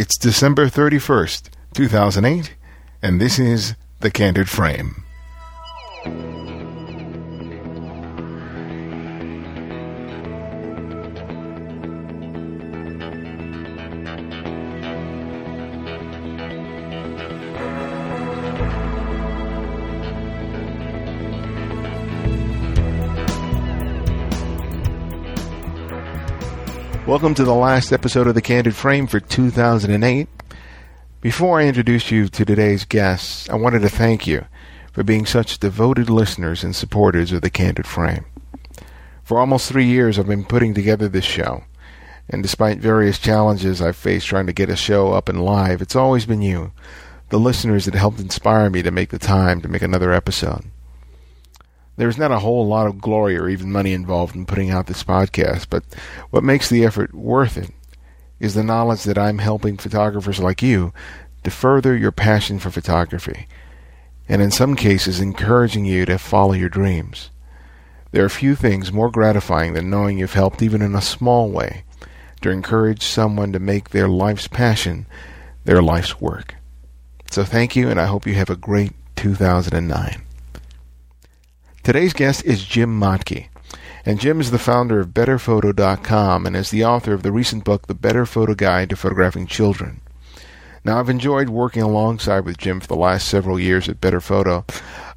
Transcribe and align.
It's 0.00 0.16
December 0.16 0.66
31st, 0.66 1.50
2008, 1.74 2.54
and 3.02 3.20
this 3.20 3.40
is 3.40 3.74
The 3.98 4.12
Candid 4.12 4.48
Frame. 4.48 5.02
Welcome 27.08 27.34
to 27.36 27.44
the 27.44 27.54
last 27.54 27.90
episode 27.90 28.26
of 28.26 28.34
The 28.34 28.42
Candid 28.42 28.76
Frame 28.76 29.06
for 29.06 29.18
2008. 29.18 30.28
Before 31.22 31.58
I 31.58 31.64
introduce 31.64 32.10
you 32.10 32.28
to 32.28 32.44
today's 32.44 32.84
guests, 32.84 33.48
I 33.48 33.54
wanted 33.54 33.80
to 33.80 33.88
thank 33.88 34.26
you 34.26 34.44
for 34.92 35.02
being 35.02 35.24
such 35.24 35.58
devoted 35.58 36.10
listeners 36.10 36.62
and 36.62 36.76
supporters 36.76 37.32
of 37.32 37.40
The 37.40 37.48
Candid 37.48 37.86
Frame. 37.86 38.26
For 39.24 39.38
almost 39.38 39.70
three 39.70 39.86
years, 39.86 40.18
I've 40.18 40.26
been 40.26 40.44
putting 40.44 40.74
together 40.74 41.08
this 41.08 41.24
show, 41.24 41.64
and 42.28 42.42
despite 42.42 42.76
various 42.76 43.18
challenges 43.18 43.80
I've 43.80 43.96
faced 43.96 44.26
trying 44.26 44.46
to 44.46 44.52
get 44.52 44.68
a 44.68 44.76
show 44.76 45.14
up 45.14 45.30
and 45.30 45.42
live, 45.42 45.80
it's 45.80 45.96
always 45.96 46.26
been 46.26 46.42
you, 46.42 46.72
the 47.30 47.40
listeners, 47.40 47.86
that 47.86 47.94
helped 47.94 48.20
inspire 48.20 48.68
me 48.68 48.82
to 48.82 48.90
make 48.90 49.08
the 49.08 49.18
time 49.18 49.62
to 49.62 49.68
make 49.68 49.80
another 49.80 50.12
episode. 50.12 50.66
There's 51.98 52.16
not 52.16 52.30
a 52.30 52.38
whole 52.38 52.64
lot 52.64 52.86
of 52.86 53.00
glory 53.00 53.36
or 53.36 53.48
even 53.48 53.72
money 53.72 53.92
involved 53.92 54.36
in 54.36 54.46
putting 54.46 54.70
out 54.70 54.86
this 54.86 55.02
podcast, 55.02 55.66
but 55.68 55.82
what 56.30 56.44
makes 56.44 56.70
the 56.70 56.84
effort 56.84 57.12
worth 57.12 57.58
it 57.58 57.72
is 58.38 58.54
the 58.54 58.62
knowledge 58.62 59.02
that 59.02 59.18
I'm 59.18 59.38
helping 59.38 59.76
photographers 59.76 60.38
like 60.38 60.62
you 60.62 60.92
to 61.42 61.50
further 61.50 61.96
your 61.96 62.12
passion 62.12 62.60
for 62.60 62.70
photography, 62.70 63.48
and 64.28 64.40
in 64.40 64.52
some 64.52 64.76
cases, 64.76 65.18
encouraging 65.18 65.86
you 65.86 66.06
to 66.06 66.18
follow 66.18 66.52
your 66.52 66.68
dreams. 66.68 67.30
There 68.12 68.24
are 68.24 68.28
few 68.28 68.54
things 68.54 68.92
more 68.92 69.10
gratifying 69.10 69.72
than 69.72 69.90
knowing 69.90 70.18
you've 70.18 70.34
helped, 70.34 70.62
even 70.62 70.82
in 70.82 70.94
a 70.94 71.02
small 71.02 71.50
way, 71.50 71.82
to 72.42 72.50
encourage 72.50 73.02
someone 73.02 73.52
to 73.52 73.58
make 73.58 73.90
their 73.90 74.08
life's 74.08 74.46
passion 74.46 75.08
their 75.64 75.82
life's 75.82 76.20
work. 76.20 76.54
So 77.28 77.42
thank 77.42 77.74
you, 77.74 77.90
and 77.90 78.00
I 78.00 78.06
hope 78.06 78.24
you 78.24 78.34
have 78.34 78.50
a 78.50 78.56
great 78.56 78.92
2009. 79.16 80.27
Today's 81.88 82.12
guest 82.12 82.44
is 82.44 82.64
Jim 82.64 83.00
Miotke. 83.00 83.48
And 84.04 84.20
Jim 84.20 84.42
is 84.42 84.50
the 84.50 84.58
founder 84.58 85.00
of 85.00 85.14
BetterPhoto.com 85.14 86.44
and 86.44 86.54
is 86.54 86.68
the 86.68 86.84
author 86.84 87.14
of 87.14 87.22
the 87.22 87.32
recent 87.32 87.64
book, 87.64 87.86
The 87.86 87.94
Better 87.94 88.26
Photo 88.26 88.54
Guide 88.54 88.90
to 88.90 88.96
Photographing 88.96 89.46
Children. 89.46 90.02
Now, 90.84 91.00
I've 91.00 91.08
enjoyed 91.08 91.48
working 91.48 91.80
alongside 91.80 92.40
with 92.40 92.58
Jim 92.58 92.80
for 92.80 92.88
the 92.88 92.94
last 92.94 93.26
several 93.26 93.58
years 93.58 93.88
at 93.88 94.02
Better 94.02 94.20
Photo, 94.20 94.66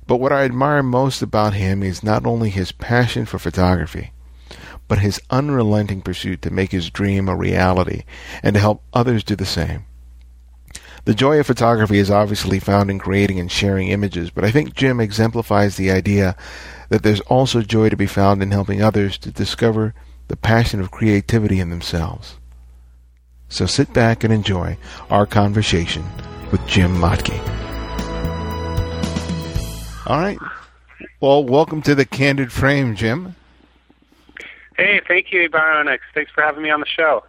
but 0.07 0.21
what 0.21 0.31
I 0.31 0.45
admire 0.45 0.81
most 0.81 1.21
about 1.21 1.55
him 1.55 1.83
is 1.83 2.03
not 2.03 2.25
only 2.25 2.49
his 2.49 2.71
passion 2.71 3.25
for 3.25 3.37
photography, 3.37 4.13
but 4.87 4.99
his 4.99 5.19
unrelenting 5.29 6.01
pursuit 6.01 6.41
to 6.43 6.53
make 6.53 6.71
his 6.71 6.89
dream 6.89 7.27
a 7.27 7.35
reality 7.35 8.03
and 8.41 8.53
to 8.53 8.61
help 8.61 8.81
others 8.93 9.25
do 9.25 9.35
the 9.35 9.45
same. 9.45 9.83
The 11.03 11.15
joy 11.15 11.39
of 11.39 11.47
photography 11.47 11.97
is 11.97 12.11
obviously 12.11 12.59
found 12.59 12.91
in 12.91 12.99
creating 12.99 13.39
and 13.39 13.51
sharing 13.51 13.87
images, 13.87 14.29
but 14.29 14.43
I 14.43 14.51
think 14.51 14.75
Jim 14.75 14.99
exemplifies 14.99 15.75
the 15.75 15.89
idea 15.89 16.35
that 16.89 17.01
there's 17.01 17.21
also 17.21 17.61
joy 17.61 17.89
to 17.89 17.97
be 17.97 18.05
found 18.05 18.43
in 18.43 18.51
helping 18.51 18.83
others 18.83 19.17
to 19.19 19.31
discover 19.31 19.95
the 20.27 20.37
passion 20.37 20.79
of 20.79 20.91
creativity 20.91 21.59
in 21.59 21.71
themselves. 21.71 22.37
So 23.49 23.65
sit 23.65 23.91
back 23.93 24.23
and 24.23 24.31
enjoy 24.31 24.77
our 25.09 25.25
conversation 25.25 26.05
with 26.51 26.65
Jim 26.67 26.95
Miotke. 26.95 27.39
All 30.05 30.19
right. 30.19 30.37
Well, 31.19 31.43
welcome 31.43 31.81
to 31.81 31.95
the 31.95 32.05
Candid 32.05 32.51
Frame, 32.51 32.95
Jim. 32.95 33.35
Hey, 34.77 35.01
thank 35.07 35.31
you, 35.31 35.49
Ibarionex. 35.49 35.99
Thanks 36.13 36.31
for 36.31 36.43
having 36.43 36.61
me 36.61 36.69
on 36.69 36.79
the 36.79 36.85
show. 36.85 37.23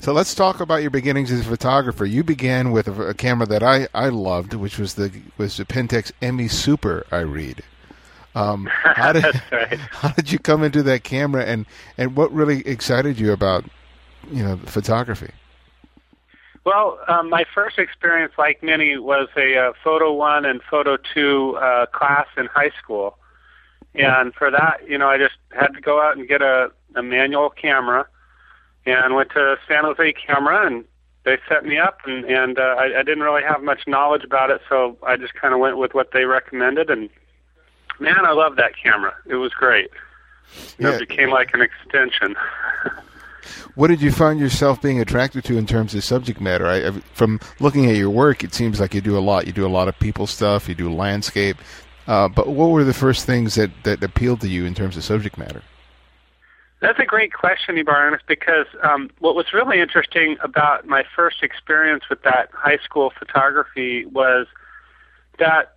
So 0.00 0.12
let's 0.12 0.34
talk 0.34 0.60
about 0.60 0.82
your 0.82 0.92
beginnings 0.92 1.32
as 1.32 1.40
a 1.40 1.44
photographer. 1.44 2.04
You 2.04 2.22
began 2.22 2.70
with 2.70 2.86
a, 2.86 3.08
a 3.08 3.14
camera 3.14 3.46
that 3.46 3.64
I, 3.64 3.88
I 3.92 4.10
loved, 4.10 4.54
which 4.54 4.78
was 4.78 4.94
the 4.94 5.10
was 5.36 5.56
the 5.56 5.64
Pentax 5.64 6.12
ME 6.22 6.46
Super. 6.46 7.04
I 7.10 7.18
read. 7.18 7.62
Um, 8.34 8.68
how 8.70 9.12
did 9.12 9.24
right. 9.52 9.78
how 9.90 10.10
did 10.10 10.30
you 10.30 10.38
come 10.38 10.62
into 10.62 10.84
that 10.84 11.02
camera, 11.02 11.44
and 11.44 11.66
and 11.96 12.14
what 12.14 12.32
really 12.32 12.66
excited 12.66 13.18
you 13.18 13.32
about 13.32 13.64
you 14.30 14.44
know 14.44 14.56
photography? 14.66 15.32
Well, 16.64 17.00
um, 17.08 17.28
my 17.28 17.44
first 17.52 17.78
experience, 17.78 18.34
like 18.38 18.62
many, 18.62 18.98
was 18.98 19.28
a 19.36 19.56
uh, 19.56 19.72
photo 19.82 20.12
one 20.12 20.44
and 20.44 20.60
photo 20.62 20.96
two 20.96 21.56
uh, 21.56 21.86
class 21.86 22.26
in 22.36 22.46
high 22.46 22.70
school, 22.80 23.18
and 23.94 24.32
for 24.34 24.50
that, 24.50 24.88
you 24.88 24.96
know, 24.96 25.08
I 25.08 25.18
just 25.18 25.36
had 25.50 25.68
to 25.68 25.80
go 25.80 26.00
out 26.00 26.16
and 26.16 26.28
get 26.28 26.40
a, 26.40 26.70
a 26.94 27.02
manual 27.02 27.50
camera 27.50 28.06
and 28.92 29.14
went 29.14 29.30
to 29.30 29.56
San 29.66 29.84
Jose 29.84 30.12
Camera, 30.14 30.66
and 30.66 30.84
they 31.24 31.38
set 31.48 31.64
me 31.64 31.78
up, 31.78 31.98
and 32.06 32.24
and 32.24 32.58
uh, 32.58 32.62
I, 32.78 32.98
I 33.00 33.02
didn't 33.02 33.22
really 33.22 33.42
have 33.42 33.62
much 33.62 33.80
knowledge 33.86 34.24
about 34.24 34.50
it, 34.50 34.60
so 34.68 34.96
I 35.06 35.16
just 35.16 35.34
kind 35.34 35.52
of 35.54 35.60
went 35.60 35.78
with 35.78 35.94
what 35.94 36.12
they 36.12 36.24
recommended, 36.24 36.90
and 36.90 37.08
man, 38.00 38.24
I 38.24 38.32
love 38.32 38.56
that 38.56 38.72
camera. 38.82 39.14
It 39.26 39.36
was 39.36 39.52
great. 39.52 39.90
Yeah. 40.78 40.94
it 40.96 41.00
became 41.08 41.30
like 41.30 41.52
an 41.54 41.60
extension. 41.60 42.34
What 43.74 43.88
did 43.88 44.02
you 44.02 44.10
find 44.12 44.40
yourself 44.40 44.82
being 44.82 45.00
attracted 45.00 45.44
to 45.44 45.56
in 45.56 45.64
terms 45.64 45.94
of 45.94 46.02
subject 46.04 46.40
matter? 46.40 46.66
I, 46.66 46.88
I- 46.88 47.00
from 47.14 47.40
looking 47.60 47.88
at 47.88 47.96
your 47.96 48.10
work, 48.10 48.42
it 48.44 48.52
seems 48.52 48.80
like 48.80 48.92
you 48.92 49.00
do 49.00 49.16
a 49.16 49.20
lot. 49.20 49.46
You 49.46 49.52
do 49.52 49.64
a 49.66 49.68
lot 49.70 49.88
of 49.88 49.98
people 50.00 50.26
stuff. 50.26 50.68
You 50.68 50.74
do 50.74 50.92
landscape. 50.92 51.56
Uh, 52.06 52.28
but 52.28 52.48
what 52.48 52.70
were 52.70 52.84
the 52.84 52.92
first 52.92 53.24
things 53.24 53.54
that, 53.54 53.70
that 53.84 54.02
appealed 54.02 54.40
to 54.42 54.48
you 54.48 54.64
in 54.66 54.74
terms 54.74 54.96
of 54.96 55.04
subject 55.04 55.38
matter? 55.38 55.62
That's 56.80 56.98
a 57.00 57.04
great 57.04 57.32
question, 57.32 57.76
Ibarionex, 57.76 58.20
because 58.26 58.66
um, 58.84 59.10
what 59.18 59.34
was 59.34 59.52
really 59.52 59.80
interesting 59.80 60.36
about 60.40 60.86
my 60.86 61.04
first 61.14 61.42
experience 61.42 62.04
with 62.08 62.22
that 62.22 62.50
high 62.52 62.78
school 62.84 63.12
photography 63.18 64.06
was 64.06 64.46
that 65.38 65.74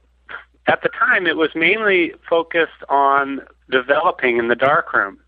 at 0.68 0.84
the 0.84 0.90
time 0.90 1.26
it 1.26 1.38
was 1.38 1.50
mainly 1.56 2.14
focused 2.30 2.84
on 2.88 3.42
developing 3.70 4.38
in 4.38 4.48
the 4.48 4.56
darkroom. 4.56 5.20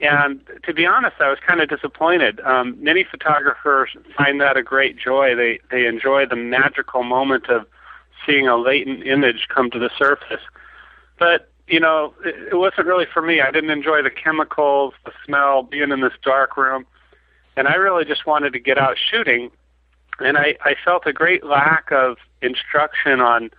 And 0.00 0.40
to 0.64 0.74
be 0.74 0.84
honest, 0.84 1.16
I 1.20 1.30
was 1.30 1.38
kind 1.46 1.60
of 1.60 1.68
disappointed. 1.68 2.40
Um, 2.40 2.76
many 2.82 3.04
photographers 3.04 3.90
find 4.16 4.40
that 4.40 4.56
a 4.56 4.62
great 4.62 4.98
joy. 4.98 5.34
They 5.34 5.60
they 5.70 5.86
enjoy 5.86 6.26
the 6.26 6.36
magical 6.36 7.02
moment 7.02 7.48
of 7.48 7.64
seeing 8.26 8.46
a 8.46 8.56
latent 8.56 9.06
image 9.06 9.46
come 9.48 9.70
to 9.70 9.78
the 9.78 9.88
surface. 9.96 10.42
But 11.18 11.50
you 11.68 11.80
know, 11.80 12.14
it, 12.24 12.52
it 12.52 12.56
wasn't 12.56 12.86
really 12.86 13.06
for 13.12 13.22
me. 13.22 13.40
I 13.40 13.50
didn't 13.50 13.70
enjoy 13.70 14.02
the 14.02 14.10
chemicals, 14.10 14.94
the 15.04 15.12
smell, 15.24 15.62
being 15.62 15.90
in 15.90 16.00
this 16.00 16.12
dark 16.22 16.56
room, 16.56 16.86
and 17.56 17.68
I 17.68 17.74
really 17.74 18.04
just 18.04 18.26
wanted 18.26 18.52
to 18.52 18.60
get 18.60 18.78
out 18.78 18.96
shooting. 18.98 19.50
And 20.18 20.38
I, 20.38 20.56
I 20.64 20.74
felt 20.82 21.06
a 21.06 21.12
great 21.12 21.44
lack 21.44 21.90
of 21.92 22.16
instruction 22.40 23.20
on 23.20 23.50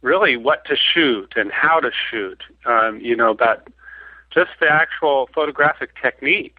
really 0.00 0.36
what 0.36 0.64
to 0.66 0.76
shoot 0.76 1.34
and 1.36 1.50
how 1.50 1.80
to 1.80 1.90
shoot. 2.10 2.42
Um, 2.64 3.00
you 3.00 3.16
know, 3.16 3.34
that 3.34 3.66
just 4.32 4.50
the 4.60 4.68
actual 4.68 5.28
photographic 5.34 5.90
technique. 6.00 6.58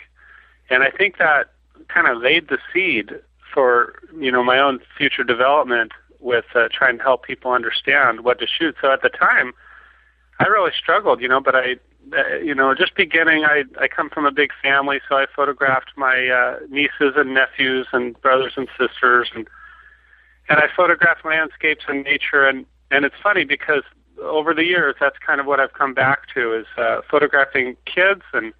And 0.69 0.83
I 0.83 0.89
think 0.89 1.17
that 1.17 1.51
kind 1.87 2.07
of 2.07 2.17
laid 2.21 2.49
the 2.49 2.57
seed 2.73 3.11
for 3.53 3.95
you 4.19 4.31
know 4.31 4.43
my 4.43 4.59
own 4.59 4.79
future 4.97 5.23
development 5.23 5.91
with 6.19 6.45
uh, 6.55 6.67
trying 6.71 6.97
to 6.97 7.03
help 7.03 7.23
people 7.23 7.51
understand 7.51 8.21
what 8.21 8.39
to 8.39 8.47
shoot. 8.47 8.75
So 8.81 8.91
at 8.91 9.01
the 9.01 9.09
time, 9.09 9.53
I 10.39 10.45
really 10.47 10.71
struggled, 10.77 11.21
you 11.21 11.27
know, 11.27 11.39
but 11.39 11.55
I, 11.55 11.75
uh, 12.15 12.37
you 12.37 12.53
know, 12.53 12.73
just 12.75 12.95
beginning, 12.95 13.45
I 13.45 13.63
I 13.79 13.87
come 13.87 14.09
from 14.09 14.25
a 14.25 14.31
big 14.31 14.51
family, 14.61 14.99
so 15.07 15.15
I 15.15 15.25
photographed 15.33 15.91
my 15.95 16.27
uh, 16.27 16.59
nieces 16.69 17.13
and 17.15 17.33
nephews 17.33 17.87
and 17.93 18.19
brothers 18.21 18.53
and 18.57 18.67
sisters, 18.77 19.29
and 19.33 19.47
and 20.49 20.59
I 20.59 20.67
photographed 20.75 21.25
landscapes 21.25 21.85
and 21.87 22.03
nature, 22.03 22.47
and 22.47 22.65
and 22.91 23.05
it's 23.05 23.15
funny 23.21 23.45
because 23.45 23.83
over 24.21 24.53
the 24.53 24.63
years, 24.63 24.95
that's 24.99 25.17
kind 25.25 25.39
of 25.39 25.45
what 25.45 25.59
I've 25.59 25.73
come 25.73 25.93
back 25.93 26.33
to 26.33 26.53
is 26.53 26.67
uh, 26.77 27.01
photographing 27.09 27.77
kids 27.85 28.21
and 28.33 28.53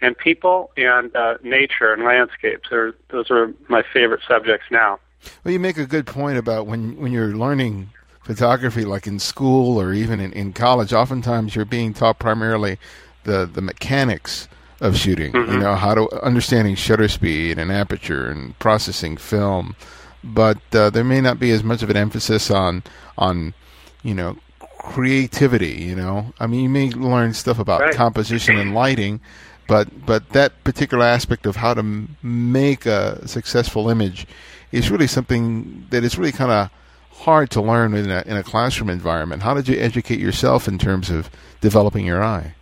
and 0.00 0.16
people 0.16 0.70
and 0.76 1.14
uh, 1.14 1.38
nature 1.42 1.92
and 1.92 2.04
landscapes. 2.04 2.70
Are 2.72 2.94
those 3.10 3.30
are 3.30 3.52
my 3.68 3.82
favorite 3.92 4.20
subjects 4.26 4.66
now. 4.70 4.98
Well, 5.42 5.52
you 5.52 5.60
make 5.60 5.78
a 5.78 5.86
good 5.86 6.06
point 6.06 6.38
about 6.38 6.66
when, 6.66 6.96
when 6.96 7.12
you're 7.12 7.34
learning 7.34 7.90
photography, 8.24 8.84
like 8.84 9.06
in 9.06 9.18
school 9.18 9.80
or 9.80 9.92
even 9.92 10.18
in, 10.20 10.32
in 10.32 10.52
college, 10.52 10.92
oftentimes 10.92 11.54
you're 11.54 11.64
being 11.64 11.92
taught 11.94 12.18
primarily 12.18 12.78
the, 13.24 13.46
the 13.46 13.60
mechanics 13.62 14.48
of 14.80 14.96
shooting, 14.96 15.32
you 15.32 15.58
know, 15.58 15.74
how 15.76 15.94
to 15.94 16.10
understanding 16.22 16.74
shutter 16.74 17.08
speed 17.08 17.58
and 17.58 17.70
aperture 17.70 18.28
and 18.28 18.58
processing 18.58 19.16
film. 19.16 19.76
But 20.22 20.58
uh, 20.74 20.90
there 20.90 21.04
may 21.04 21.20
not 21.20 21.38
be 21.38 21.50
as 21.50 21.62
much 21.62 21.82
of 21.82 21.90
an 21.90 21.96
emphasis 21.96 22.50
on, 22.50 22.82
on, 23.16 23.54
you 24.02 24.14
know, 24.14 24.36
creativity, 24.78 25.72
you 25.82 25.94
know. 25.94 26.32
I 26.40 26.46
mean, 26.46 26.60
you 26.62 26.68
may 26.68 26.90
learn 26.90 27.34
stuff 27.34 27.58
about 27.58 27.80
Right. 27.80 27.94
composition 27.94 28.56
and 28.56 28.74
lighting, 28.82 29.20
but 29.68 30.06
but 30.06 30.30
that 30.30 30.62
particular 30.64 31.04
aspect 31.04 31.46
of 31.46 31.56
how 31.56 31.72
to 31.74 31.80
m- 31.80 32.16
make 32.22 32.84
a 32.86 33.26
successful 33.26 33.88
image 33.88 34.26
is 34.72 34.90
really 34.90 35.06
something 35.06 35.86
that 35.90 36.04
is 36.04 36.18
really 36.18 36.32
kind 36.32 36.50
of 36.50 36.70
hard 37.14 37.50
to 37.50 37.60
learn 37.60 37.94
in 37.94 38.10
a, 38.10 38.22
in 38.26 38.36
a 38.36 38.42
classroom 38.42 38.90
environment. 38.90 39.42
How 39.42 39.54
did 39.54 39.68
you 39.68 39.78
educate 39.78 40.18
yourself 40.18 40.68
in 40.68 40.78
terms 40.78 41.10
of 41.10 41.30
developing 41.60 42.04
your 42.04 42.22
eye? 42.22 42.54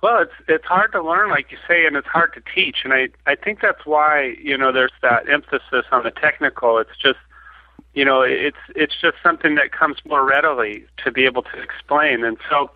Well, 0.00 0.22
it's 0.22 0.32
it's 0.46 0.64
hard 0.64 0.92
to 0.92 1.02
learn, 1.02 1.28
like 1.28 1.50
you 1.50 1.58
say, 1.66 1.84
and 1.84 1.96
it's 1.96 2.06
hard 2.06 2.32
to 2.34 2.42
teach. 2.54 2.78
And 2.84 2.92
I 2.92 3.08
I 3.26 3.34
think 3.34 3.60
that's 3.60 3.84
why 3.84 4.36
you 4.40 4.56
know 4.56 4.70
there's 4.70 4.92
that 5.02 5.28
emphasis 5.28 5.86
on 5.90 6.04
the 6.04 6.12
technical. 6.12 6.78
It's 6.78 6.96
just 7.02 7.18
you 7.94 8.04
know 8.04 8.22
it's 8.22 8.58
it's 8.76 8.94
just 9.00 9.16
something 9.24 9.56
that 9.56 9.72
comes 9.72 9.96
more 10.06 10.24
readily 10.24 10.84
to 11.04 11.10
be 11.10 11.24
able 11.24 11.42
to 11.42 11.60
explain. 11.60 12.22
And 12.22 12.36
so 12.48 12.70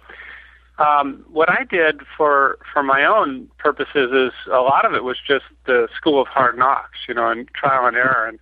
um, 0.78 1.24
what 1.30 1.48
I 1.48 1.62
did 1.62 2.00
for 2.16 2.58
for 2.72 2.82
my 2.82 3.04
own 3.04 3.48
purposes 3.58 4.10
is 4.10 4.32
a 4.50 4.60
lot 4.60 4.84
of 4.84 4.92
it 4.94 5.04
was 5.04 5.18
just 5.24 5.44
the 5.66 5.88
school 5.96 6.20
of 6.20 6.26
hard 6.26 6.58
knocks, 6.58 6.98
you 7.06 7.14
know, 7.14 7.28
and 7.28 7.48
trial 7.54 7.86
and 7.86 7.96
error. 7.96 8.26
And 8.26 8.40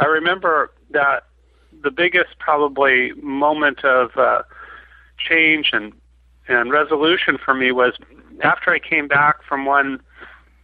I 0.00 0.06
remember 0.06 0.72
that 0.90 1.27
the 1.82 1.90
biggest 1.90 2.38
probably 2.38 3.12
moment 3.22 3.84
of 3.84 4.16
uh, 4.16 4.42
change 5.18 5.70
and 5.72 5.92
and 6.48 6.72
resolution 6.72 7.38
for 7.42 7.52
me 7.54 7.72
was 7.72 7.94
after 8.42 8.70
I 8.70 8.78
came 8.78 9.06
back 9.06 9.42
from 9.42 9.66
one 9.66 10.00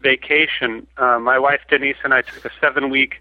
vacation. 0.01 0.87
Uh, 0.97 1.19
my 1.19 1.39
wife 1.39 1.61
Denise 1.69 1.97
and 2.05 2.15
I 2.15 2.23
took 2.23 2.45
a 2.45 2.51
seven 2.61 2.91
week 2.91 3.17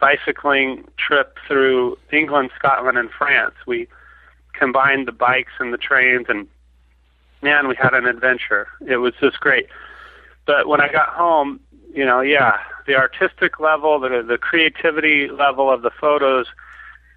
bicycling 0.00 0.84
trip 0.96 1.36
through 1.46 1.98
England, 2.10 2.50
Scotland, 2.58 2.96
and 2.96 3.10
France. 3.10 3.54
We 3.66 3.86
combined 4.54 5.06
the 5.06 5.12
bikes 5.12 5.52
and 5.58 5.72
the 5.72 5.78
trains, 5.78 6.26
and 6.28 6.48
man, 7.42 7.68
we 7.68 7.76
had 7.76 7.94
an 7.94 8.06
adventure. 8.06 8.68
It 8.86 8.96
was 8.96 9.12
just 9.20 9.40
great. 9.40 9.66
But 10.46 10.68
when 10.68 10.80
I 10.80 10.90
got 10.90 11.10
home, 11.10 11.60
you 11.94 12.04
know, 12.04 12.20
yeah, 12.20 12.58
the 12.86 12.96
artistic 12.96 13.60
level, 13.60 14.00
the 14.00 14.22
the 14.22 14.38
creativity 14.38 15.28
level 15.28 15.70
of 15.70 15.82
the 15.82 15.90
photos, 15.90 16.46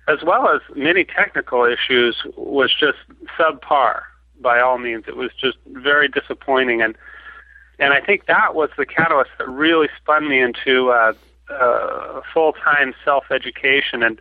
as 0.08 0.20
well 0.24 0.50
as 0.50 0.62
many 0.76 1.06
technical 1.06 1.66
issues, 1.66 2.24
was 2.36 2.74
just 2.78 2.98
subpar 3.38 4.02
by 4.42 4.60
all 4.60 4.78
means. 4.78 5.06
It 5.08 5.16
was 5.16 5.32
just 5.40 5.58
very 5.68 6.08
disappointing, 6.08 6.82
and 6.82 6.96
and 7.80 7.94
I 7.94 8.02
think 8.02 8.26
that 8.28 8.56
was 8.56 8.70
the 8.78 8.86
catalyst 8.86 9.32
that 9.38 9.50
really 9.50 9.88
spun 10.02 10.30
me 10.30 10.42
into 10.42 10.90
uh, 10.92 11.14
uh, 11.50 12.22
full 12.34 12.54
time 12.54 12.94
self 13.04 13.26
education. 13.32 14.04
And 14.04 14.20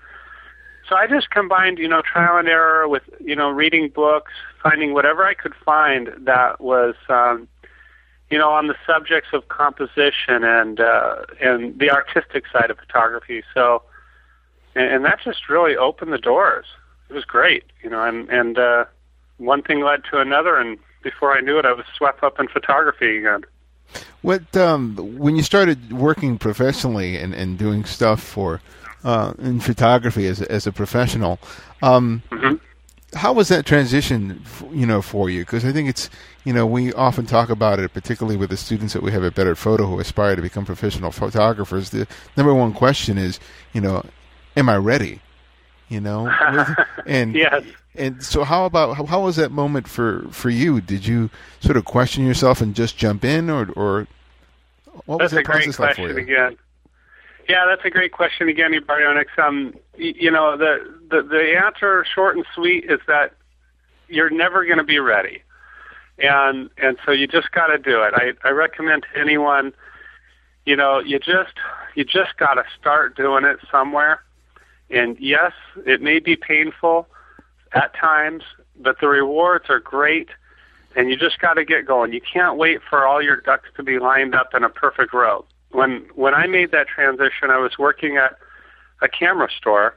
so 0.89 0.97
I 0.97 1.07
just 1.07 1.31
combined, 1.31 1.79
you 1.79 1.89
know, 1.89 2.03
trial 2.03 2.39
and 2.39 2.49
error 2.49 2.89
with 2.89 3.03
you 3.21 3.37
know 3.37 3.51
reading 3.51 3.89
books, 3.89 4.33
finding 4.63 4.95
whatever 4.95 5.25
I 5.25 5.35
could 5.35 5.55
find 5.65 6.11
that 6.21 6.61
was. 6.61 6.95
Um, 7.09 7.49
you 8.31 8.39
know, 8.39 8.49
on 8.49 8.67
the 8.67 8.75
subjects 8.87 9.29
of 9.35 9.49
composition 9.49 10.43
and 10.43 10.81
uh, 10.81 11.17
and 11.43 11.79
the 11.79 11.91
artistic 11.91 12.45
side 12.51 12.71
of 12.71 12.79
photography. 12.79 13.43
So, 13.53 13.83
and, 14.75 14.87
and 14.87 15.05
that 15.05 15.21
just 15.23 15.49
really 15.49 15.77
opened 15.77 16.13
the 16.13 16.19
doors. 16.19 16.67
It 17.09 17.15
was 17.15 17.25
great, 17.25 17.65
you 17.83 17.91
know, 17.91 18.05
and 18.05 18.29
and 18.31 18.59
uh, 18.59 18.85
one 19.39 19.63
thing 19.63 19.81
led 19.81 20.03
to 20.11 20.21
another, 20.21 20.57
and 20.57 20.79
before 21.03 21.37
I 21.37 21.41
knew 21.41 21.59
it, 21.59 21.67
I 21.67 21.73
was 21.73 21.85
swept 21.97 22.23
up 22.23 22.39
in 22.39 22.49
photography 22.49 23.19
again. 23.19 23.45
What 24.23 24.57
um, 24.57 24.97
when 25.19 25.37
you 25.37 25.43
started 25.43 25.93
working 25.93 26.39
professionally 26.39 27.17
and, 27.17 27.35
and 27.35 27.59
doing 27.59 27.85
stuff 27.85 28.23
for 28.23 28.61
uh, 29.05 29.35
in 29.39 29.61
photography 29.61 30.27
as 30.27 30.41
as 30.43 30.67
a 30.67 30.73
professional, 30.73 31.39
um, 31.83 32.23
mm-hmm. 32.31 32.55
how 33.17 33.33
was 33.33 33.49
that 33.49 33.67
transition? 33.67 34.43
You 34.71 34.87
know, 34.87 35.03
for 35.03 35.29
you 35.29 35.41
because 35.41 35.65
I 35.65 35.73
think 35.73 35.89
it's 35.89 36.09
you 36.45 36.53
know 36.53 36.65
we 36.65 36.93
often 36.95 37.27
talk 37.27 37.51
about 37.51 37.81
it, 37.81 37.93
particularly 37.93 38.37
with 38.37 38.51
the 38.51 38.57
students 38.57 38.95
that 38.95 39.03
we 39.03 39.13
have 39.13 39.25
at 39.25 39.35
Better 39.35 39.57
Photo 39.57 39.87
who 39.87 39.99
aspire 39.99 40.37
to 40.37 40.43
become 40.43 40.65
professional 40.65 41.11
photographers. 41.11 41.91
The 41.91 42.07
number 42.37 42.55
one 42.55 42.73
question 42.73 43.19
is, 43.19 43.41
you 43.73 43.81
know, 43.81 44.05
am 44.57 44.69
I 44.69 44.77
ready? 44.77 45.21
You 45.89 46.01
know, 46.01 46.33
and 47.07 47.35
yes 47.35 47.65
and 47.95 48.23
so, 48.23 48.45
how 48.45 48.65
about 48.65 48.97
how, 48.97 49.05
how 49.05 49.21
was 49.23 49.37
that 49.37 49.51
moment 49.51 49.87
for 49.87 50.27
for 50.31 50.49
you? 50.49 50.81
Did 50.81 51.07
you 51.07 51.29
sort 51.61 51.77
of 51.77 51.85
question 51.85 52.25
yourself 52.25 52.61
and 52.61 52.75
just 52.75 52.97
jump 52.97 53.25
in, 53.25 53.51
or 53.51 53.69
or 53.77 54.07
what 55.05 55.19
that's 55.19 55.33
was 55.33 55.33
that 55.33 55.45
great 55.45 55.67
like 55.67 55.77
question 55.77 56.17
again. 56.17 56.57
Yeah, 57.49 57.67
that's 57.67 57.85
a 57.85 57.91
great 57.91 58.13
question 58.13 58.49
again, 58.49 58.73
Ibarionex. 58.73 59.27
Um, 59.37 59.75
you 59.97 60.31
know, 60.31 60.57
the, 60.57 60.79
the 61.11 61.23
the 61.23 61.61
answer, 61.63 62.05
short 62.15 62.37
and 62.37 62.47
sweet, 62.55 62.85
is 62.91 63.01
that 63.09 63.35
you're 64.09 64.31
never 64.31 64.65
going 64.65 64.79
to 64.79 64.85
be 64.85 64.99
ready, 64.99 65.43
and 66.19 66.71
and 66.79 66.97
so 67.05 67.13
you 67.13 67.27
just 67.27 67.51
got 67.53 67.67
to 67.67 67.79
do 67.79 68.03
it. 68.03 68.15
I 68.15 68.33
I 68.43 68.53
recommend 68.53 69.05
to 69.13 69.21
anyone, 69.21 69.75
you 70.65 70.77
know, 70.77 70.99
you 71.01 71.19
just 71.19 71.55
you 71.95 72.05
just 72.05 72.39
got 72.39 72.55
to 72.55 72.65
start 72.81 73.17
doing 73.17 73.45
it 73.45 73.59
somewhere, 73.71 74.23
and 74.93 75.17
yes, 75.19 75.53
it 75.87 76.03
may 76.03 76.19
be 76.19 76.37
painful 76.37 77.09
at 77.73 77.95
times, 77.95 78.45
but 78.79 79.01
the 79.01 79.09
rewards 79.09 79.71
are 79.71 79.81
great, 79.81 80.29
and 80.95 81.09
you 81.09 81.17
just 81.17 81.39
got 81.39 81.55
to 81.55 81.65
get 81.65 81.87
going. 81.87 82.13
You 82.13 82.21
can't 82.21 82.59
wait 82.59 82.81
for 82.89 83.07
all 83.07 83.23
your 83.23 83.37
ducks 83.37 83.69
to 83.77 83.83
be 83.83 83.99
lined 83.99 84.35
up 84.35 84.55
in 84.55 84.63
a 84.63 84.69
perfect 84.69 85.15
row. 85.15 85.45
When 85.71 86.07
when 86.15 86.35
I 86.35 86.47
made 86.47 86.71
that 86.73 86.89
transition, 86.89 87.51
I 87.51 87.59
was 87.59 87.79
working 87.79 88.19
at 88.19 88.37
a 89.01 89.09
camera 89.09 89.49
store, 89.57 89.97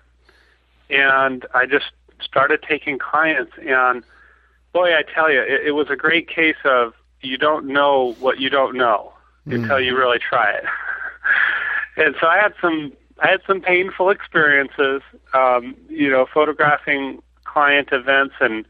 and 0.90 1.46
I 1.54 1.66
just 1.66 1.92
started 2.22 2.64
taking 2.68 2.98
clients. 2.98 3.52
And 3.58 4.04
boy, 4.72 4.96
I 4.96 5.04
tell 5.04 5.30
you, 5.30 5.42
it, 5.42 5.68
it 5.68 5.72
was 5.72 5.90
a 5.90 5.98
great 5.98 6.30
case 6.30 6.56
of 6.64 6.94
you 7.22 7.38
don't 7.38 7.66
know 7.66 8.16
what 8.20 8.40
you 8.40 8.50
don't 8.50 8.78
know 8.78 9.12
mm. 9.46 9.56
until 9.56 9.82
you 9.82 9.98
really 9.98 10.20
try 10.20 10.52
it. 10.52 10.64
and 11.98 12.16
so 12.22 12.28
I 12.28 12.38
had 12.38 12.54
some 12.62 12.94
I 13.20 13.30
had 13.30 13.42
some 13.48 13.62
painful 13.62 14.10
experiences, 14.10 15.02
um, 15.34 15.76
you 15.90 16.10
know, 16.10 16.26
photographing 16.32 17.22
client 17.44 17.90
events 17.92 18.36
and 18.42 18.66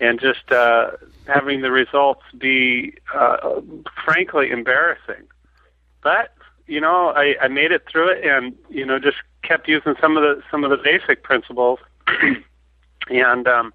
and 0.00 0.18
just 0.18 0.50
uh, 0.50 0.92
having 1.26 1.60
the 1.60 1.70
results 1.70 2.22
be 2.38 2.94
uh, 3.14 3.60
frankly 4.04 4.50
embarrassing. 4.50 5.26
But 6.02 6.34
you 6.66 6.80
know, 6.80 7.10
I, 7.10 7.36
I 7.42 7.48
made 7.48 7.72
it 7.72 7.84
through 7.90 8.08
it, 8.08 8.24
and 8.24 8.56
you 8.70 8.86
know, 8.86 8.98
just 8.98 9.18
kept 9.42 9.68
using 9.68 9.94
some 10.00 10.16
of 10.16 10.22
the 10.22 10.42
some 10.50 10.64
of 10.64 10.70
the 10.70 10.78
basic 10.78 11.22
principles, 11.22 11.78
and 13.10 13.46
um, 13.46 13.74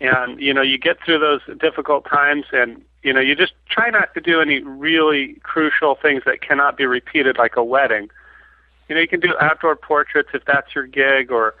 and 0.00 0.40
you 0.40 0.54
know, 0.54 0.62
you 0.62 0.78
get 0.78 0.98
through 1.04 1.18
those 1.18 1.40
difficult 1.58 2.06
times, 2.06 2.46
and 2.52 2.82
you 3.02 3.12
know, 3.12 3.20
you 3.20 3.34
just 3.34 3.52
try 3.68 3.90
not 3.90 4.14
to 4.14 4.20
do 4.20 4.40
any 4.40 4.62
really 4.62 5.34
crucial 5.42 5.94
things 5.94 6.22
that 6.24 6.40
cannot 6.40 6.76
be 6.76 6.86
repeated, 6.86 7.36
like 7.36 7.56
a 7.56 7.64
wedding. 7.64 8.08
You 8.88 8.94
know, 8.94 9.00
you 9.00 9.08
can 9.08 9.20
do 9.20 9.34
outdoor 9.40 9.76
portraits 9.76 10.30
if 10.34 10.44
that's 10.44 10.74
your 10.74 10.86
gig, 10.86 11.30
or 11.30 11.54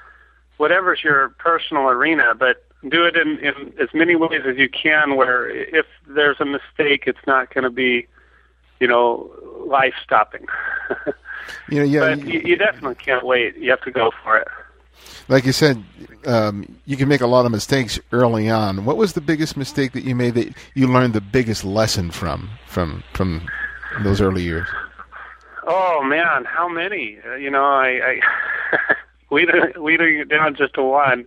whatever's 0.56 1.02
your 1.02 1.30
personal 1.38 1.88
arena, 1.88 2.34
but 2.38 2.64
do 2.88 3.04
it 3.04 3.16
in, 3.16 3.38
in 3.38 3.72
as 3.80 3.88
many 3.94 4.16
ways 4.16 4.42
as 4.46 4.56
you 4.56 4.68
can 4.68 5.16
where 5.16 5.48
if 5.48 5.86
there's 6.06 6.40
a 6.40 6.44
mistake, 6.44 7.04
it's 7.06 7.26
not 7.26 7.52
going 7.54 7.64
to 7.64 7.70
be, 7.70 8.06
you 8.80 8.88
know, 8.88 9.30
life 9.66 9.94
stopping. 10.02 10.46
you 11.68 11.78
know, 11.78 11.84
yeah, 11.84 12.00
but 12.00 12.26
you, 12.26 12.40
you 12.40 12.56
definitely 12.56 12.96
can't 12.96 13.24
wait. 13.24 13.56
You 13.56 13.70
have 13.70 13.82
to 13.82 13.90
go 13.90 14.10
for 14.22 14.36
it. 14.38 14.48
Like 15.28 15.44
you 15.46 15.52
said, 15.52 15.82
um, 16.26 16.76
you 16.84 16.96
can 16.96 17.08
make 17.08 17.20
a 17.20 17.26
lot 17.26 17.46
of 17.46 17.52
mistakes 17.52 17.98
early 18.10 18.48
on. 18.48 18.84
What 18.84 18.96
was 18.96 19.12
the 19.12 19.20
biggest 19.20 19.56
mistake 19.56 19.92
that 19.92 20.04
you 20.04 20.14
made 20.14 20.34
that 20.34 20.54
you 20.74 20.86
learned 20.86 21.14
the 21.14 21.20
biggest 21.20 21.64
lesson 21.64 22.10
from 22.10 22.50
from 22.66 23.02
from 23.12 23.48
those 24.02 24.20
early 24.20 24.42
years? 24.42 24.66
Oh 25.64 26.02
man, 26.02 26.44
how 26.44 26.68
many? 26.68 27.18
Uh, 27.26 27.34
you 27.36 27.50
know, 27.50 27.64
I, 27.64 27.86
I 27.86 28.20
weeding, 29.30 29.72
weeding 29.78 30.18
it 30.18 30.28
down 30.28 30.54
just 30.56 30.74
to 30.74 30.82
one. 30.82 31.26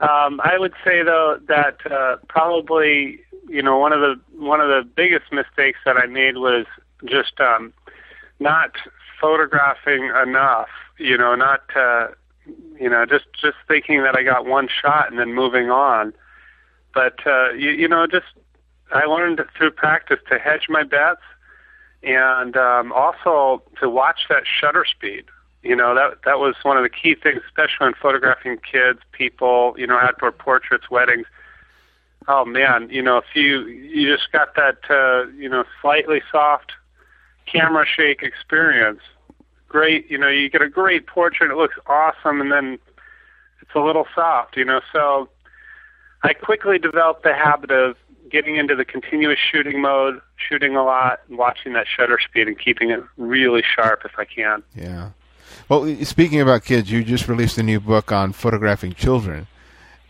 Um, 0.00 0.40
I 0.42 0.58
would 0.58 0.74
say 0.84 1.02
though 1.02 1.38
that 1.48 1.78
uh, 1.90 2.16
probably 2.28 3.20
you 3.48 3.62
know 3.62 3.78
one 3.78 3.92
of 3.92 4.00
the 4.00 4.20
one 4.36 4.60
of 4.60 4.68
the 4.68 4.82
biggest 4.96 5.32
mistakes 5.32 5.78
that 5.84 5.96
I 5.96 6.06
made 6.06 6.36
was 6.36 6.66
just 7.04 7.40
um, 7.40 7.72
not 8.40 8.72
photographing 9.20 10.10
enough. 10.22 10.68
You 10.98 11.16
know, 11.16 11.34
not 11.34 11.62
uh, 11.76 12.08
you 12.80 12.90
know 12.90 13.06
just 13.06 13.26
just 13.40 13.56
thinking 13.68 14.02
that 14.02 14.16
I 14.16 14.24
got 14.24 14.46
one 14.46 14.68
shot 14.68 15.10
and 15.10 15.18
then 15.18 15.32
moving 15.32 15.70
on. 15.70 16.12
But 16.92 17.24
uh, 17.26 17.52
you, 17.52 17.70
you 17.70 17.88
know, 17.88 18.06
just 18.06 18.26
I 18.92 19.04
learned 19.04 19.40
through 19.56 19.72
practice 19.72 20.18
to 20.28 20.38
hedge 20.38 20.66
my 20.68 20.82
bets 20.82 21.20
and 22.04 22.56
um, 22.56 22.92
also 22.92 23.62
to 23.80 23.88
watch 23.88 24.26
that 24.28 24.44
shutter 24.46 24.84
speed. 24.84 25.24
You 25.62 25.74
know, 25.74 25.94
that 25.94 26.18
that 26.24 26.38
was 26.38 26.54
one 26.62 26.76
of 26.76 26.82
the 26.82 26.90
key 26.90 27.14
things, 27.14 27.40
especially 27.46 27.86
when 27.86 27.94
photographing 27.94 28.58
kids, 28.58 29.00
people, 29.12 29.74
you 29.78 29.86
know, 29.86 29.98
outdoor 29.98 30.32
portraits, 30.32 30.90
weddings. 30.90 31.26
Oh 32.28 32.44
man, 32.44 32.88
you 32.90 33.02
know, 33.02 33.18
if 33.18 33.24
you 33.34 33.66
you 33.66 34.14
just 34.14 34.30
got 34.30 34.54
that 34.56 34.78
uh, 34.90 35.30
you 35.36 35.48
know, 35.48 35.64
slightly 35.80 36.22
soft 36.30 36.72
camera 37.46 37.86
shake 37.86 38.22
experience, 38.22 39.00
great, 39.68 40.10
you 40.10 40.18
know, 40.18 40.28
you 40.28 40.48
get 40.48 40.62
a 40.62 40.68
great 40.68 41.06
portrait, 41.06 41.50
it 41.50 41.56
looks 41.56 41.76
awesome 41.86 42.40
and 42.40 42.52
then 42.52 42.78
it's 43.60 43.74
a 43.74 43.80
little 43.80 44.06
soft, 44.14 44.56
you 44.56 44.64
know. 44.64 44.80
So 44.92 45.28
I 46.24 46.32
quickly 46.32 46.78
developed 46.78 47.22
the 47.22 47.34
habit 47.34 47.70
of 47.70 47.96
getting 48.30 48.56
into 48.56 48.74
the 48.74 48.84
continuous 48.84 49.38
shooting 49.38 49.80
mode, 49.80 50.20
shooting 50.36 50.74
a 50.74 50.82
lot, 50.82 51.20
and 51.28 51.38
watching 51.38 51.74
that 51.74 51.86
shutter 51.86 52.18
speed 52.18 52.48
and 52.48 52.58
keeping 52.58 52.90
it 52.90 53.04
really 53.16 53.62
sharp 53.62 54.02
if 54.04 54.18
I 54.18 54.24
can. 54.24 54.62
Yeah. 54.74 55.10
Well, 55.68 55.94
speaking 56.04 56.40
about 56.40 56.64
kids, 56.64 56.90
you 56.90 57.04
just 57.04 57.28
released 57.28 57.58
a 57.58 57.62
new 57.62 57.78
book 57.78 58.10
on 58.10 58.32
photographing 58.32 58.94
children, 58.94 59.46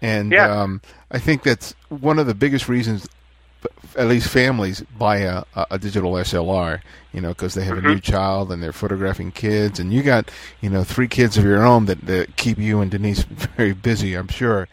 and 0.01 0.33
Yeah. 0.33 0.49
um, 0.63 0.81
I 1.11 1.19
think 1.19 1.43
that's 1.43 1.75
one 1.89 2.19
of 2.19 2.27
the 2.27 2.35
biggest 2.35 2.69
reasons, 2.69 3.09
at 3.97 4.07
least 4.07 4.29
families 4.29 4.83
buy 4.99 5.19
a, 5.19 5.45
a 5.71 5.79
digital 5.79 6.13
SLR. 6.15 6.81
You 7.13 7.21
know, 7.21 7.29
because 7.29 7.55
they 7.55 7.65
have 7.65 7.79
a 7.79 7.83
new 7.83 8.01
child 8.01 8.51
and 8.51 8.61
they're 8.63 8.73
photographing 8.73 9.31
kids, 9.33 9.79
and 9.79 9.93
you 9.93 10.03
got 10.03 10.31
you 10.61 10.71
know 10.71 10.83
three 10.83 11.09
kids 11.09 11.37
of 11.37 11.45
your 11.45 11.65
own 11.65 11.87
that, 11.87 12.01
that 12.07 12.37
keep 12.37 12.59
you 12.59 12.81
and 12.81 12.91
Denise 12.91 13.23
very 13.57 13.73
busy, 13.75 14.15
I'm 14.15 14.29
sure. 14.29 14.67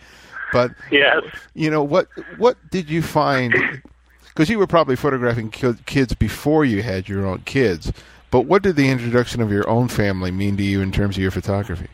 But 0.51 0.71
Yes. 0.91 1.23
you 1.53 1.69
know 1.69 1.83
what 1.83 2.07
what 2.37 2.57
did 2.69 2.89
you 2.89 3.01
find 3.01 3.81
because 4.23 4.49
you 4.49 4.59
were 4.59 4.67
probably 4.67 4.95
photographing 4.95 5.49
kids 5.49 6.13
before 6.13 6.65
you 6.65 6.81
had 6.81 7.09
your 7.09 7.25
own 7.25 7.39
kids 7.39 7.91
but 8.29 8.41
what 8.41 8.63
did 8.63 8.75
the 8.77 8.89
introduction 8.89 9.41
of 9.41 9.51
your 9.51 9.67
own 9.69 9.87
family 9.89 10.31
mean 10.31 10.55
to 10.57 10.63
you 10.63 10.81
in 10.81 10.91
terms 10.91 11.17
of 11.17 11.21
your 11.21 11.31
photography 11.31 11.87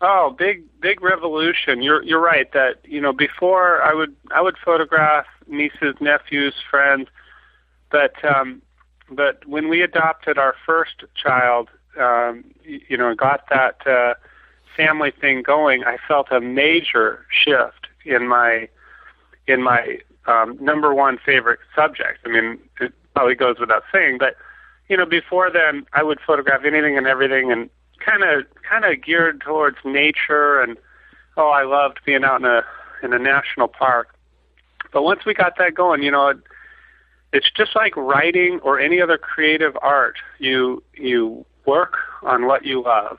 Oh, 0.00 0.34
big 0.36 0.64
big 0.80 1.00
revolution. 1.00 1.80
You're 1.80 2.02
you're 2.02 2.20
right 2.20 2.50
that 2.52 2.80
you 2.84 3.00
know 3.00 3.12
before 3.12 3.80
I 3.82 3.94
would 3.94 4.14
I 4.32 4.40
would 4.42 4.56
photograph 4.58 5.26
nieces, 5.46 5.94
nephews, 6.00 6.54
friends, 6.68 7.08
but 7.90 8.22
um, 8.24 8.62
but 9.10 9.46
when 9.46 9.68
we 9.68 9.80
adopted 9.82 10.38
our 10.38 10.54
first 10.66 11.04
child, 11.14 11.68
um, 11.96 12.44
y- 12.66 12.80
you 12.88 12.96
know, 12.96 13.14
got 13.14 13.48
that 13.50 13.86
uh, 13.86 14.14
family 14.76 15.10
thing 15.10 15.42
going, 15.42 15.84
I 15.84 15.96
felt 16.06 16.30
a 16.30 16.40
major 16.40 17.24
shift 17.30 17.88
in 18.04 18.28
my 18.28 18.68
in 19.46 19.62
my 19.62 19.98
um, 20.26 20.56
number 20.60 20.94
one 20.94 21.18
favorite 21.24 21.60
subject. 21.74 22.20
I 22.24 22.28
mean, 22.28 22.58
it 22.80 22.92
probably 23.14 23.34
goes 23.34 23.58
without 23.58 23.82
saying, 23.92 24.18
but 24.18 24.36
you 24.88 24.96
know, 24.96 25.06
before 25.06 25.50
then, 25.50 25.86
I 25.92 26.02
would 26.02 26.20
photograph 26.20 26.64
anything 26.64 26.96
and 26.98 27.06
everything, 27.06 27.50
and 27.50 27.70
kind 27.98 28.22
of 28.22 28.44
kind 28.68 28.84
of 28.84 29.02
geared 29.02 29.40
towards 29.40 29.76
nature 29.84 30.60
and 30.60 30.76
oh 31.36 31.50
I 31.50 31.62
loved 31.62 32.00
being 32.04 32.24
out 32.24 32.40
in 32.40 32.46
a 32.46 32.62
in 33.02 33.12
a 33.12 33.18
national 33.18 33.68
park. 33.68 34.14
But 34.92 35.02
once 35.02 35.24
we 35.24 35.34
got 35.34 35.56
that 35.58 35.74
going, 35.74 36.02
you 36.02 36.10
know, 36.10 36.28
it, 36.28 36.38
it's 37.32 37.50
just 37.50 37.74
like 37.74 37.96
writing 37.96 38.60
or 38.62 38.78
any 38.78 39.00
other 39.00 39.18
creative 39.18 39.76
art. 39.80 40.16
You 40.38 40.82
you 40.94 41.44
work 41.64 41.94
on 42.22 42.46
what 42.46 42.64
you 42.64 42.82
love. 42.82 43.18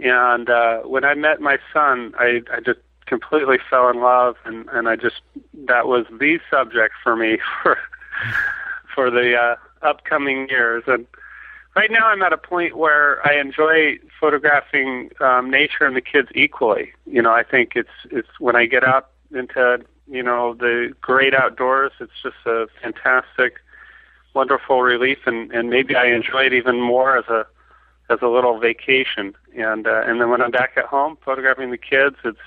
And 0.00 0.48
uh 0.48 0.78
when 0.80 1.04
I 1.04 1.14
met 1.14 1.40
my 1.40 1.58
son, 1.72 2.14
I 2.18 2.42
I 2.52 2.60
just 2.60 2.80
completely 3.06 3.58
fell 3.70 3.88
in 3.88 4.00
love 4.00 4.36
and 4.44 4.68
and 4.70 4.88
I 4.88 4.96
just 4.96 5.20
that 5.66 5.86
was 5.86 6.06
the 6.10 6.38
subject 6.50 6.94
for 7.02 7.16
me 7.16 7.38
for 7.62 7.78
for 8.94 9.10
the 9.10 9.34
uh 9.36 9.56
upcoming 9.82 10.48
years 10.48 10.82
and 10.86 11.06
right 11.78 11.90
now 11.92 12.08
I'm 12.08 12.22
at 12.22 12.32
a 12.32 12.38
point 12.38 12.76
where 12.76 13.24
I 13.26 13.38
enjoy 13.38 13.98
photographing 14.20 15.10
um, 15.20 15.48
nature 15.48 15.84
and 15.84 15.94
the 15.94 16.00
kids 16.00 16.28
equally. 16.34 16.92
You 17.06 17.22
know, 17.22 17.32
I 17.32 17.44
think 17.44 17.72
it's 17.76 17.96
it's 18.10 18.28
when 18.40 18.56
I 18.56 18.66
get 18.66 18.82
out 18.82 19.10
into 19.32 19.80
you 20.08 20.22
know 20.22 20.54
the 20.54 20.92
great 21.00 21.34
outdoors, 21.34 21.92
it's 22.00 22.20
just 22.20 22.36
a 22.46 22.66
fantastic, 22.82 23.60
wonderful 24.34 24.82
relief, 24.82 25.18
and 25.26 25.52
and 25.52 25.70
maybe 25.70 25.94
I 25.94 26.06
enjoy 26.06 26.46
it 26.46 26.52
even 26.52 26.80
more 26.80 27.16
as 27.16 27.26
a 27.26 27.46
as 28.10 28.18
a 28.22 28.26
little 28.28 28.58
vacation. 28.58 29.34
And 29.56 29.86
uh, 29.86 30.02
and 30.06 30.20
then 30.20 30.30
when 30.30 30.40
I'm 30.42 30.50
back 30.50 30.72
at 30.76 30.84
home 30.84 31.18
photographing 31.24 31.70
the 31.70 31.78
kids, 31.78 32.16
it's 32.24 32.38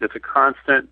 it's 0.00 0.14
a 0.14 0.20
constant 0.20 0.88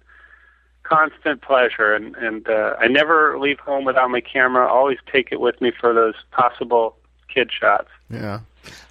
constant 0.82 1.40
pleasure 1.42 1.94
and 1.94 2.14
and 2.16 2.48
uh, 2.48 2.74
I 2.78 2.88
never 2.88 3.38
leave 3.38 3.58
home 3.58 3.84
without 3.84 4.10
my 4.10 4.20
camera. 4.20 4.66
I 4.66 4.70
always 4.70 4.98
take 5.10 5.28
it 5.32 5.40
with 5.40 5.60
me 5.60 5.72
for 5.78 5.94
those 5.94 6.14
possible 6.30 6.96
kid 7.32 7.50
shots. 7.50 7.88
yeah 8.10 8.40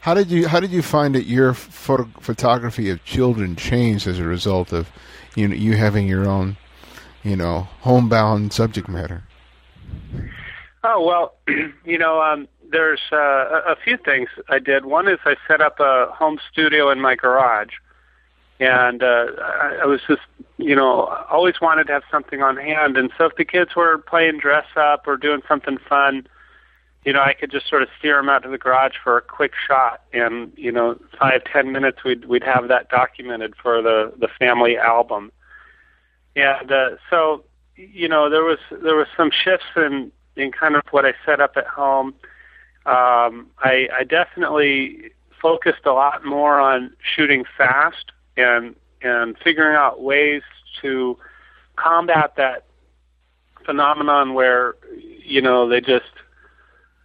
how 0.02 0.14
did 0.14 0.30
you 0.30 0.48
how 0.48 0.60
did 0.60 0.72
you 0.72 0.82
find 0.82 1.16
that 1.16 1.26
your 1.26 1.54
photo, 1.54 2.04
photography 2.20 2.90
of 2.90 3.04
children 3.06 3.56
changed 3.56 4.06
as 4.06 4.20
a 4.20 4.24
result 4.24 4.74
of 4.74 4.90
you 5.36 5.48
know 5.48 5.56
you 5.56 5.78
having 5.78 6.08
your 6.08 6.28
own 6.28 6.58
you 7.24 7.38
know 7.38 7.68
homebound 7.82 8.52
subject 8.52 8.90
matter 8.90 9.24
Oh 10.84 11.02
well, 11.02 11.36
you 11.86 11.98
know, 11.98 12.22
um, 12.22 12.48
there's 12.74 13.00
uh, 13.12 13.62
a 13.66 13.78
few 13.82 13.98
things 13.98 14.28
I 14.50 14.60
did. 14.60 14.84
One 14.84 15.08
is 15.08 15.20
I 15.24 15.36
set 15.48 15.62
up 15.62 15.80
a 15.80 16.08
home 16.12 16.40
studio 16.52 16.90
in 16.90 17.00
my 17.00 17.16
garage, 17.16 17.76
and 18.60 19.02
uh, 19.02 19.28
I, 19.40 19.80
I 19.84 19.86
was 19.86 20.02
just, 20.08 20.24
you 20.58 20.76
know, 20.76 21.06
always 21.30 21.62
wanted 21.62 21.88
to 21.88 21.94
have 21.94 22.04
something 22.12 22.42
on 22.42 22.58
hand. 22.58 22.98
And 22.98 23.12
so 23.18 23.26
if 23.26 23.36
the 23.38 23.46
kids 23.46 23.76
were 23.76 24.00
playing 24.00 24.40
dress 24.40 24.66
up 24.76 25.08
or 25.08 25.16
doing 25.16 25.42
something 25.48 25.78
fun, 25.88 26.28
you 27.06 27.14
know, 27.14 27.22
I 27.22 27.34
could 27.34 27.52
just 27.52 27.70
sort 27.70 27.84
of 27.84 27.90
steer 28.00 28.16
them 28.16 28.30
out 28.30 28.44
to 28.44 28.50
the 28.50 28.58
garage 28.58 28.96
for 29.04 29.18
a 29.18 29.22
quick 29.22 29.54
shot, 29.68 30.02
and 30.12 30.52
you 30.56 30.72
know, 30.72 30.98
five 31.20 31.44
ten 31.46 31.72
minutes 31.72 32.04
we'd 32.04 32.26
we'd 32.26 32.44
have 32.44 32.68
that 32.70 32.90
documented 32.90 33.54
for 33.62 33.82
the 33.82 34.14
the 34.18 34.30
family 34.40 34.78
album. 34.78 35.32
And 36.36 36.72
uh, 36.72 36.90
so, 37.10 37.44
you 37.76 38.08
know, 38.08 38.30
there 38.30 38.44
was 38.44 38.60
there 38.72 38.96
was 38.96 39.08
some 39.16 39.32
shifts 39.32 39.68
in 39.76 40.12
in 40.36 40.52
kind 40.52 40.76
of 40.76 40.82
what 40.92 41.06
I 41.06 41.14
set 41.26 41.40
up 41.40 41.54
at 41.58 41.68
home. 41.68 42.16
Um, 42.86 43.48
I, 43.60 43.88
I 43.98 44.04
definitely 44.04 45.12
focused 45.42 45.86
a 45.86 45.94
lot 45.94 46.26
more 46.26 46.60
on 46.60 46.94
shooting 47.02 47.46
fast 47.58 48.12
and 48.38 48.76
and 49.02 49.38
figuring 49.44 49.76
out 49.76 50.02
ways 50.02 50.42
to 50.82 51.18
combat 51.76 52.34
that 52.38 52.66
phenomenon 53.66 54.34
where 54.34 54.76
you 54.98 55.42
know 55.42 55.68
they 55.68 55.82
just 55.82 56.12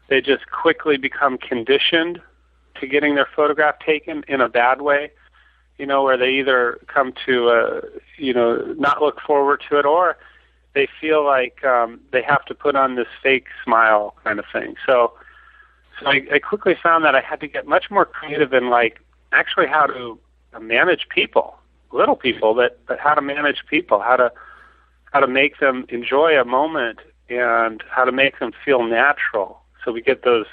they 0.08 0.20
just 0.20 0.50
quickly 0.50 0.96
become 0.96 1.38
conditioned 1.38 2.20
to 2.80 2.86
getting 2.86 3.14
their 3.16 3.28
photograph 3.34 3.78
taken 3.80 4.24
in 4.28 4.40
a 4.40 4.48
bad 4.48 4.80
way 4.80 5.10
you 5.78 5.86
know 5.86 6.02
where 6.02 6.16
they 6.16 6.30
either 6.30 6.78
come 6.86 7.12
to 7.26 7.48
uh 7.48 7.80
you 8.16 8.32
know 8.32 8.56
not 8.78 9.00
look 9.00 9.20
forward 9.20 9.62
to 9.68 9.78
it 9.78 9.84
or 9.84 10.16
they 10.74 10.88
feel 11.00 11.24
like 11.24 11.64
um 11.64 12.00
they 12.12 12.22
have 12.22 12.44
to 12.44 12.54
put 12.54 12.76
on 12.76 12.94
this 12.94 13.08
fake 13.22 13.46
smile 13.64 14.14
kind 14.22 14.38
of 14.38 14.44
thing. 14.52 14.76
So 14.86 15.12
so 16.00 16.06
I, 16.08 16.22
I 16.32 16.38
quickly 16.38 16.76
found 16.82 17.04
that 17.04 17.14
I 17.14 17.20
had 17.20 17.40
to 17.40 17.48
get 17.48 17.66
much 17.66 17.90
more 17.90 18.04
creative 18.04 18.52
in 18.52 18.70
like 18.70 19.00
actually 19.32 19.66
how 19.66 19.86
to 19.86 20.18
uh, 20.54 20.60
manage 20.60 21.08
people 21.08 21.56
little 21.92 22.16
people 22.16 22.54
that 22.54 22.78
but 22.86 22.98
how 22.98 23.14
to 23.14 23.20
manage 23.22 23.64
people 23.68 24.00
how 24.00 24.16
to 24.16 24.30
how 25.12 25.20
to 25.20 25.26
make 25.26 25.58
them 25.58 25.86
enjoy 25.88 26.38
a 26.38 26.44
moment 26.44 26.98
and 27.30 27.82
how 27.90 28.04
to 28.04 28.12
make 28.12 28.38
them 28.38 28.52
feel 28.64 28.82
natural 28.82 29.60
so 29.84 29.92
we 29.92 30.00
get 30.02 30.22
those 30.22 30.46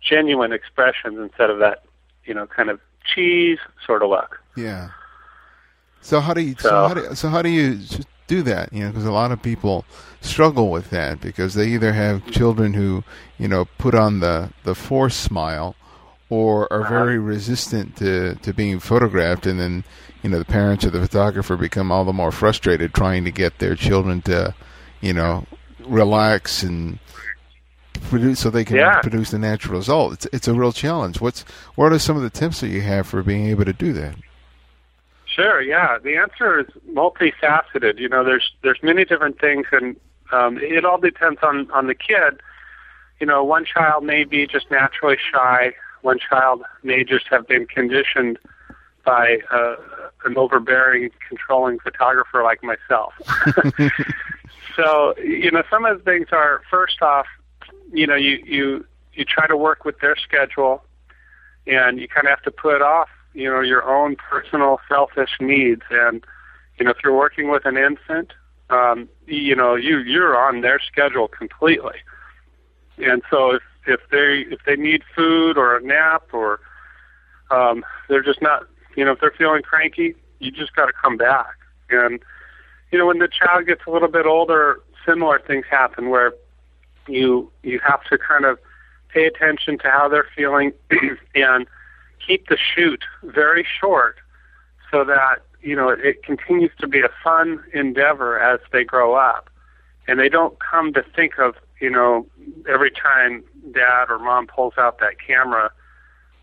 genuine 0.00 0.52
expressions 0.52 1.18
instead 1.18 1.50
of 1.50 1.58
that 1.58 1.82
you 2.24 2.34
know 2.34 2.46
kind 2.46 2.70
of 2.70 2.80
cheese 3.04 3.58
sort 3.86 4.02
of 4.02 4.10
look 4.10 4.40
Yeah. 4.56 4.90
So 6.02 6.18
how 6.20 6.32
do 6.34 6.40
you 6.40 6.54
so, 6.58 6.68
So- 6.68 6.88
how 6.88 6.94
do, 6.94 7.14
so 7.14 7.28
how 7.28 7.42
do 7.42 7.48
you 7.50 7.78
do 8.34 8.42
that? 8.52 8.72
You 8.72 8.80
know, 8.84 8.88
because 8.90 9.04
a 9.06 9.12
lot 9.22 9.32
of 9.32 9.42
people 9.42 9.84
struggle 10.20 10.70
with 10.70 10.90
that 10.90 11.20
because 11.20 11.52
they 11.54 11.66
either 11.74 11.92
have 11.92 12.26
children 12.30 12.74
who 12.74 13.02
you 13.38 13.48
know 13.48 13.64
put 13.84 13.94
on 13.94 14.20
the 14.20 14.36
the 14.64 14.74
forced 14.74 15.20
smile, 15.20 15.74
or 16.28 16.72
are 16.72 16.82
Uh-huh. 16.82 16.94
very 17.04 17.18
resistant 17.18 17.96
to 17.96 18.36
to 18.44 18.52
being 18.52 18.78
photographed, 18.80 19.46
and 19.46 19.58
then 19.60 19.84
you 20.22 20.30
know 20.30 20.38
the 20.38 20.52
parents 20.60 20.84
or 20.84 20.90
the 20.90 21.00
photographer 21.08 21.56
become 21.56 21.90
all 21.92 22.04
the 22.04 22.12
more 22.22 22.32
frustrated 22.32 22.94
trying 22.94 23.24
to 23.24 23.32
get 23.42 23.58
their 23.58 23.74
children 23.74 24.22
to 24.22 24.54
you 25.00 25.12
know 25.18 25.44
relax 25.86 26.62
and 26.62 26.98
produce 28.08 28.38
so 28.40 28.50
they 28.50 28.64
can 28.64 28.76
Yeah. 28.76 29.00
produce 29.00 29.30
the 29.30 29.38
natural 29.38 29.76
result. 29.78 30.12
It's 30.14 30.26
it's 30.32 30.48
a 30.48 30.54
real 30.54 30.72
challenge. 30.72 31.20
What's 31.20 31.40
what 31.74 31.92
are 31.92 31.98
some 31.98 32.16
of 32.16 32.22
the 32.22 32.30
tips 32.40 32.60
that 32.60 32.68
you 32.68 32.82
have 32.82 33.06
for 33.06 33.22
being 33.22 33.46
able 33.52 33.64
to 33.64 33.72
do 33.86 33.92
that? 33.94 34.14
Sure, 35.34 35.60
yeah. 35.60 35.98
The 35.98 36.16
answer 36.16 36.60
is 36.60 36.66
multifaceted. 36.88 37.98
You 37.98 38.08
know, 38.08 38.24
there's 38.24 38.52
there's 38.62 38.82
many 38.82 39.04
different 39.04 39.40
things, 39.40 39.66
and 39.70 39.96
um, 40.32 40.58
it 40.58 40.84
all 40.84 40.98
depends 40.98 41.40
on 41.42 41.70
on 41.70 41.86
the 41.86 41.94
kid. 41.94 42.40
You 43.20 43.26
know, 43.26 43.44
one 43.44 43.64
child 43.64 44.04
may 44.04 44.24
be 44.24 44.46
just 44.46 44.70
naturally 44.70 45.18
shy. 45.32 45.72
One 46.02 46.18
child 46.18 46.62
may 46.82 47.04
just 47.04 47.26
have 47.28 47.46
been 47.46 47.66
conditioned 47.66 48.38
by 49.04 49.38
uh, 49.50 49.76
an 50.24 50.36
overbearing, 50.36 51.10
controlling 51.28 51.78
photographer 51.78 52.42
like 52.42 52.62
myself. 52.62 53.14
so, 54.76 55.14
you 55.18 55.50
know, 55.50 55.62
some 55.70 55.84
of 55.84 55.98
the 55.98 56.04
things 56.04 56.28
are 56.32 56.62
first 56.70 57.02
off, 57.02 57.26
you 57.92 58.06
know, 58.06 58.16
you 58.16 58.42
you 58.44 58.86
you 59.12 59.24
try 59.24 59.46
to 59.46 59.56
work 59.56 59.84
with 59.84 60.00
their 60.00 60.16
schedule, 60.16 60.82
and 61.66 62.00
you 62.00 62.08
kind 62.08 62.26
of 62.26 62.30
have 62.30 62.42
to 62.42 62.50
put 62.50 62.82
off 62.82 63.08
you 63.34 63.50
know 63.50 63.60
your 63.60 63.84
own 63.88 64.16
personal 64.16 64.80
selfish 64.88 65.30
needs. 65.40 65.82
And 65.90 66.24
you 66.78 66.84
know 66.84 66.90
if 66.90 66.98
you're 67.02 67.16
working 67.16 67.50
with 67.50 67.66
an 67.66 67.76
infant 67.76 68.32
um 68.70 69.08
you 69.26 69.54
know 69.54 69.74
you 69.74 69.98
you're 69.98 70.38
on 70.38 70.60
their 70.60 70.80
schedule 70.80 71.28
completely. 71.28 71.96
And 72.98 73.22
so 73.30 73.54
if 73.54 73.62
if 73.86 74.00
they 74.10 74.46
if 74.52 74.60
they 74.66 74.76
need 74.76 75.02
food 75.14 75.56
or 75.56 75.76
a 75.76 75.82
nap 75.82 76.24
or 76.32 76.60
um 77.50 77.84
they're 78.08 78.22
just 78.22 78.42
not 78.42 78.64
you 78.96 79.04
know 79.04 79.12
if 79.12 79.20
they're 79.20 79.34
feeling 79.36 79.62
cranky 79.62 80.14
you 80.38 80.50
just 80.50 80.74
got 80.74 80.86
to 80.86 80.92
come 80.92 81.16
back. 81.16 81.56
And 81.90 82.20
you 82.90 82.98
know 82.98 83.06
when 83.06 83.18
the 83.18 83.28
child 83.28 83.66
gets 83.66 83.82
a 83.86 83.90
little 83.90 84.08
bit 84.08 84.26
older 84.26 84.80
similar 85.06 85.40
things 85.40 85.64
happen 85.70 86.10
where 86.10 86.32
you 87.08 87.50
you 87.62 87.80
have 87.86 88.02
to 88.04 88.18
kind 88.18 88.44
of 88.44 88.58
pay 89.08 89.26
attention 89.26 89.78
to 89.78 89.88
how 89.88 90.08
they're 90.08 90.26
feeling. 90.34 90.72
And 91.34 91.66
keep 92.24 92.48
the 92.48 92.56
shoot 92.56 93.02
very 93.22 93.66
short 93.80 94.16
so 94.90 95.04
that 95.04 95.42
you 95.62 95.76
know 95.76 95.90
it, 95.90 96.22
continues 96.22 96.72
to 96.78 96.86
be 96.86 97.00
a 97.00 97.10
fun 97.22 97.62
endeavor 97.72 98.38
as 98.38 98.60
they 98.72 98.84
grow 98.84 99.14
up. 99.14 99.50
And 100.08 100.18
they 100.18 100.28
don't 100.28 100.56
come 100.58 100.92
to 100.94 101.04
think 101.14 101.38
of 101.38 101.54
you 101.80 101.90
know 101.90 102.26
every 102.68 102.90
time 102.90 103.44
dad 103.72 104.06
or 104.08 104.18
mom 104.18 104.46
pulls 104.46 104.74
out 104.78 104.98
that 104.98 105.14
camera 105.24 105.70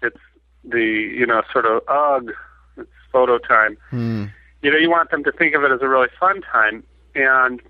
it's 0.01 0.17
the 0.63 0.83
you 0.83 1.25
know 1.25 1.41
sort 1.51 1.65
of 1.65 1.81
ugh 1.87 2.31
it's 2.77 2.89
photo 3.11 3.37
time. 3.37 3.77
Mm. 3.91 4.31
you 4.61 4.71
know 4.71 4.77
you 4.77 4.89
want 4.89 5.11
them 5.11 5.23
to 5.23 5.31
think 5.31 5.55
of 5.55 5.63
it 5.63 5.71
as 5.71 5.81
a 5.81 5.87
really 5.87 6.09
fun 6.19 6.41
time. 6.41 6.83
And 7.15 7.61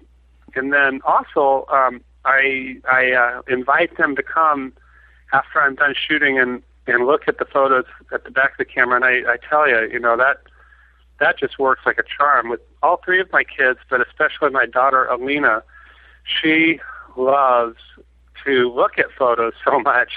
and 0.55 0.73
then 0.73 0.99
also 1.05 1.65
um 1.71 2.01
i 2.25 2.75
i 2.89 3.11
uh, 3.11 3.41
invite 3.47 3.95
them 3.97 4.15
to 4.15 4.23
come 4.23 4.73
after 5.33 5.61
i'm 5.61 5.75
done 5.75 5.93
shooting 5.95 6.39
and 6.39 6.61
and 6.87 7.05
look 7.05 7.27
at 7.27 7.37
the 7.37 7.45
photos 7.45 7.85
at 8.13 8.23
the 8.23 8.31
back 8.31 8.51
of 8.51 8.57
the 8.57 8.65
camera 8.65 8.95
and 8.95 9.05
i 9.05 9.33
i 9.33 9.37
tell 9.49 9.67
you 9.67 9.89
you 9.91 9.99
know 9.99 10.17
that 10.17 10.37
that 11.19 11.37
just 11.39 11.57
works 11.57 11.81
like 11.85 11.97
a 11.97 12.03
charm 12.03 12.49
with 12.49 12.59
all 12.83 13.01
three 13.03 13.19
of 13.19 13.31
my 13.31 13.43
kids 13.43 13.79
but 13.89 14.05
especially 14.05 14.49
my 14.49 14.65
daughter 14.65 15.05
alina. 15.05 15.63
She 16.23 16.79
loves 17.15 17.77
to 18.45 18.71
look 18.73 18.97
at 18.99 19.05
photos 19.17 19.53
so 19.65 19.79
much 19.79 20.13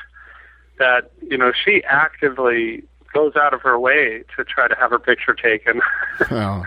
that 0.79 1.11
you 1.23 1.37
know 1.37 1.53
she 1.53 1.83
actively 1.85 2.85
goes 3.13 3.35
out 3.37 3.53
of 3.53 3.61
her 3.63 3.79
way 3.79 4.23
to 4.37 4.45
try 4.45 4.69
to 4.69 4.75
have 4.77 4.91
her 4.91 4.99
picture 4.99 5.35
taken. 5.35 5.81
Well, 6.31 6.67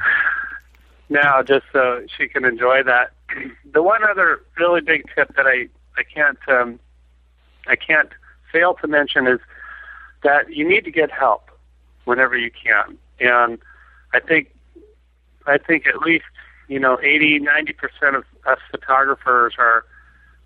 now 1.10 1.44
just 1.44 1.66
so 1.72 2.04
she 2.18 2.28
can 2.28 2.44
enjoy 2.44 2.84
that. 2.84 3.12
The 3.72 3.82
one 3.82 4.04
other 4.04 4.40
really 4.58 4.82
big 4.82 5.04
tip 5.16 5.36
that 5.36 5.48
I 5.48 5.68
I 5.98 6.04
can't 6.04 6.38
um, 6.48 6.80
I 7.66 7.76
can't 7.76 8.10
fail 8.52 8.76
to 8.76 8.88
mention 8.88 9.26
is 9.26 9.40
that 10.24 10.50
you 10.50 10.68
need 10.68 10.86
to 10.86 10.92
get 10.92 11.12
help 11.12 11.50
whenever 12.06 12.38
you 12.38 12.52
can, 12.52 12.98
and 13.20 13.60
I 14.14 14.20
think 14.20 14.54
I 15.46 15.58
think 15.58 15.88
at 15.88 16.00
least 16.00 16.26
you 16.68 16.80
know 16.80 17.00
80 17.02 17.40
90 17.40 17.74
percent 17.74 18.16
of 18.16 18.24
us 18.46 18.60
photographers 18.72 19.54
are 19.58 19.86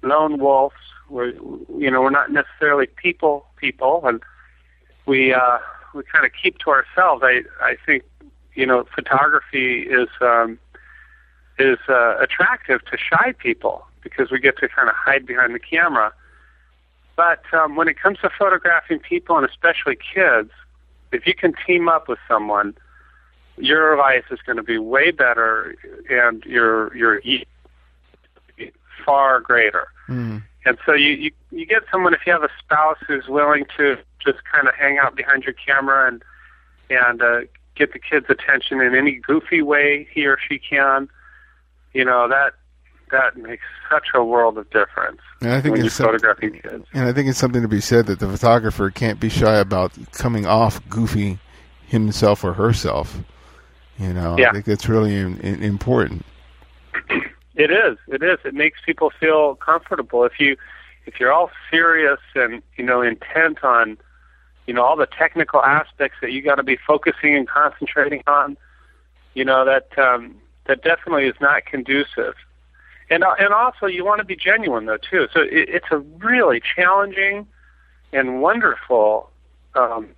lone 0.01 0.39
wolves. 0.39 0.75
We're 1.09 1.33
you 1.77 1.91
know 1.91 2.01
we're 2.01 2.09
not 2.09 2.31
necessarily 2.31 2.87
people 2.87 3.45
people, 3.57 4.01
and 4.05 4.21
we 5.05 5.33
uh, 5.33 5.57
we 5.93 6.03
kind 6.03 6.25
of 6.25 6.31
keep 6.41 6.57
to 6.59 6.69
ourselves. 6.71 7.23
I 7.23 7.43
I 7.61 7.75
think 7.85 8.03
you 8.57 8.65
know, 8.65 8.85
photography 8.93 9.83
is 9.83 10.09
um, 10.19 10.59
is 11.59 11.77
uh, 11.87 12.17
attractive 12.19 12.83
to 12.85 12.97
shy 12.97 13.33
people 13.37 13.85
because 14.01 14.31
we 14.31 14.39
get 14.39 14.57
to 14.57 14.67
kind 14.67 14.89
of 14.89 14.95
hide 14.95 15.25
behind 15.25 15.53
the 15.55 15.59
camera. 15.59 16.11
But 17.17 17.41
um, 17.51 17.75
when 17.75 17.89
it 17.89 17.99
comes 17.99 18.19
to 18.19 18.29
photographing 18.29 18.99
people 18.99 19.37
and 19.37 19.45
especially 19.45 19.97
kids, 19.97 20.51
if 21.11 21.25
you 21.25 21.33
can 21.33 21.53
team 21.65 21.89
up 21.89 22.07
with 22.07 22.19
someone, 22.27 22.77
your 23.57 23.97
life 23.97 24.25
is 24.31 24.39
going 24.45 24.57
to 24.57 24.63
be 24.63 24.77
way 24.77 25.11
better, 25.11 25.75
and 26.09 26.45
your 26.45 26.95
your 26.95 27.19
far 29.03 29.41
greater. 29.41 29.87
mm. 30.07 30.43
And 30.65 30.77
so 30.85 30.93
you, 30.93 31.13
you 31.13 31.31
you 31.51 31.65
get 31.65 31.83
someone 31.91 32.13
if 32.13 32.19
you 32.27 32.33
have 32.33 32.43
a 32.43 32.49
spouse 32.59 32.97
who's 33.07 33.27
willing 33.27 33.65
to 33.77 33.97
just 34.19 34.39
kind 34.51 34.67
of 34.67 34.75
hang 34.75 34.97
out 34.97 35.15
behind 35.15 35.43
your 35.43 35.53
camera 35.53 36.09
and 36.09 36.21
and 36.89 37.21
uh, 37.21 37.39
get 37.75 37.93
the 37.93 37.99
kid's 37.99 38.29
attention 38.29 38.81
in 38.81 38.93
any 38.93 39.13
goofy 39.13 39.61
way 39.61 40.07
he 40.11 40.25
or 40.27 40.37
she 40.37 40.59
can. 40.59 41.09
You 41.93 42.05
know 42.05 42.27
that 42.27 42.53
that 43.11 43.37
makes 43.37 43.63
such 43.89 44.07
a 44.13 44.23
world 44.23 44.57
of 44.57 44.69
difference 44.69 45.21
And 45.41 45.51
I 45.51 45.61
think 45.61 45.73
when 45.73 45.81
you're 45.81 45.89
some- 45.89 46.07
photographing 46.07 46.53
kids. 46.61 46.85
and 46.93 47.05
I 47.07 47.13
think 47.13 47.29
it's 47.29 47.37
something 47.39 47.61
to 47.61 47.67
be 47.67 47.81
said 47.81 48.05
that 48.07 48.19
the 48.19 48.27
photographer 48.27 48.89
can't 48.89 49.19
be 49.19 49.29
shy 49.29 49.55
about 49.57 49.91
coming 50.13 50.45
off 50.45 50.81
goofy 50.89 51.39
himself 51.85 52.43
or 52.43 52.53
herself. 52.53 53.19
You 53.97 54.13
know, 54.13 54.35
Yeah. 54.37 54.49
I 54.49 54.51
think 54.53 54.65
that's 54.65 54.87
really 54.89 55.15
in, 55.15 55.39
in, 55.39 55.63
important. 55.63 56.25
It 57.55 57.71
is. 57.71 57.97
It 58.07 58.21
is. 58.21 58.37
It 58.45 58.53
makes 58.53 58.79
people 58.85 59.11
feel 59.19 59.55
comfortable. 59.55 60.23
If 60.23 60.39
you 60.39 60.57
if 61.07 61.19
you're 61.19 61.33
all 61.33 61.49
serious 61.71 62.19
and 62.35 62.61
you 62.77 62.83
know 62.85 63.01
intent 63.01 63.63
on 63.63 63.97
you 64.67 64.75
know 64.75 64.83
all 64.83 64.95
the 64.95 65.07
technical 65.07 65.63
aspects 65.63 66.17
that 66.21 66.31
you 66.31 66.43
got 66.43 66.55
to 66.55 66.63
be 66.63 66.77
focusing 66.77 67.35
and 67.35 67.47
concentrating 67.49 68.21
on, 68.27 68.57
you 69.33 69.43
know 69.43 69.65
that 69.65 69.87
um, 69.97 70.35
that 70.67 70.83
definitely 70.83 71.25
is 71.25 71.33
not 71.41 71.65
conducive. 71.65 72.35
And 73.09 73.23
uh, 73.23 73.35
and 73.39 73.53
also 73.53 73.85
you 73.85 74.03
want 74.03 74.19
to 74.19 74.25
be 74.25 74.35
genuine 74.35 74.85
though 74.85 74.97
too. 74.97 75.27
So 75.33 75.41
it, 75.41 75.69
it's 75.69 75.87
a 75.91 75.97
really 75.97 76.61
challenging 76.75 77.47
and 78.11 78.41
wonderful 78.41 79.29
um, 79.75 80.09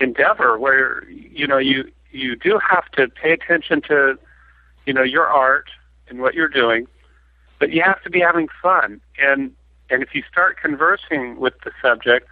endeavor 0.00 0.58
where 0.58 1.08
you 1.10 1.46
know 1.46 1.58
you 1.58 1.90
you 2.10 2.36
do 2.36 2.58
have 2.58 2.90
to 2.92 3.08
pay 3.08 3.32
attention 3.32 3.82
to 3.82 4.18
you 4.86 4.92
know 4.92 5.02
your 5.02 5.26
art 5.26 5.70
and 6.08 6.20
what 6.20 6.34
you're 6.34 6.48
doing, 6.48 6.86
but 7.58 7.70
you 7.70 7.82
have 7.82 8.02
to 8.02 8.10
be 8.10 8.20
having 8.20 8.48
fun. 8.62 9.00
And 9.18 9.52
and 9.90 10.02
if 10.02 10.14
you 10.14 10.22
start 10.30 10.60
conversing 10.60 11.40
with 11.40 11.54
the 11.64 11.72
subject, 11.80 12.28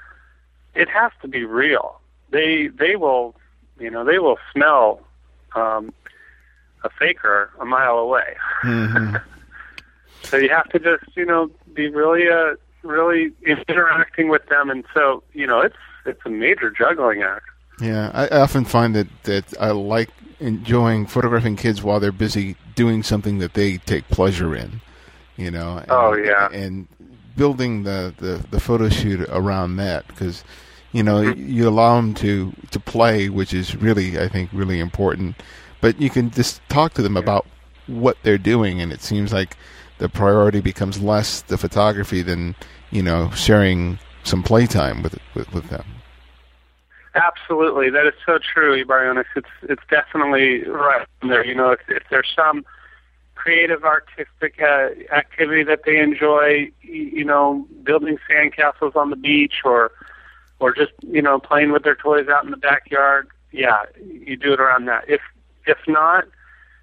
it 0.74 0.88
has 0.88 1.11
to 1.22 1.29
be 1.29 1.44
real. 1.44 2.00
They 2.31 2.68
they 2.68 2.94
will 2.94 3.35
you 3.81 3.90
know 3.90 4.05
they 4.05 4.18
will 4.20 4.38
smell 4.53 5.00
um, 5.57 5.92
a 6.85 6.90
faker 6.90 7.50
a 7.59 7.64
mile 7.64 7.98
away. 7.98 8.37
hmm 8.62 9.16
So 10.25 10.37
you 10.37 10.49
have 10.51 10.69
to 10.71 10.79
just 10.79 11.17
you 11.17 11.25
know 11.25 11.51
be 11.75 11.89
really 11.89 12.29
uh 12.29 12.55
really 12.83 13.33
interacting 13.47 14.29
with 14.29 14.47
them, 14.47 14.71
and 14.71 14.85
so 14.95 15.23
you 15.33 15.47
know 15.47 15.61
it's 15.61 15.77
it's 16.07 16.21
a 16.25 16.31
major 16.31 16.71
juggling 16.71 17.23
act. 17.23 17.45
Yeah, 17.81 18.11
I 18.13 18.29
often 18.29 18.65
find 18.65 18.95
that 18.95 19.09
that 19.25 19.55
I 19.61 19.71
like 19.71 20.11
enjoying 20.39 21.07
photographing 21.07 21.57
kids 21.57 21.83
while 21.83 22.01
they're 22.01 22.13
busy 22.13 22.57
doing 22.75 23.03
something 23.03 23.39
that 23.39 23.55
they 23.55 23.79
take 23.79 24.09
pleasure 24.09 24.55
in. 24.55 24.81
You 25.37 25.51
know. 25.51 25.79
And, 25.79 25.91
Oh, 25.91 26.15
yeah. 26.15 26.49
And 26.53 26.89
building 27.37 27.85
the 27.85 28.15
the 28.19 28.45
the 28.51 28.61
photo 28.61 28.89
shoot 28.89 29.21
around 29.31 29.77
that 29.77 30.07
because 30.09 30.45
you 30.93 31.03
know 31.03 31.23
you 31.23 31.69
allow 31.69 31.97
them 31.97 32.15
to 32.15 32.53
to 32.71 32.81
play, 32.81 33.29
which 33.29 33.55
is 33.55 33.77
really 33.77 34.19
I 34.19 34.29
think 34.29 34.51
really 34.53 34.81
important. 34.81 35.37
But 35.81 36.01
you 36.01 36.11
can 36.11 36.31
just 36.31 36.61
talk 36.69 36.93
to 36.95 37.03
them 37.03 37.17
about 37.17 37.47
what 37.87 38.19
they're 38.23 38.37
doing, 38.37 38.81
and 38.83 38.93
it 38.93 39.01
seems 39.01 39.33
like 39.33 39.57
the 40.01 40.09
priority 40.09 40.61
becomes 40.61 41.01
less 41.01 41.43
the 41.43 41.59
photography 41.59 42.23
than 42.23 42.57
you 42.91 43.03
know 43.03 43.31
sharing 43.31 43.99
some 44.25 44.43
playtime 44.43 45.03
with 45.03 45.17
with, 45.35 45.53
with 45.53 45.69
them. 45.69 45.85
Absolutely, 47.15 47.91
that 47.91 48.07
is 48.07 48.15
so 48.25 48.39
true, 48.39 48.83
Ibarionex. 48.83 49.27
It's 49.37 49.49
it's 49.63 49.83
definitely 49.91 50.65
right 50.65 51.07
there. 51.23 51.45
You 51.45 51.55
know, 51.55 51.71
if, 51.71 51.81
if 51.89 52.03
there's 52.11 52.33
some 52.35 52.65
creative, 53.35 53.85
artistic 53.85 54.61
uh, 54.61 54.91
activity 55.13 55.63
that 55.65 55.81
they 55.85 55.99
enjoy, 55.99 56.71
you 56.83 57.25
know, 57.25 57.67
building 57.83 58.19
sandcastles 58.29 58.97
on 58.97 59.11
the 59.11 59.17
beach, 59.17 59.57
or 59.65 59.93
or 60.61 60.73
just 60.73 60.93
you 61.03 61.21
know 61.21 61.39
playing 61.39 61.73
with 61.73 61.83
their 61.83 61.97
toys 61.97 62.29
out 62.29 62.45
in 62.45 62.51
the 62.51 62.57
backyard, 62.57 63.29
yeah, 63.53 63.83
you 64.03 64.37
do 64.37 64.55
it 64.55 64.61
around 64.61 64.87
that. 64.87 65.05
If 65.09 65.21
if 65.67 65.79
not, 65.87 66.25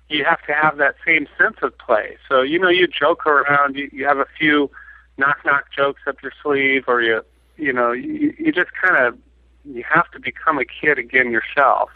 you 0.09 0.23
have 0.23 0.45
to 0.47 0.53
have 0.53 0.77
that 0.77 0.95
same 1.05 1.27
sense 1.37 1.57
of 1.61 1.77
play. 1.77 2.17
So 2.29 2.41
you 2.41 2.59
know, 2.59 2.69
you 2.69 2.87
joke 2.87 3.25
around, 3.27 3.75
you, 3.75 3.89
you 3.91 4.05
have 4.05 4.19
a 4.19 4.27
few 4.37 4.69
knock 5.17 5.37
knock 5.45 5.65
jokes 5.75 6.01
up 6.07 6.21
your 6.21 6.31
sleeve, 6.43 6.85
or 6.87 7.01
you 7.01 7.21
you 7.57 7.73
know, 7.73 7.91
you, 7.91 8.33
you 8.37 8.51
just 8.51 8.71
kind 8.81 9.05
of 9.05 9.17
you 9.65 9.83
have 9.83 10.09
to 10.11 10.19
become 10.19 10.57
a 10.59 10.65
kid 10.65 10.97
again 10.97 11.31
yourself 11.31 11.89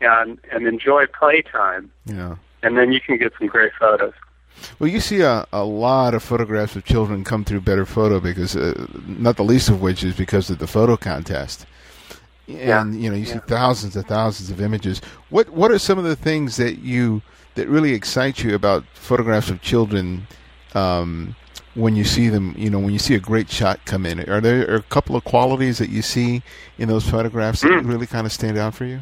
and 0.00 0.38
and 0.52 0.66
enjoy 0.66 1.06
playtime 1.06 1.90
Yeah. 2.04 2.36
and 2.62 2.76
then 2.76 2.92
you 2.92 3.00
can 3.00 3.16
get 3.16 3.32
some 3.38 3.46
great 3.48 3.72
photos 3.80 4.12
Well, 4.78 4.90
you 4.90 5.00
see 5.00 5.22
a, 5.22 5.46
a 5.52 5.64
lot 5.64 6.12
of 6.12 6.22
photographs 6.22 6.76
of 6.76 6.84
children 6.84 7.24
come 7.24 7.44
through 7.44 7.62
Better 7.62 7.86
Photo 7.86 8.20
because, 8.20 8.56
uh, 8.56 8.86
not 9.06 9.36
the 9.36 9.42
least 9.44 9.68
of 9.70 9.80
which 9.80 10.04
is 10.04 10.14
because 10.14 10.50
of 10.50 10.58
the 10.58 10.66
photo 10.66 10.96
contest. 10.96 11.64
And 12.48 13.00
you 13.02 13.10
know, 13.10 13.16
you 13.16 13.26
see 13.26 13.38
thousands 13.46 13.96
and 13.96 14.06
thousands 14.06 14.50
of 14.50 14.60
images. 14.60 15.00
What 15.30 15.48
What 15.50 15.70
are 15.72 15.78
some 15.78 15.98
of 15.98 16.04
the 16.04 16.16
things 16.16 16.56
that 16.56 16.78
you 16.78 17.22
that 17.54 17.68
really 17.68 17.92
excite 17.92 18.42
you 18.44 18.54
about 18.54 18.84
photographs 18.94 19.50
of 19.50 19.60
children? 19.62 20.26
Um, 20.74 21.34
when 21.74 21.94
you 21.94 22.04
see 22.04 22.28
them, 22.30 22.54
you 22.56 22.70
know, 22.70 22.78
when 22.78 22.92
you 22.94 22.98
see 22.98 23.14
a 23.14 23.20
great 23.20 23.50
shot 23.50 23.84
come 23.84 24.06
in, 24.06 24.20
are 24.30 24.40
there 24.40 24.70
are 24.70 24.76
a 24.76 24.82
couple 24.82 25.14
of 25.14 25.24
qualities 25.24 25.76
that 25.78 25.90
you 25.90 26.00
see 26.00 26.42
in 26.78 26.88
those 26.88 27.06
photographs 27.08 27.60
that 27.60 27.70
Mm. 27.70 27.86
really 27.88 28.06
kind 28.06 28.26
of 28.26 28.32
stand 28.32 28.56
out 28.56 28.74
for 28.74 28.84
you? 28.86 29.00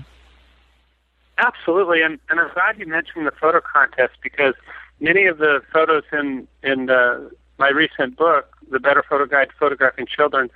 absolutely 1.39 2.01
and 2.03 2.19
and 2.31 2.39
i'm 2.39 2.49
glad 2.55 2.79
you 2.79 2.87
mentioned 2.87 3.27
the 3.27 3.33
photo 3.33 3.61
contest 3.61 4.13
because 4.23 4.55
many 5.01 5.25
of 5.27 5.39
the 5.39 5.61
photos 5.73 6.05
in 6.13 6.47
in 6.63 6.87
the, 6.87 7.29
my 7.59 7.69
recent 7.69 8.17
book 8.17 8.57
the 8.71 8.79
better 8.79 9.03
photo 9.09 9.27
guide 9.27 9.49
to 9.49 9.55
photographing 9.57 10.07
children 10.07 10.49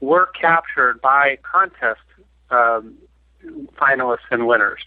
were 0.00 0.26
captured 0.40 1.00
by 1.00 1.36
contest 1.42 2.00
um, 2.50 2.94
finalists 3.78 4.26
and 4.30 4.46
winners 4.46 4.80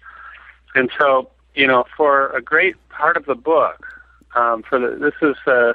and 0.75 0.89
so 0.97 1.29
you 1.55 1.67
know 1.67 1.85
for 1.95 2.29
a 2.29 2.41
great 2.41 2.75
part 2.89 3.17
of 3.17 3.25
the 3.25 3.35
book 3.35 3.85
um, 4.35 4.63
for 4.63 4.79
the. 4.79 4.95
This 4.95 5.15
is 5.21 5.35
uh, 5.47 5.73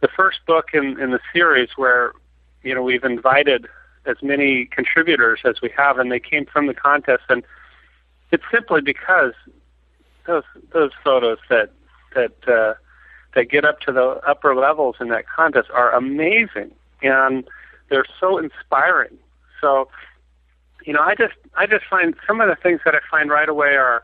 the 0.00 0.08
first 0.08 0.40
book 0.46 0.70
in 0.74 1.00
in 1.00 1.10
the 1.10 1.20
series 1.32 1.70
where 1.76 2.12
you 2.62 2.74
know 2.74 2.82
we've 2.82 3.04
invited 3.04 3.66
as 4.06 4.16
many 4.22 4.66
contributors 4.66 5.40
as 5.44 5.60
we 5.62 5.70
have, 5.76 5.98
and 5.98 6.10
they 6.10 6.20
came 6.20 6.46
from 6.46 6.66
the 6.66 6.74
contest, 6.74 7.22
and 7.28 7.42
it's 8.30 8.44
simply 8.50 8.80
because 8.80 9.32
those 10.26 10.44
those 10.72 10.90
photos 11.04 11.38
that 11.48 11.70
that 12.14 12.32
uh, 12.48 12.74
that 13.34 13.50
get 13.50 13.64
up 13.64 13.80
to 13.80 13.92
the 13.92 14.20
upper 14.26 14.54
levels 14.54 14.96
in 15.00 15.08
that 15.08 15.24
contest 15.28 15.68
are 15.72 15.92
amazing, 15.94 16.70
and 17.02 17.44
they're 17.88 18.06
so 18.18 18.38
inspiring. 18.38 19.16
So, 19.60 19.88
you 20.88 20.94
know, 20.94 21.02
I 21.02 21.14
just 21.14 21.34
I 21.54 21.66
just 21.66 21.84
find 21.84 22.14
some 22.26 22.40
of 22.40 22.48
the 22.48 22.56
things 22.56 22.80
that 22.86 22.94
I 22.94 23.00
find 23.10 23.28
right 23.28 23.50
away 23.50 23.76
are 23.76 24.02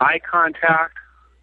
eye 0.00 0.18
contact, 0.28 0.96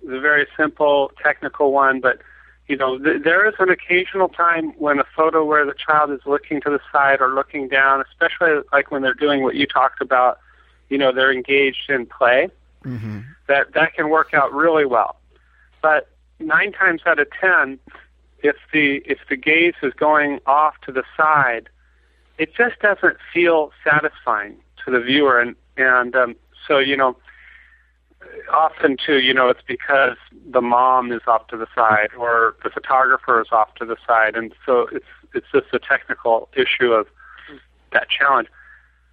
the 0.05 0.19
very 0.19 0.45
simple 0.57 1.13
technical 1.23 1.71
one, 1.71 2.01
but 2.01 2.19
you 2.67 2.75
know, 2.75 2.99
th- 2.99 3.23
there 3.23 3.47
is 3.47 3.55
an 3.59 3.69
occasional 3.69 4.27
time 4.27 4.73
when 4.77 4.99
a 4.99 5.05
photo 5.15 5.45
where 5.45 5.65
the 5.65 5.73
child 5.73 6.11
is 6.11 6.19
looking 6.25 6.59
to 6.61 6.69
the 6.69 6.81
side 6.91 7.21
or 7.21 7.33
looking 7.33 7.69
down, 7.69 8.03
especially 8.11 8.61
like 8.73 8.91
when 8.91 9.01
they're 9.01 9.13
doing 9.13 9.41
what 9.41 9.55
you 9.55 9.65
talked 9.65 10.01
about, 10.01 10.37
you 10.89 10.97
know, 10.97 11.13
they're 11.13 11.31
engaged 11.31 11.89
in 11.89 12.05
play. 12.05 12.49
Mm-hmm. 12.83 13.19
That 13.47 13.71
that 13.73 13.93
can 13.93 14.09
work 14.09 14.33
out 14.33 14.51
really 14.51 14.85
well. 14.85 15.15
But 15.81 16.09
nine 16.41 16.73
times 16.73 17.03
out 17.05 17.19
of 17.19 17.27
ten, 17.39 17.79
if 18.43 18.57
the 18.73 19.01
if 19.05 19.19
the 19.29 19.37
gaze 19.37 19.75
is 19.81 19.93
going 19.93 20.41
off 20.45 20.75
to 20.81 20.91
the 20.91 21.03
side, 21.15 21.69
it 22.41 22.55
just 22.55 22.79
doesn't 22.79 23.17
feel 23.33 23.71
satisfying 23.83 24.55
to 24.83 24.91
the 24.91 24.99
viewer, 24.99 25.39
and 25.39 25.55
and 25.77 26.15
um, 26.15 26.35
so 26.67 26.79
you 26.79 26.97
know 26.97 27.15
often 28.51 28.97
too, 28.97 29.19
you 29.19 29.33
know, 29.33 29.49
it's 29.49 29.61
because 29.67 30.17
the 30.49 30.61
mom 30.61 31.11
is 31.11 31.21
off 31.27 31.47
to 31.47 31.57
the 31.57 31.67
side 31.75 32.09
or 32.17 32.55
the 32.63 32.69
photographer 32.69 33.41
is 33.41 33.47
off 33.51 33.73
to 33.75 33.85
the 33.85 33.97
side, 34.07 34.35
and 34.35 34.53
so 34.65 34.87
it's 34.91 35.05
it's 35.33 35.47
just 35.53 35.67
a 35.73 35.79
technical 35.79 36.49
issue 36.55 36.91
of 36.91 37.07
that 37.93 38.09
challenge. 38.09 38.47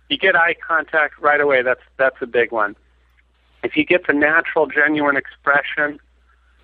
You 0.09 0.19
get 0.19 0.35
eye 0.35 0.57
contact 0.67 1.19
right 1.21 1.41
away. 1.41 1.63
That's 1.63 1.83
that's 1.97 2.17
a 2.21 2.27
big 2.27 2.53
one. 2.53 2.77
If 3.63 3.77
you 3.77 3.85
get 3.85 4.07
the 4.07 4.13
natural, 4.13 4.67
genuine 4.67 5.17
expression, 5.17 5.99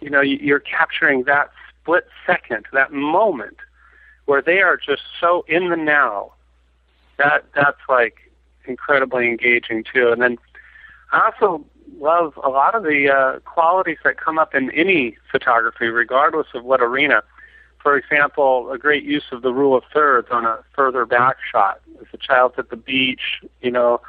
you 0.01 0.11
know, 0.11 0.21
you're 0.21 0.61
capturing 0.61 1.25
that 1.25 1.51
split 1.69 2.07
second, 2.27 2.67
that 2.73 2.93
moment 2.93 3.57
where 4.27 4.41
they 4.41 4.61
are 4.61 4.77
just 4.77 5.03
so 5.21 5.45
in 5.49 5.71
the 5.71 5.77
now. 5.77 6.33
That 7.19 7.45
that's 7.55 7.81
like 7.89 8.33
incredibly 8.67 9.29
engaging 9.29 9.85
too. 9.85 10.11
And 10.11 10.21
then 10.21 10.39
I 11.13 11.31
also 11.31 11.65
love 11.99 12.39
a 12.43 12.49
lot 12.49 12.75
of 12.75 12.83
the 12.83 13.11
uh, 13.11 13.39
qualities 13.41 13.99
that 14.05 14.19
come 14.19 14.39
up 14.39 14.55
in 14.55 14.71
any 14.73 15.17
photography, 15.31 15.87
regardless 15.87 16.49
of 16.55 16.65
what 16.65 16.81
arena. 16.81 17.23
For 17.79 17.97
example, 17.97 18.71
a 18.73 18.79
great 18.79 19.05
use 19.05 19.25
of 19.31 19.43
the 19.43 19.53
rule 19.53 19.77
of 19.77 19.85
thirds 19.93 20.29
on 20.31 20.47
a 20.47 20.61
further 20.75 21.05
back 21.05 21.37
shot. 21.53 21.81
If 22.01 22.13
a 22.15 22.17
child's 22.17 22.55
at 22.59 22.71
the 22.71 22.77
beach, 22.77 23.43
you 23.61 23.71
know, 23.71 24.01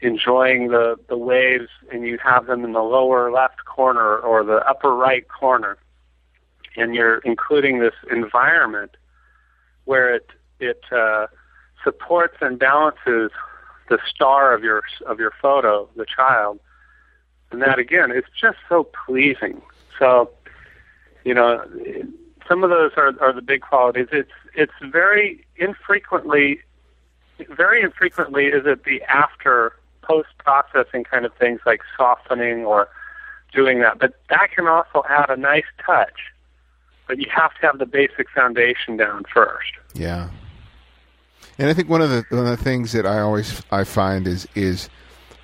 enjoying 0.00 0.68
the, 0.68 0.96
the 1.08 1.16
waves, 1.16 1.68
and 1.92 2.06
you 2.06 2.18
have 2.22 2.46
them 2.46 2.64
in 2.64 2.72
the 2.72 2.82
lower 2.82 3.30
left 3.30 3.64
corner 3.64 4.18
or 4.18 4.44
the 4.44 4.56
upper 4.68 4.94
right 4.94 5.26
corner, 5.28 5.78
and 6.76 6.94
you're 6.94 7.18
including 7.18 7.78
this 7.78 7.94
environment 8.10 8.96
where 9.84 10.14
it 10.14 10.28
it 10.58 10.82
uh, 10.90 11.26
supports 11.86 12.36
and 12.40 12.58
balances 12.58 13.30
the 13.88 13.98
star 14.12 14.52
of 14.52 14.64
your 14.64 14.82
of 15.06 15.20
your 15.20 15.32
photo, 15.40 15.88
the 15.94 16.04
child, 16.04 16.58
and 17.52 17.62
that 17.62 17.78
again 17.78 18.10
is 18.10 18.24
just 18.38 18.58
so 18.68 18.88
pleasing. 19.06 19.62
So, 19.98 20.30
you 21.24 21.32
know, 21.32 21.64
some 22.48 22.64
of 22.64 22.70
those 22.70 22.90
are 22.96 23.14
are 23.20 23.32
the 23.32 23.42
big 23.42 23.60
qualities. 23.60 24.08
It's 24.10 24.32
it's 24.54 24.72
very 24.82 25.46
infrequently, 25.56 26.60
very 27.48 27.80
infrequently 27.80 28.46
is 28.46 28.66
it 28.66 28.82
the 28.84 29.00
after 29.02 29.76
post 30.02 30.28
processing 30.38 31.04
kind 31.04 31.24
of 31.24 31.32
things 31.34 31.60
like 31.64 31.82
softening 31.96 32.64
or 32.64 32.88
doing 33.52 33.80
that, 33.80 34.00
but 34.00 34.14
that 34.30 34.48
can 34.54 34.66
also 34.66 35.04
add 35.08 35.30
a 35.30 35.36
nice 35.36 35.64
touch. 35.84 36.32
But 37.06 37.18
you 37.18 37.26
have 37.32 37.54
to 37.60 37.66
have 37.66 37.78
the 37.78 37.86
basic 37.86 38.28
foundation 38.30 38.96
down 38.96 39.24
first. 39.32 39.70
Yeah. 39.94 40.28
And 41.58 41.70
I 41.70 41.74
think 41.74 41.88
one 41.88 42.02
of 42.02 42.10
the 42.10 42.24
one 42.30 42.46
of 42.46 42.56
the 42.58 42.62
things 42.62 42.92
that 42.92 43.06
I 43.06 43.20
always 43.20 43.62
I 43.70 43.84
find 43.84 44.26
is 44.26 44.46
is 44.54 44.88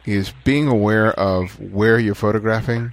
is 0.05 0.33
being 0.45 0.69
aware 0.69 1.13
of 1.13 1.59
where 1.61 1.99
you're 1.99 2.15
photographing 2.15 2.93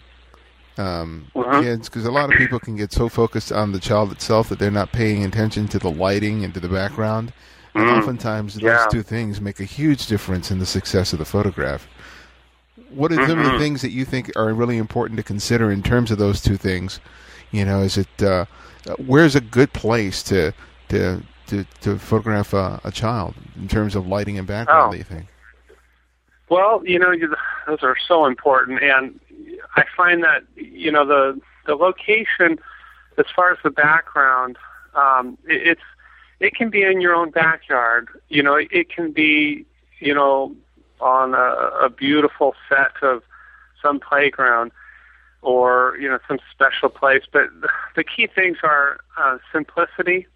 um, 0.77 1.27
uh-huh. 1.35 1.61
kids 1.61 1.89
because 1.89 2.05
a 2.05 2.11
lot 2.11 2.31
of 2.31 2.37
people 2.37 2.59
can 2.59 2.75
get 2.75 2.91
so 2.91 3.09
focused 3.09 3.51
on 3.51 3.71
the 3.71 3.79
child 3.79 4.11
itself 4.11 4.49
that 4.49 4.59
they're 4.59 4.71
not 4.71 4.91
paying 4.91 5.25
attention 5.25 5.67
to 5.67 5.79
the 5.79 5.91
lighting 5.91 6.43
and 6.43 6.53
to 6.53 6.59
the 6.59 6.69
background. 6.69 7.33
Mm. 7.75 7.81
And 7.81 7.89
oftentimes, 7.89 8.55
those 8.55 8.87
two 8.91 9.03
things 9.03 9.41
make 9.41 9.59
a 9.59 9.65
huge 9.65 10.07
difference 10.07 10.49
in 10.49 10.59
the 10.59 10.65
success 10.65 11.13
of 11.13 11.19
the 11.19 11.25
photograph. 11.25 11.87
What 12.89 13.11
are 13.11 13.15
mm-hmm. 13.15 13.29
some 13.29 13.39
of 13.39 13.45
the 13.45 13.51
mm-hmm. 13.51 13.59
things 13.59 13.81
that 13.81 13.91
you 13.91 14.05
think 14.05 14.31
are 14.35 14.53
really 14.53 14.77
important 14.77 15.17
to 15.17 15.23
consider 15.23 15.69
in 15.69 15.83
terms 15.83 16.09
of 16.09 16.17
those 16.17 16.41
two 16.41 16.57
things? 16.57 16.99
You 17.51 17.65
know, 17.65 17.81
is 17.81 17.97
it 17.97 18.23
uh, 18.23 18.45
where's 19.05 19.35
a 19.35 19.41
good 19.41 19.73
place 19.73 20.23
to 20.23 20.53
to 20.89 21.21
to, 21.49 21.65
to 21.81 21.99
photograph 21.99 22.53
a, 22.53 22.79
a 22.83 22.91
child 22.91 23.35
in 23.55 23.67
terms 23.67 23.95
of 23.95 24.07
lighting 24.07 24.37
and 24.37 24.47
background? 24.47 24.89
Oh. 24.89 24.91
Do 24.91 24.97
you 24.97 25.03
think? 25.03 25.27
Well, 26.49 26.81
you 26.83 26.97
know, 26.97 27.13
those 27.67 27.83
are 27.83 27.95
so 28.07 28.25
important, 28.25 28.81
and 28.81 29.19
I 29.75 29.83
find 29.95 30.23
that 30.23 30.43
you 30.55 30.91
know 30.91 31.05
the 31.05 31.39
the 31.67 31.75
location, 31.75 32.57
as 33.17 33.25
far 33.35 33.51
as 33.51 33.59
the 33.63 33.69
background, 33.69 34.57
um, 34.95 35.37
it, 35.45 35.67
it's 35.67 35.81
it 36.39 36.55
can 36.55 36.69
be 36.69 36.83
in 36.83 37.01
your 37.01 37.13
own 37.13 37.29
backyard. 37.29 38.07
You 38.29 38.41
know, 38.41 38.55
it 38.55 38.89
can 38.89 39.11
be 39.11 39.65
you 39.99 40.13
know 40.15 40.55
on 40.99 41.35
a, 41.35 41.69
a 41.83 41.89
beautiful 41.89 42.55
set 42.67 43.01
of 43.03 43.21
some 43.81 43.99
playground 43.99 44.71
or 45.41 45.97
you 45.99 46.09
know 46.09 46.19
some 46.27 46.39
special 46.51 46.89
place. 46.89 47.23
But 47.31 47.49
the 47.95 48.03
key 48.03 48.27
things 48.27 48.57
are 48.63 48.99
uh, 49.17 49.37
simplicity. 49.51 50.27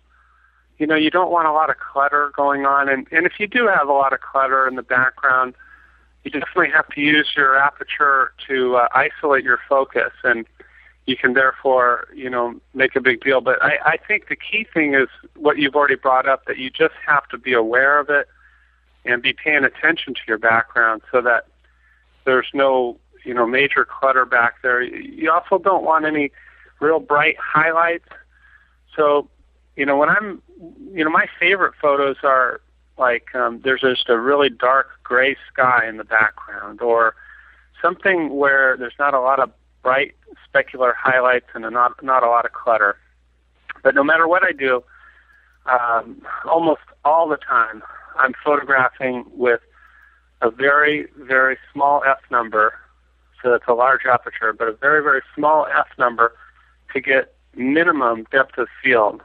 You 0.77 0.87
know, 0.87 0.95
you 0.95 1.11
don't 1.11 1.31
want 1.31 1.47
a 1.47 1.51
lot 1.51 1.69
of 1.69 1.77
clutter 1.77 2.31
going 2.35 2.65
on, 2.65 2.89
and 2.89 3.07
and 3.11 3.25
if 3.25 3.39
you 3.39 3.47
do 3.47 3.67
have 3.67 3.87
a 3.87 3.93
lot 3.93 4.13
of 4.13 4.21
clutter 4.21 4.67
in 4.67 4.75
the 4.75 4.83
background 4.83 5.53
you 6.23 6.31
definitely 6.31 6.69
have 6.69 6.87
to 6.89 7.01
use 7.01 7.27
your 7.35 7.57
aperture 7.57 8.31
to 8.47 8.77
uh, 8.77 8.87
isolate 8.93 9.43
your 9.43 9.59
focus, 9.67 10.11
and 10.23 10.45
you 11.05 11.17
can 11.17 11.33
therefore, 11.33 12.07
you 12.15 12.29
know, 12.29 12.55
make 12.73 12.95
a 12.95 13.01
big 13.01 13.21
deal. 13.21 13.41
But 13.41 13.61
I, 13.61 13.77
I 13.85 13.97
think 13.97 14.29
the 14.29 14.37
key 14.37 14.65
thing 14.73 14.93
is 14.93 15.09
what 15.35 15.57
you've 15.57 15.75
already 15.75 15.95
brought 15.95 16.27
up 16.27 16.45
that 16.45 16.57
you 16.57 16.69
just 16.69 16.93
have 17.05 17.27
to 17.29 17.37
be 17.37 17.53
aware 17.53 17.99
of 17.99 18.09
it 18.09 18.27
and 19.03 19.21
be 19.21 19.33
paying 19.33 19.65
attention 19.65 20.13
to 20.13 20.21
your 20.25 20.37
background 20.37 21.01
so 21.11 21.21
that 21.21 21.47
there's 22.25 22.47
no, 22.53 22.97
you 23.25 23.33
know, 23.33 23.45
major 23.45 23.83
clutter 23.83 24.25
back 24.25 24.61
there. 24.63 24.81
You 24.81 25.29
also 25.29 25.57
don't 25.57 25.83
want 25.83 26.05
any 26.05 26.31
real 26.79 27.01
bright 27.01 27.35
highlights. 27.37 28.07
So, 28.95 29.27
you 29.75 29.85
know, 29.85 29.97
when 29.97 30.09
I'm, 30.09 30.41
you 30.93 31.03
know, 31.03 31.09
my 31.09 31.27
favorite 31.39 31.73
photos 31.81 32.17
are 32.23 32.61
like 32.97 33.33
um, 33.33 33.61
there's 33.63 33.81
just 33.81 34.07
a 34.09 34.19
really 34.19 34.49
dark 34.49 34.87
gray 35.03 35.35
sky 35.51 35.87
in 35.87 35.97
the 35.97 36.03
background, 36.03 36.81
or 36.81 37.15
something 37.81 38.35
where 38.35 38.77
there's 38.77 38.93
not 38.99 39.13
a 39.13 39.19
lot 39.19 39.39
of 39.39 39.51
bright 39.81 40.15
specular 40.47 40.93
highlights 40.95 41.47
and 41.53 41.65
a 41.65 41.69
not 41.69 42.01
not 42.03 42.23
a 42.23 42.27
lot 42.27 42.45
of 42.45 42.53
clutter. 42.53 42.97
But 43.83 43.95
no 43.95 44.03
matter 44.03 44.27
what 44.27 44.43
I 44.43 44.51
do, 44.51 44.83
um, 45.65 46.21
almost 46.45 46.81
all 47.03 47.27
the 47.27 47.37
time, 47.37 47.83
I'm 48.17 48.33
photographing 48.43 49.25
with 49.31 49.61
a 50.41 50.51
very 50.51 51.07
very 51.17 51.57
small 51.71 52.03
f 52.05 52.19
number, 52.29 52.75
so 53.41 53.53
it's 53.53 53.67
a 53.67 53.73
large 53.73 54.05
aperture, 54.05 54.53
but 54.53 54.67
a 54.67 54.73
very 54.73 55.01
very 55.01 55.21
small 55.35 55.65
f 55.65 55.87
number 55.97 56.35
to 56.93 57.01
get 57.01 57.33
minimum 57.55 58.25
depth 58.31 58.57
of 58.59 58.67
field 58.83 59.21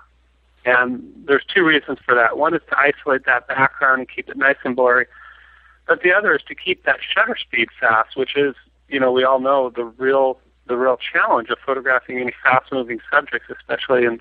and 0.68 1.02
there's 1.26 1.44
two 1.52 1.64
reasons 1.64 1.98
for 2.04 2.14
that. 2.14 2.36
One 2.36 2.54
is 2.54 2.60
to 2.68 2.78
isolate 2.78 3.24
that 3.24 3.48
background 3.48 4.00
and 4.00 4.08
keep 4.08 4.28
it 4.28 4.36
nice 4.36 4.56
and 4.64 4.76
blurry. 4.76 5.06
But 5.86 6.02
the 6.02 6.12
other 6.12 6.34
is 6.34 6.42
to 6.48 6.54
keep 6.54 6.84
that 6.84 6.98
shutter 7.00 7.36
speed 7.36 7.68
fast, 7.80 8.16
which 8.16 8.36
is, 8.36 8.54
you 8.88 9.00
know, 9.00 9.10
we 9.10 9.24
all 9.24 9.40
know 9.40 9.70
the 9.70 9.84
real 9.84 10.38
the 10.66 10.76
real 10.76 10.98
challenge 10.98 11.48
of 11.48 11.56
photographing 11.64 12.18
any 12.18 12.34
fast 12.44 12.70
moving 12.70 13.00
subjects, 13.10 13.48
especially 13.50 14.04
in 14.04 14.20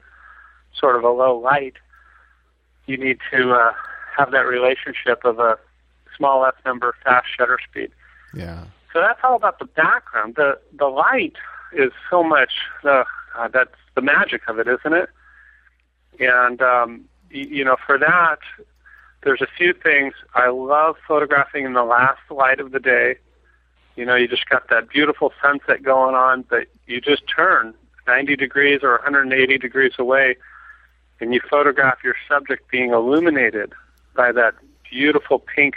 sort 0.74 0.96
of 0.96 1.04
a 1.04 1.10
low 1.10 1.38
light. 1.38 1.74
You 2.86 2.98
need 2.98 3.20
to 3.34 3.52
uh, 3.52 3.74
have 4.18 4.32
that 4.32 4.46
relationship 4.48 5.26
of 5.26 5.40
a 5.40 5.58
small 6.16 6.46
f 6.46 6.56
number, 6.66 6.96
fast 7.04 7.28
shutter 7.38 7.60
speed. 7.70 7.92
Yeah. 8.34 8.64
So 8.94 9.02
that's 9.02 9.20
all 9.24 9.36
about 9.36 9.60
the 9.60 9.66
background. 9.66 10.36
The 10.36 10.58
the 10.78 10.88
light 10.88 11.36
is 11.74 11.92
so 12.10 12.24
much. 12.24 12.54
Uh, 12.86 13.04
uh, 13.38 13.50
that's 13.50 13.76
the 13.96 14.02
magic 14.02 14.42
of 14.48 14.58
it, 14.60 14.68
isn't 14.68 14.94
it? 14.94 15.10
And 16.20 16.62
um, 16.62 17.06
you 17.30 17.64
know, 17.64 17.78
for 17.86 17.98
that, 17.98 18.40
there's 19.24 19.42
a 19.42 19.48
few 19.58 19.74
things. 19.74 20.14
I 20.36 20.50
love 20.50 20.96
photographing 21.08 21.66
in 21.66 21.74
the 21.74 21.84
last 21.84 22.22
light 22.30 22.60
of 22.60 22.72
the 22.72 22.80
day. 22.80 23.18
You 23.96 24.06
know, 24.06 24.16
you 24.16 24.28
just 24.28 24.48
got 24.48 24.70
that 24.70 24.90
beautiful 24.90 25.34
sunset 25.42 25.82
going 25.82 26.16
on, 26.16 26.44
but 26.48 26.68
you 26.86 27.02
just 27.02 27.24
turn 27.28 27.74
90 28.06 28.36
degrees 28.36 28.82
or 28.84 28.92
180 28.94 29.58
degrees 29.58 29.94
away, 29.98 30.38
and 31.20 31.34
you 31.34 31.42
photograph 31.50 31.98
your 32.04 32.16
subject 32.28 32.70
being 32.70 32.92
illuminated 32.92 33.74
by 34.16 34.32
that 34.32 34.54
beautiful 34.90 35.40
pink 35.40 35.76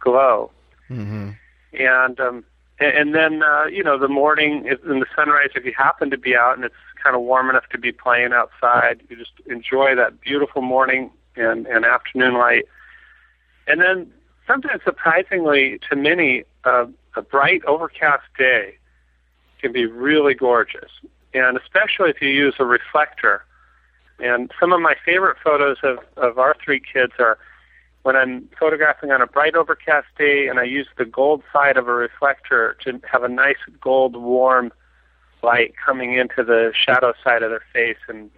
glow. 0.00 0.50
Mm-hmm. 0.90 1.30
And 1.74 2.20
um, 2.20 2.44
and, 2.80 2.96
and 2.96 3.14
then 3.14 3.42
uh, 3.42 3.66
you 3.66 3.84
know 3.84 3.98
the 3.98 4.08
morning 4.08 4.66
in 4.66 5.00
the 5.00 5.06
sunrise, 5.14 5.50
if 5.54 5.64
you 5.64 5.74
happen 5.76 6.10
to 6.10 6.18
be 6.18 6.34
out 6.34 6.56
and 6.56 6.64
it's 6.64 6.74
kind 7.02 7.16
of 7.16 7.22
warm 7.22 7.50
enough 7.50 7.68
to 7.70 7.78
be 7.78 7.92
playing 7.92 8.32
outside, 8.32 9.00
you 9.08 9.16
just 9.16 9.32
enjoy 9.46 9.94
that 9.94 10.20
beautiful 10.20 10.62
morning 10.62 11.10
and, 11.36 11.66
and 11.66 11.84
afternoon 11.84 12.34
light. 12.34 12.64
And 13.66 13.80
then 13.80 14.10
sometimes 14.46 14.82
surprisingly 14.84 15.78
to 15.90 15.96
many, 15.96 16.44
uh, 16.64 16.86
a 17.16 17.22
bright 17.22 17.64
overcast 17.64 18.24
day 18.38 18.76
can 19.60 19.72
be 19.72 19.86
really 19.86 20.34
gorgeous, 20.34 20.90
and 21.34 21.58
especially 21.58 22.10
if 22.10 22.22
you 22.22 22.28
use 22.28 22.54
a 22.58 22.64
reflector. 22.64 23.44
And 24.20 24.50
some 24.58 24.72
of 24.72 24.80
my 24.80 24.94
favorite 25.04 25.36
photos 25.42 25.78
of, 25.82 25.98
of 26.16 26.38
our 26.38 26.56
three 26.64 26.80
kids 26.80 27.12
are 27.18 27.38
when 28.02 28.16
I'm 28.16 28.48
photographing 28.58 29.10
on 29.10 29.20
a 29.20 29.26
bright 29.26 29.54
overcast 29.54 30.06
day 30.16 30.48
and 30.48 30.58
I 30.58 30.64
use 30.64 30.86
the 30.96 31.04
gold 31.04 31.42
side 31.52 31.76
of 31.76 31.88
a 31.88 31.92
reflector 31.92 32.76
to 32.84 33.00
have 33.10 33.22
a 33.22 33.28
nice 33.28 33.58
gold 33.80 34.16
warm 34.16 34.72
light 35.42 35.74
coming 35.84 36.14
into 36.14 36.42
the 36.42 36.72
shadow 36.74 37.12
side 37.22 37.42
of 37.42 37.50
their 37.50 37.62
face 37.72 37.98
and 38.08 38.30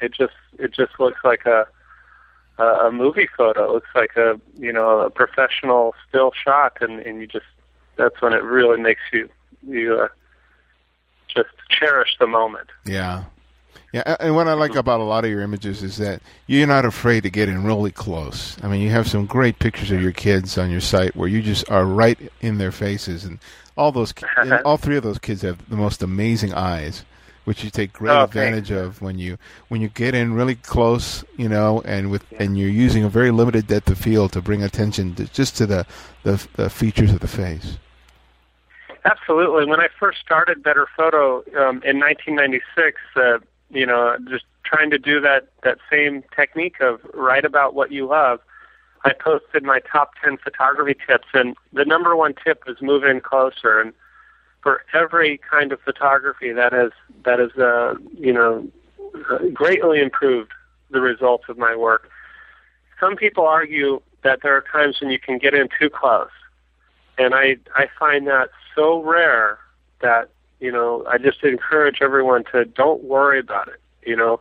it 0.00 0.12
just 0.12 0.34
it 0.58 0.72
just 0.72 0.98
looks 0.98 1.18
like 1.24 1.46
a 1.46 1.66
a 2.60 2.90
movie 2.90 3.28
photo. 3.36 3.70
It 3.70 3.72
looks 3.72 3.90
like 3.94 4.16
a 4.16 4.40
you 4.58 4.72
know 4.72 5.00
a 5.00 5.10
professional 5.10 5.94
still 6.08 6.32
shot 6.32 6.78
and 6.80 7.00
and 7.00 7.20
you 7.20 7.26
just 7.26 7.46
that's 7.96 8.20
when 8.20 8.32
it 8.32 8.42
really 8.42 8.80
makes 8.80 9.00
you 9.12 9.28
you 9.66 9.96
uh, 9.96 10.08
just 11.28 11.50
cherish 11.68 12.16
the 12.18 12.26
moment. 12.26 12.68
Yeah. 12.84 13.24
Yeah, 13.90 14.16
and 14.20 14.36
what 14.36 14.48
I 14.48 14.52
like 14.52 14.74
about 14.74 15.00
a 15.00 15.04
lot 15.04 15.24
of 15.24 15.30
your 15.30 15.40
images 15.40 15.82
is 15.82 15.96
that 15.96 16.20
you're 16.46 16.66
not 16.66 16.84
afraid 16.84 17.22
to 17.22 17.30
get 17.30 17.48
in 17.48 17.64
really 17.64 17.90
close. 17.90 18.58
I 18.62 18.68
mean, 18.68 18.82
you 18.82 18.90
have 18.90 19.08
some 19.08 19.24
great 19.24 19.58
pictures 19.60 19.90
of 19.90 20.02
your 20.02 20.12
kids 20.12 20.58
on 20.58 20.70
your 20.70 20.82
site 20.82 21.16
where 21.16 21.28
you 21.28 21.40
just 21.40 21.70
are 21.70 21.86
right 21.86 22.18
in 22.42 22.58
their 22.58 22.70
faces, 22.70 23.24
and 23.24 23.38
all 23.78 23.92
those, 23.92 24.12
all 24.64 24.76
three 24.76 24.96
of 24.96 25.02
those 25.02 25.18
kids 25.18 25.42
have 25.42 25.66
the 25.70 25.76
most 25.76 26.02
amazing 26.02 26.52
eyes, 26.52 27.04
which 27.44 27.64
you 27.64 27.70
take 27.70 27.92
great 27.94 28.12
Oh, 28.12 28.24
advantage 28.24 28.70
of 28.70 29.00
when 29.00 29.18
you 29.18 29.38
when 29.68 29.80
you 29.80 29.88
get 29.88 30.14
in 30.14 30.34
really 30.34 30.56
close, 30.56 31.24
you 31.36 31.48
know, 31.48 31.80
and 31.86 32.10
with 32.10 32.24
and 32.38 32.58
you're 32.58 32.68
using 32.68 33.04
a 33.04 33.08
very 33.08 33.30
limited 33.30 33.66
depth 33.66 33.88
of 33.88 33.96
field 33.98 34.32
to 34.32 34.42
bring 34.42 34.62
attention 34.62 35.14
to, 35.14 35.24
just 35.26 35.56
to 35.56 35.66
the, 35.66 35.86
the 36.24 36.46
the 36.56 36.68
features 36.68 37.12
of 37.12 37.20
the 37.20 37.28
face. 37.28 37.78
Absolutely. 39.04 39.64
When 39.64 39.80
I 39.80 39.88
first 39.98 40.18
started 40.18 40.62
Better 40.62 40.86
Photo 40.96 41.38
um, 41.56 41.80
in 41.84 41.98
1996, 41.98 43.00
uh, 43.16 43.38
you 43.70 43.86
know, 43.86 44.16
just 44.28 44.44
trying 44.64 44.90
to 44.90 44.98
do 44.98 45.20
that 45.20 45.48
that 45.62 45.78
same 45.90 46.24
technique 46.36 46.80
of 46.80 47.00
write 47.14 47.44
about 47.44 47.74
what 47.74 47.90
you 47.92 48.06
love. 48.06 48.40
I 49.04 49.12
posted 49.12 49.62
my 49.62 49.80
top 49.80 50.12
10 50.22 50.38
photography 50.38 50.96
tips, 51.06 51.28
and 51.34 51.56
the 51.72 51.84
number 51.84 52.16
one 52.16 52.34
tip 52.44 52.64
is 52.66 52.76
move 52.80 53.04
in 53.04 53.20
closer. 53.20 53.80
And 53.80 53.92
for 54.62 54.82
every 54.92 55.38
kind 55.50 55.72
of 55.72 55.80
photography, 55.80 56.52
that 56.52 56.72
has 56.72 56.90
that 57.24 57.38
has 57.38 57.52
uh, 57.52 57.94
you 58.18 58.32
know 58.32 58.66
uh, 59.30 59.38
greatly 59.52 60.00
improved 60.00 60.52
the 60.90 61.00
results 61.00 61.44
of 61.48 61.58
my 61.58 61.76
work. 61.76 62.10
Some 63.00 63.16
people 63.16 63.46
argue 63.46 64.00
that 64.24 64.40
there 64.42 64.56
are 64.56 64.64
times 64.72 65.00
when 65.00 65.10
you 65.10 65.18
can 65.18 65.38
get 65.38 65.54
in 65.54 65.68
too 65.78 65.90
close, 65.90 66.30
and 67.16 67.34
I 67.34 67.56
I 67.74 67.86
find 67.98 68.26
that 68.26 68.50
so 68.74 69.02
rare 69.02 69.58
that 70.00 70.30
you 70.60 70.72
know 70.72 71.04
I 71.08 71.18
just 71.18 71.42
encourage 71.44 71.98
everyone 72.02 72.44
to 72.52 72.64
don't 72.64 73.04
worry 73.04 73.38
about 73.38 73.68
it. 73.68 73.80
You 74.04 74.16
know, 74.16 74.40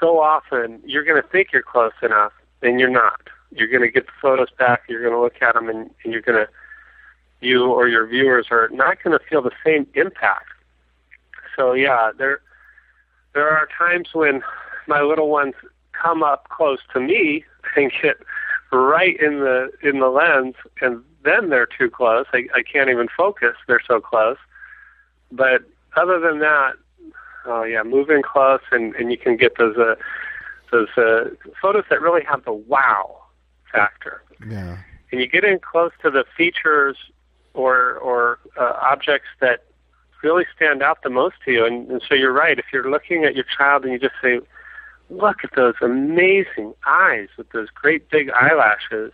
so 0.00 0.20
often 0.20 0.80
you're 0.86 1.04
going 1.04 1.20
to 1.20 1.28
think 1.28 1.52
you're 1.52 1.62
close 1.62 1.92
enough, 2.02 2.32
and 2.62 2.80
you're 2.80 2.88
not. 2.88 3.28
You're 3.54 3.68
going 3.68 3.82
to 3.82 3.90
get 3.90 4.06
the 4.06 4.12
photos 4.20 4.48
back. 4.58 4.82
You're 4.88 5.02
going 5.02 5.14
to 5.14 5.20
look 5.20 5.40
at 5.40 5.54
them, 5.54 5.68
and, 5.68 5.90
and 6.02 6.12
you're 6.12 6.22
going 6.22 6.44
to 6.44 6.50
you 7.44 7.70
or 7.70 7.88
your 7.88 8.06
viewers 8.06 8.46
are 8.50 8.68
not 8.72 9.02
going 9.02 9.16
to 9.16 9.24
feel 9.24 9.42
the 9.42 9.52
same 9.64 9.86
impact. 9.94 10.48
So 11.56 11.72
yeah, 11.72 12.10
there 12.16 12.40
there 13.34 13.48
are 13.50 13.68
times 13.78 14.08
when 14.12 14.42
my 14.86 15.02
little 15.02 15.28
ones 15.28 15.54
come 15.92 16.22
up 16.22 16.48
close 16.48 16.80
to 16.92 17.00
me 17.00 17.44
and 17.76 17.92
get 18.02 18.16
right 18.72 19.18
in 19.20 19.40
the 19.40 19.70
in 19.82 20.00
the 20.00 20.08
lens, 20.08 20.54
and 20.80 21.02
then 21.24 21.50
they're 21.50 21.66
too 21.66 21.90
close. 21.90 22.26
I, 22.32 22.48
I 22.54 22.62
can't 22.62 22.90
even 22.90 23.08
focus. 23.16 23.56
They're 23.66 23.80
so 23.86 24.00
close. 24.00 24.38
But 25.30 25.62
other 25.96 26.18
than 26.18 26.40
that, 26.40 26.74
oh 27.46 27.62
yeah, 27.62 27.82
move 27.82 28.10
in 28.10 28.22
close, 28.22 28.62
and 28.72 28.94
and 28.96 29.12
you 29.12 29.18
can 29.18 29.36
get 29.36 29.56
those 29.58 29.76
uh, 29.76 29.94
those 30.72 30.88
uh, 30.96 31.30
photos 31.60 31.84
that 31.90 32.00
really 32.00 32.24
have 32.24 32.44
the 32.44 32.52
wow 32.52 33.23
factor. 33.74 34.22
Yeah. 34.48 34.78
And 35.10 35.20
you 35.20 35.26
get 35.26 35.44
in 35.44 35.58
close 35.58 35.92
to 36.02 36.10
the 36.10 36.24
features 36.36 36.96
or 37.52 37.94
or 37.98 38.38
uh, 38.58 38.72
objects 38.80 39.28
that 39.40 39.64
really 40.22 40.44
stand 40.56 40.82
out 40.82 41.02
the 41.02 41.10
most 41.10 41.36
to 41.44 41.52
you. 41.52 41.64
And, 41.64 41.90
and 41.90 42.02
so 42.08 42.14
you're 42.14 42.32
right. 42.32 42.58
If 42.58 42.66
you're 42.72 42.90
looking 42.90 43.24
at 43.24 43.34
your 43.34 43.44
child 43.44 43.84
and 43.84 43.92
you 43.92 43.98
just 43.98 44.14
say, 44.22 44.40
"Look 45.10 45.44
at 45.44 45.52
those 45.54 45.74
amazing 45.80 46.74
eyes 46.86 47.28
with 47.36 47.50
those 47.50 47.68
great 47.70 48.10
big 48.10 48.30
eyelashes," 48.30 49.12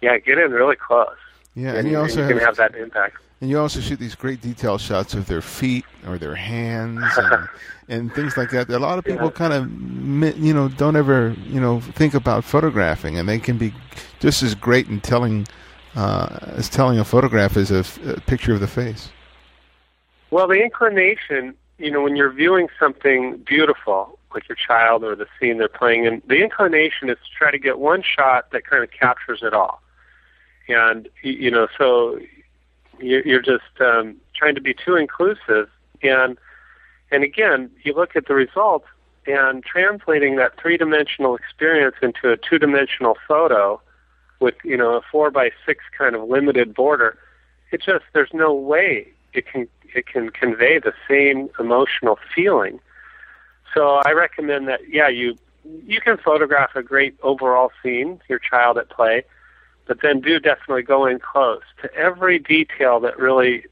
yeah, 0.00 0.18
get 0.18 0.38
in 0.38 0.52
really 0.52 0.76
close. 0.76 1.16
Yeah, 1.54 1.70
and, 1.70 1.78
and 1.78 1.90
you 1.90 1.98
also 1.98 2.20
and 2.22 2.30
you 2.30 2.38
have, 2.38 2.56
can 2.56 2.62
have 2.62 2.72
that 2.72 2.80
impact. 2.80 3.16
And 3.44 3.50
you 3.50 3.60
also 3.60 3.80
shoot 3.80 3.98
these 3.98 4.14
great 4.14 4.40
detail 4.40 4.78
shots 4.78 5.12
of 5.12 5.26
their 5.26 5.42
feet 5.42 5.84
or 6.06 6.16
their 6.16 6.34
hands 6.34 7.18
and, 7.18 7.46
and 7.90 8.10
things 8.14 8.38
like 8.38 8.48
that. 8.48 8.70
A 8.70 8.78
lot 8.78 8.96
of 8.98 9.04
people 9.04 9.26
Yeah. 9.26 9.32
kind 9.32 9.52
of, 9.52 10.38
you 10.42 10.54
know, 10.54 10.68
don't 10.68 10.96
ever, 10.96 11.36
you 11.50 11.60
know, 11.60 11.80
think 11.80 12.14
about 12.14 12.42
photographing, 12.42 13.18
and 13.18 13.28
they 13.28 13.38
can 13.38 13.58
be 13.58 13.74
just 14.18 14.42
as 14.42 14.54
great 14.54 14.88
in 14.88 14.98
telling 15.02 15.46
uh, 15.94 16.38
as 16.56 16.70
telling 16.70 16.98
a 16.98 17.04
photograph 17.04 17.58
as 17.58 17.70
a, 17.70 17.80
f- 17.80 18.02
a 18.06 18.18
picture 18.22 18.54
of 18.54 18.60
the 18.60 18.66
face. 18.66 19.10
Well, 20.30 20.48
the 20.48 20.62
inclination, 20.62 21.54
you 21.76 21.90
know, 21.90 22.00
when 22.00 22.16
you're 22.16 22.32
viewing 22.32 22.68
something 22.80 23.36
beautiful, 23.46 24.18
like 24.34 24.48
your 24.48 24.56
child 24.56 25.04
or 25.04 25.14
the 25.14 25.26
scene 25.38 25.58
they're 25.58 25.68
playing 25.68 26.06
in, 26.06 26.22
the 26.26 26.42
inclination 26.42 27.10
is 27.10 27.18
to 27.18 27.36
try 27.36 27.50
to 27.50 27.58
get 27.58 27.78
one 27.78 28.02
shot 28.02 28.52
that 28.52 28.64
kind 28.64 28.82
of 28.82 28.90
captures 28.90 29.40
it 29.42 29.52
all. 29.52 29.82
And, 30.66 31.10
you 31.22 31.50
know, 31.50 31.68
so 31.76 32.18
you're 33.00 33.42
just 33.42 33.80
um, 33.80 34.16
trying 34.34 34.54
to 34.54 34.60
be 34.60 34.74
too 34.74 34.96
inclusive. 34.96 35.68
And, 36.02 36.38
and 37.10 37.24
again, 37.24 37.70
you 37.82 37.94
look 37.94 38.16
at 38.16 38.26
the 38.26 38.34
results 38.34 38.86
and 39.26 39.64
translating 39.64 40.36
that 40.36 40.58
three-dimensional 40.60 41.34
experience 41.36 41.96
into 42.02 42.30
a 42.30 42.36
two-dimensional 42.36 43.16
photo 43.26 43.80
with, 44.40 44.54
you 44.64 44.76
know, 44.76 44.96
a 44.96 45.00
four 45.10 45.30
by 45.30 45.50
six 45.64 45.82
kind 45.96 46.14
of 46.14 46.28
limited 46.28 46.74
border, 46.74 47.16
it 47.70 47.80
just, 47.82 48.04
there's 48.12 48.34
no 48.34 48.52
way 48.54 49.08
it 49.34 49.46
can 49.46 49.68
it 49.94 50.06
can 50.06 50.30
convey 50.30 50.78
the 50.78 50.92
same 51.08 51.50
emotional 51.58 52.18
feeling. 52.34 52.80
So 53.74 54.00
I 54.04 54.12
recommend 54.12 54.68
that 54.68 54.80
yeah, 54.88 55.08
you 55.08 55.36
you 55.86 56.00
can 56.00 56.16
photograph 56.16 56.74
a 56.74 56.82
great 56.82 57.16
overall 57.22 57.70
scene, 57.82 58.20
your 58.28 58.38
child 58.38 58.78
at 58.78 58.88
play, 58.90 59.24
but 59.86 60.00
then 60.02 60.20
do 60.20 60.38
definitely 60.38 60.82
go 60.82 61.06
in 61.06 61.18
close 61.18 61.62
to 61.82 61.92
every 61.94 62.38
detail 62.38 63.00
that 63.00 63.18
really 63.18 63.64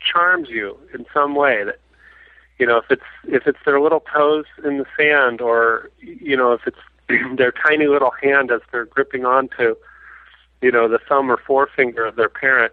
charms 0.00 0.48
you 0.48 0.76
in 0.92 1.06
some 1.14 1.34
way 1.34 1.64
that 1.64 1.78
you 2.58 2.66
know 2.66 2.76
if 2.76 2.90
it's 2.90 3.02
if 3.28 3.46
it's 3.46 3.58
their 3.64 3.80
little 3.80 4.00
toes 4.12 4.46
in 4.64 4.78
the 4.78 4.86
sand 4.96 5.40
or 5.40 5.90
you 6.00 6.36
know 6.36 6.52
if 6.52 6.66
it's 6.66 6.78
their 7.36 7.52
tiny 7.52 7.86
little 7.86 8.12
hand 8.22 8.50
as 8.50 8.60
they're 8.70 8.84
gripping 8.84 9.24
onto 9.24 9.76
you 10.60 10.70
know 10.70 10.88
the 10.88 10.98
thumb 10.98 11.30
or 11.30 11.36
forefinger 11.36 12.04
of 12.04 12.16
their 12.16 12.28
parent 12.28 12.72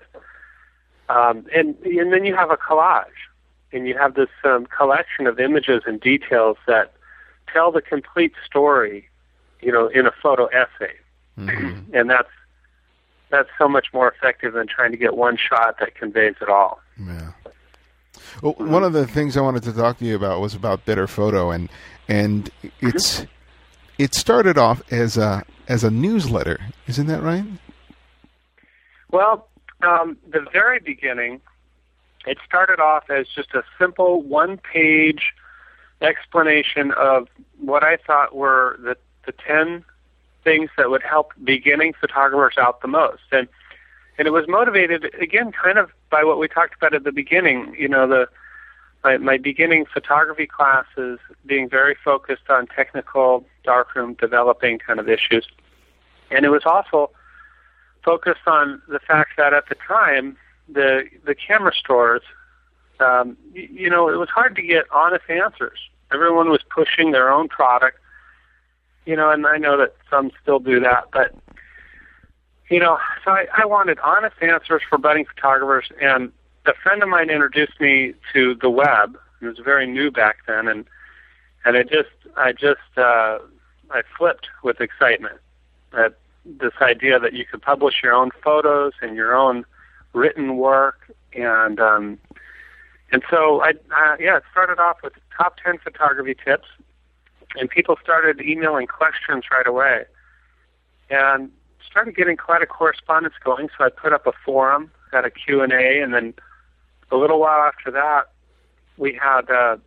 um, 1.09 1.45
and 1.55 1.75
and 1.83 2.13
then 2.13 2.23
you 2.23 2.35
have 2.35 2.51
a 2.51 2.57
collage, 2.57 3.05
and 3.73 3.87
you 3.87 3.97
have 3.97 4.13
this 4.13 4.29
um, 4.43 4.67
collection 4.67 5.25
of 5.25 5.39
images 5.39 5.81
and 5.87 5.99
details 5.99 6.57
that 6.67 6.93
tell 7.51 7.71
the 7.71 7.81
complete 7.81 8.33
story, 8.45 9.09
you 9.59 9.71
know, 9.71 9.87
in 9.87 10.05
a 10.05 10.11
photo 10.11 10.45
essay, 10.47 10.93
Mhm. 11.37 11.83
and 11.93 12.09
that's 12.09 12.29
that's 13.29 13.49
so 13.57 13.67
much 13.67 13.87
more 13.93 14.11
effective 14.11 14.53
than 14.53 14.67
trying 14.67 14.91
to 14.91 14.97
get 14.97 15.15
one 15.15 15.37
shot 15.37 15.77
that 15.79 15.95
conveys 15.95 16.35
it 16.41 16.49
all. 16.49 16.79
Yeah. 16.99 17.31
Well, 18.41 18.53
one 18.53 18.83
of 18.83 18.93
the 18.93 19.07
things 19.07 19.37
I 19.37 19.41
wanted 19.41 19.63
to 19.63 19.73
talk 19.73 19.97
to 19.99 20.05
you 20.05 20.15
about 20.15 20.41
was 20.41 20.55
about 20.55 20.85
Better 20.85 21.07
Photo, 21.07 21.51
and 21.51 21.69
and 22.07 22.49
it's 22.79 23.25
it 23.97 24.13
started 24.13 24.57
off 24.57 24.81
as 24.91 25.17
a 25.17 25.43
as 25.67 25.83
a 25.83 25.91
newsletter, 25.91 26.59
isn't 26.87 27.07
that 27.07 27.21
right? 27.21 27.45
Well, 29.11 29.47
um, 29.81 30.17
the 30.29 30.45
very 30.51 30.79
beginning, 30.79 31.41
it 32.25 32.37
started 32.45 32.79
off 32.79 33.09
as 33.09 33.27
just 33.27 33.53
a 33.53 33.63
simple 33.79 34.21
one-page 34.21 35.33
explanation 36.01 36.91
of 36.91 37.27
what 37.59 37.83
I 37.83 37.97
thought 37.97 38.35
were 38.35 38.79
the 38.81 38.95
the 39.25 39.33
ten 39.33 39.83
things 40.43 40.69
that 40.77 40.89
would 40.89 41.03
help 41.03 41.33
beginning 41.43 41.93
photographers 41.99 42.55
out 42.57 42.81
the 42.81 42.87
most, 42.87 43.23
and 43.31 43.47
and 44.17 44.27
it 44.27 44.31
was 44.31 44.47
motivated 44.47 45.13
again, 45.21 45.51
kind 45.51 45.77
of 45.77 45.91
by 46.09 46.23
what 46.23 46.39
we 46.39 46.47
talked 46.47 46.75
about 46.75 46.93
at 46.93 47.03
the 47.03 47.11
beginning. 47.11 47.75
You 47.77 47.87
know, 47.87 48.07
the 48.07 48.27
my, 49.03 49.17
my 49.17 49.37
beginning 49.37 49.85
photography 49.85 50.45
classes 50.45 51.19
being 51.45 51.69
very 51.69 51.95
focused 52.03 52.49
on 52.49 52.67
technical 52.67 53.45
darkroom 53.63 54.15
developing 54.15 54.79
kind 54.79 54.99
of 54.99 55.09
issues. 55.09 55.47
And 56.31 56.45
it 56.45 56.49
was 56.49 56.63
also 56.65 57.11
focused 58.03 58.47
on 58.47 58.81
the 58.87 58.99
fact 58.99 59.31
that 59.37 59.53
at 59.53 59.69
the 59.69 59.75
time, 59.75 60.37
the, 60.67 61.03
the 61.25 61.35
camera 61.35 61.73
stores, 61.73 62.21
um, 62.99 63.37
you, 63.53 63.69
you 63.71 63.89
know, 63.89 64.09
it 64.09 64.17
was 64.17 64.29
hard 64.29 64.55
to 64.57 64.61
get 64.61 64.85
honest 64.91 65.23
answers. 65.29 65.79
Everyone 66.11 66.49
was 66.49 66.61
pushing 66.69 67.11
their 67.11 67.31
own 67.31 67.47
product, 67.47 67.98
you 69.05 69.15
know, 69.15 69.31
and 69.31 69.45
I 69.45 69.57
know 69.57 69.77
that 69.77 69.95
some 70.09 70.31
still 70.41 70.59
do 70.59 70.79
that, 70.81 71.05
but 71.11 71.35
you 72.69 72.79
know, 72.79 72.99
so 73.25 73.31
I, 73.31 73.47
I 73.57 73.65
wanted 73.65 73.99
honest 73.99 74.35
answers 74.41 74.81
for 74.87 74.97
budding 74.97 75.25
photographers, 75.25 75.89
and 76.01 76.31
a 76.65 76.73
friend 76.83 77.01
of 77.01 77.09
mine 77.09 77.29
introduced 77.29 77.79
me 77.79 78.13
to 78.33 78.55
the 78.55 78.69
web. 78.69 79.17
It 79.41 79.45
was 79.45 79.57
very 79.59 79.87
new 79.87 80.11
back 80.11 80.37
then, 80.47 80.67
and 80.67 80.85
and 81.65 81.77
I 81.77 81.83
just 81.83 82.09
I 82.37 82.51
just 82.51 82.97
uh, 82.97 83.39
I 83.89 84.03
flipped 84.17 84.47
with 84.63 84.81
excitement 84.81 85.39
at 85.97 86.17
this 86.45 86.73
idea 86.81 87.19
that 87.19 87.33
you 87.33 87.45
could 87.45 87.61
publish 87.61 88.01
your 88.03 88.13
own 88.13 88.31
photos 88.43 88.93
and 89.01 89.15
your 89.15 89.35
own 89.35 89.65
written 90.13 90.57
work, 90.57 91.11
and 91.33 91.79
um, 91.79 92.19
and 93.11 93.23
so 93.29 93.61
I 93.61 93.71
uh, 93.71 94.15
yeah 94.19 94.37
it 94.37 94.43
started 94.51 94.79
off 94.79 94.97
with 95.03 95.13
top 95.35 95.57
ten 95.63 95.79
photography 95.79 96.35
tips, 96.35 96.67
and 97.57 97.69
people 97.69 97.97
started 98.01 98.41
emailing 98.41 98.87
questions 98.87 99.45
right 99.51 99.67
away, 99.67 100.05
and 101.09 101.51
started 101.89 102.15
getting 102.15 102.37
quite 102.37 102.61
a 102.61 102.67
correspondence 102.67 103.35
going. 103.43 103.69
So 103.77 103.85
I 103.85 103.89
put 103.89 104.13
up 104.13 104.27
a 104.27 104.31
forum, 104.45 104.91
had 105.11 105.25
a 105.25 105.31
Q 105.31 105.61
and 105.61 105.73
A, 105.73 106.01
and 106.01 106.13
then 106.13 106.33
a 107.11 107.17
little 107.17 107.39
while 107.39 107.61
after 107.61 107.91
that, 107.91 108.25
we 108.97 109.19
had 109.21 109.49
uh, 109.49 109.77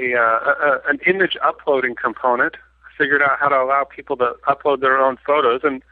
a, 0.00 0.14
uh, 0.14 0.20
a, 0.20 0.80
an 0.88 0.98
image 1.06 1.36
uploading 1.42 1.94
component. 1.94 2.56
Figured 2.96 3.22
out 3.22 3.40
how 3.40 3.48
to 3.48 3.56
allow 3.56 3.82
people 3.82 4.16
to 4.18 4.34
upload 4.46 4.80
their 4.80 4.98
own 4.98 5.18
photos, 5.26 5.62
and 5.64 5.82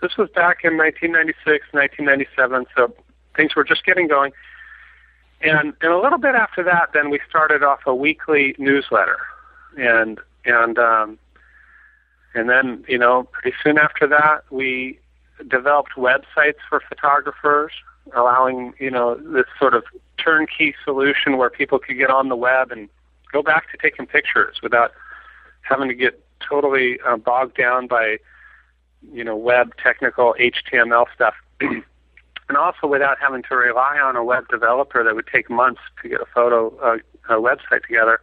this 0.00 0.16
was 0.16 0.30
back 0.30 0.64
in 0.64 0.76
1996, 0.78 1.66
1997. 1.72 2.66
So 2.74 2.94
things 3.36 3.54
were 3.54 3.64
just 3.64 3.84
getting 3.84 4.08
going. 4.08 4.32
And 5.42 5.74
and 5.82 5.92
a 5.92 5.98
little 5.98 6.18
bit 6.18 6.34
after 6.34 6.62
that, 6.64 6.90
then 6.94 7.10
we 7.10 7.20
started 7.28 7.62
off 7.62 7.80
a 7.86 7.94
weekly 7.94 8.54
newsletter, 8.58 9.18
and 9.76 10.20
and 10.44 10.78
um, 10.78 11.18
and 12.34 12.48
then 12.48 12.84
you 12.88 12.98
know 12.98 13.24
pretty 13.32 13.56
soon 13.62 13.78
after 13.78 14.06
that, 14.06 14.42
we 14.50 14.98
developed 15.48 15.92
websites 15.96 16.58
for 16.68 16.80
photographers 16.88 17.72
allowing 18.14 18.72
you 18.78 18.90
know 18.90 19.14
this 19.16 19.46
sort 19.58 19.74
of 19.74 19.84
turnkey 20.18 20.74
solution 20.84 21.36
where 21.36 21.50
people 21.50 21.78
could 21.78 21.96
get 21.96 22.10
on 22.10 22.28
the 22.28 22.36
web 22.36 22.70
and 22.70 22.88
go 23.32 23.42
back 23.42 23.70
to 23.70 23.76
taking 23.76 24.06
pictures 24.06 24.56
without 24.62 24.92
having 25.62 25.88
to 25.88 25.94
get 25.94 26.22
totally 26.48 26.98
uh, 27.06 27.16
bogged 27.16 27.56
down 27.56 27.86
by 27.86 28.18
you 29.12 29.24
know 29.24 29.36
web 29.36 29.72
technical 29.82 30.34
HTML 30.38 31.06
stuff, 31.14 31.34
and 31.60 32.56
also 32.56 32.86
without 32.86 33.18
having 33.20 33.42
to 33.44 33.56
rely 33.56 33.98
on 33.98 34.16
a 34.16 34.24
web 34.24 34.46
developer 34.48 35.02
that 35.02 35.14
would 35.14 35.26
take 35.26 35.50
months 35.50 35.80
to 36.02 36.08
get 36.08 36.20
a 36.20 36.26
photo 36.26 36.74
uh, 36.78 36.98
a 37.28 37.40
website 37.40 37.82
together. 37.82 38.20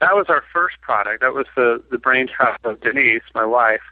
That 0.00 0.14
was 0.14 0.26
our 0.28 0.42
first 0.52 0.80
product. 0.80 1.20
That 1.20 1.34
was 1.34 1.46
the 1.56 1.82
the 1.90 1.98
brainchild 1.98 2.58
of 2.64 2.80
Denise, 2.80 3.22
my 3.34 3.44
wife. 3.44 3.82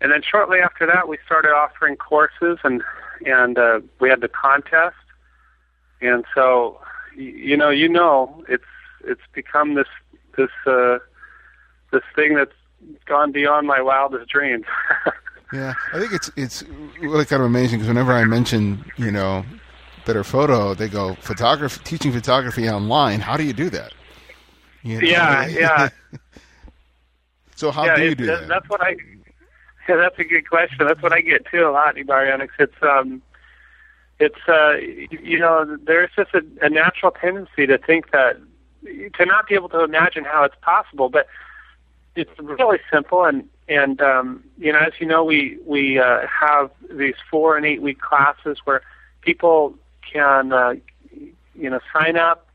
And 0.00 0.10
then 0.10 0.22
shortly 0.22 0.58
after 0.58 0.84
that, 0.86 1.06
we 1.06 1.18
started 1.24 1.50
offering 1.50 1.96
courses 1.96 2.58
and 2.64 2.82
and 3.24 3.58
uh, 3.58 3.80
we 4.00 4.08
had 4.08 4.20
the 4.20 4.28
contest, 4.28 4.96
and 6.00 6.24
so 6.34 6.80
you 7.16 7.56
know 7.56 7.70
you 7.70 7.88
know 7.88 8.42
it's 8.48 8.64
it's 9.04 9.20
become 9.32 9.74
this 9.74 9.86
this 10.36 10.50
uh, 10.66 10.98
this 11.92 12.02
thing 12.16 12.34
that's 12.34 12.52
gone 13.06 13.32
beyond 13.32 13.66
my 13.66 13.80
wildest 13.80 14.28
dreams. 14.28 14.64
yeah, 15.52 15.74
I 15.92 16.00
think 16.00 16.12
it's 16.12 16.30
it's 16.36 16.64
really 17.00 17.24
kind 17.24 17.42
of 17.42 17.46
amazing 17.46 17.78
because 17.78 17.88
whenever 17.88 18.12
I 18.12 18.24
mention 18.24 18.84
you 18.96 19.10
know 19.10 19.44
better 20.04 20.24
photo, 20.24 20.74
they 20.74 20.88
go 20.88 21.14
photography 21.20 21.80
teaching 21.84 22.12
photography 22.12 22.68
online. 22.68 23.20
How 23.20 23.36
do 23.36 23.44
you 23.44 23.52
do 23.52 23.70
that? 23.70 23.92
You 24.82 25.00
know? 25.00 25.06
Yeah, 25.06 25.46
yeah. 25.46 25.88
so 27.56 27.70
how 27.70 27.84
yeah, 27.84 27.96
do 27.96 28.04
you 28.04 28.14
do 28.14 28.26
that? 28.26 28.40
that? 28.40 28.48
That's 28.48 28.68
what 28.68 28.82
I 28.82 28.96
yeah, 29.88 29.96
that's 29.96 30.18
a 30.18 30.24
good 30.24 30.48
question. 30.48 30.86
That's 30.86 31.02
what 31.02 31.12
I 31.12 31.20
get 31.20 31.46
too 31.46 31.66
a 31.66 31.70
lot, 31.70 31.96
Ibarionex. 31.96 32.50
It's 32.58 32.82
um, 32.82 33.22
it's 34.18 34.48
uh, 34.48 34.74
you 34.76 35.38
know, 35.38 35.76
there's 35.84 36.10
just 36.16 36.30
a, 36.34 36.42
a 36.60 36.70
natural 36.70 37.10
tendency 37.10 37.66
to 37.66 37.78
think 37.78 38.10
that 38.12 38.36
to 38.84 39.26
not 39.26 39.48
be 39.48 39.54
able 39.54 39.68
to 39.70 39.82
imagine 39.82 40.24
how 40.24 40.44
it's 40.44 40.54
possible, 40.60 41.08
but 41.08 41.26
it's 42.14 42.30
really 42.38 42.78
simple. 42.92 43.24
And 43.24 43.48
and 43.68 44.00
um, 44.00 44.44
you 44.58 44.72
know, 44.72 44.78
as 44.78 44.92
you 45.00 45.06
know, 45.06 45.24
we 45.24 45.58
we 45.66 45.98
uh, 45.98 46.26
have 46.26 46.70
these 46.90 47.16
four 47.30 47.56
and 47.56 47.66
eight 47.66 47.82
week 47.82 48.00
classes 48.00 48.58
where 48.64 48.82
people 49.22 49.74
can 50.12 50.52
uh, 50.52 50.74
you 51.54 51.70
know 51.70 51.80
sign 51.92 52.16
up, 52.16 52.46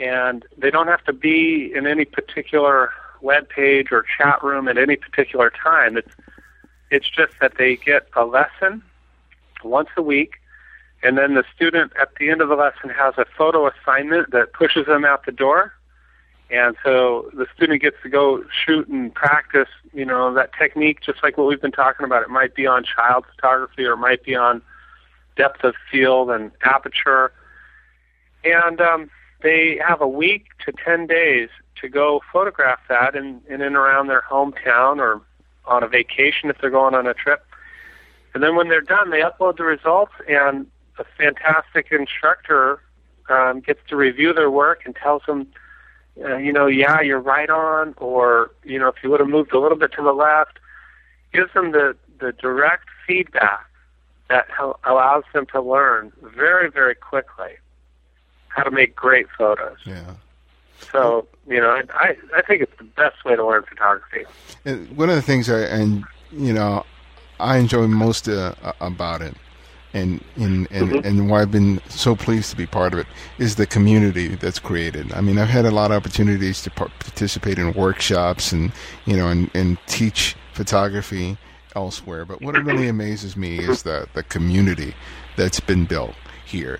and 0.00 0.44
they 0.56 0.70
don't 0.70 0.88
have 0.88 1.04
to 1.04 1.12
be 1.12 1.72
in 1.74 1.86
any 1.86 2.04
particular 2.04 2.90
web 3.20 3.48
page 3.48 3.88
or 3.90 4.04
chat 4.16 4.42
room 4.42 4.68
at 4.68 4.78
any 4.78 4.96
particular 4.96 5.50
time. 5.50 5.96
It's 5.96 6.14
it's 6.90 7.08
just 7.08 7.32
that 7.40 7.58
they 7.58 7.76
get 7.76 8.08
a 8.16 8.24
lesson 8.24 8.82
once 9.62 9.90
a 9.96 10.02
week, 10.02 10.36
and 11.02 11.18
then 11.18 11.34
the 11.34 11.44
student 11.54 11.92
at 12.00 12.10
the 12.18 12.30
end 12.30 12.40
of 12.40 12.48
the 12.48 12.56
lesson 12.56 12.90
has 12.90 13.14
a 13.18 13.26
photo 13.36 13.68
assignment 13.68 14.30
that 14.30 14.52
pushes 14.52 14.86
them 14.86 15.04
out 15.04 15.26
the 15.26 15.32
door. 15.32 15.72
And 16.50 16.76
so 16.82 17.30
the 17.34 17.46
student 17.54 17.82
gets 17.82 17.96
to 18.02 18.08
go 18.08 18.42
shoot 18.64 18.88
and 18.88 19.14
practice, 19.14 19.68
you 19.92 20.06
know, 20.06 20.32
that 20.32 20.50
technique, 20.58 21.00
just 21.04 21.22
like 21.22 21.36
what 21.36 21.46
we've 21.46 21.60
been 21.60 21.72
talking 21.72 22.06
about. 22.06 22.22
It 22.22 22.30
might 22.30 22.54
be 22.54 22.66
on 22.66 22.84
child 22.84 23.26
photography 23.34 23.84
or 23.84 23.92
it 23.92 23.98
might 23.98 24.24
be 24.24 24.34
on 24.34 24.62
depth 25.36 25.62
of 25.62 25.74
field 25.92 26.30
and 26.30 26.50
aperture. 26.64 27.32
And 28.44 28.80
um, 28.80 29.10
they 29.42 29.80
have 29.86 30.00
a 30.00 30.08
week 30.08 30.46
to 30.64 30.72
10 30.72 31.06
days 31.06 31.48
to 31.80 31.88
go 31.88 32.20
photograph 32.32 32.80
that 32.88 33.14
in, 33.14 33.40
in 33.48 33.60
and 33.60 33.76
around 33.76 34.08
their 34.08 34.22
hometown 34.22 34.98
or 34.98 35.20
on 35.66 35.82
a 35.82 35.88
vacation 35.88 36.50
if 36.50 36.58
they're 36.60 36.70
going 36.70 36.94
on 36.94 37.06
a 37.06 37.14
trip. 37.14 37.44
And 38.34 38.42
then 38.42 38.56
when 38.56 38.68
they're 38.68 38.80
done, 38.80 39.10
they 39.10 39.20
upload 39.20 39.56
the 39.56 39.64
results, 39.64 40.12
and 40.28 40.66
a 40.98 41.04
fantastic 41.16 41.88
instructor 41.90 42.80
um, 43.28 43.60
gets 43.60 43.80
to 43.88 43.96
review 43.96 44.32
their 44.32 44.50
work 44.50 44.82
and 44.84 44.94
tells 44.96 45.22
them, 45.26 45.46
uh, 46.22 46.36
you 46.36 46.52
know, 46.52 46.66
yeah, 46.66 47.00
you're 47.00 47.20
right 47.20 47.48
on, 47.48 47.94
or 47.98 48.50
you 48.64 48.78
know, 48.78 48.88
if 48.88 48.96
you 49.02 49.10
would 49.10 49.20
have 49.20 49.28
moved 49.28 49.52
a 49.52 49.60
little 49.60 49.78
bit 49.78 49.92
to 49.92 50.02
the 50.02 50.12
left, 50.12 50.58
gives 51.32 51.52
them 51.54 51.72
the 51.72 51.96
the 52.18 52.32
direct 52.32 52.88
feedback 53.06 53.66
that 54.28 54.48
allows 54.84 55.22
them 55.32 55.46
to 55.46 55.60
learn 55.60 56.12
very, 56.20 56.68
very 56.68 56.94
quickly 56.94 57.56
how 58.58 58.64
to 58.64 58.70
make 58.70 58.94
great 58.96 59.26
photos. 59.36 59.76
Yeah. 59.86 60.14
So 60.92 61.26
you 61.48 61.60
know, 61.60 61.70
I 61.94 62.16
I 62.36 62.42
think 62.42 62.62
it's 62.62 62.76
the 62.78 62.84
best 62.84 63.24
way 63.24 63.36
to 63.36 63.46
learn 63.46 63.62
photography. 63.62 64.24
And 64.64 64.96
one 64.96 65.08
of 65.08 65.16
the 65.16 65.22
things 65.22 65.48
I 65.50 65.60
and 65.60 66.04
you 66.32 66.52
know 66.52 66.84
I 67.40 67.58
enjoy 67.58 67.86
most 67.86 68.28
uh, 68.28 68.54
about 68.80 69.22
it, 69.22 69.34
and 69.94 70.22
and 70.36 70.66
and, 70.70 70.90
Mhm. 70.90 71.04
and 71.04 71.30
why 71.30 71.42
I've 71.42 71.50
been 71.52 71.80
so 71.88 72.16
pleased 72.16 72.50
to 72.50 72.56
be 72.56 72.66
part 72.66 72.92
of 72.92 72.98
it 72.98 73.06
is 73.38 73.56
the 73.56 73.66
community 73.66 74.28
that's 74.34 74.58
created. 74.58 75.12
I 75.12 75.20
mean, 75.20 75.38
I've 75.38 75.48
had 75.48 75.64
a 75.66 75.70
lot 75.70 75.90
of 75.90 75.96
opportunities 75.98 76.62
to 76.62 76.70
participate 76.70 77.58
in 77.58 77.72
workshops 77.74 78.52
and 78.52 78.72
you 79.06 79.16
know 79.16 79.28
and 79.28 79.50
and 79.54 79.78
teach 79.86 80.36
photography 80.52 81.36
elsewhere. 81.76 82.24
But 82.24 82.40
what 82.42 82.54
really 82.64 82.88
amazes 82.88 83.36
me 83.36 83.58
is 83.58 83.82
the 83.82 84.06
the 84.14 84.22
community 84.22 84.94
that's 85.36 85.60
been 85.60 85.84
built 85.86 86.14
here. 86.44 86.78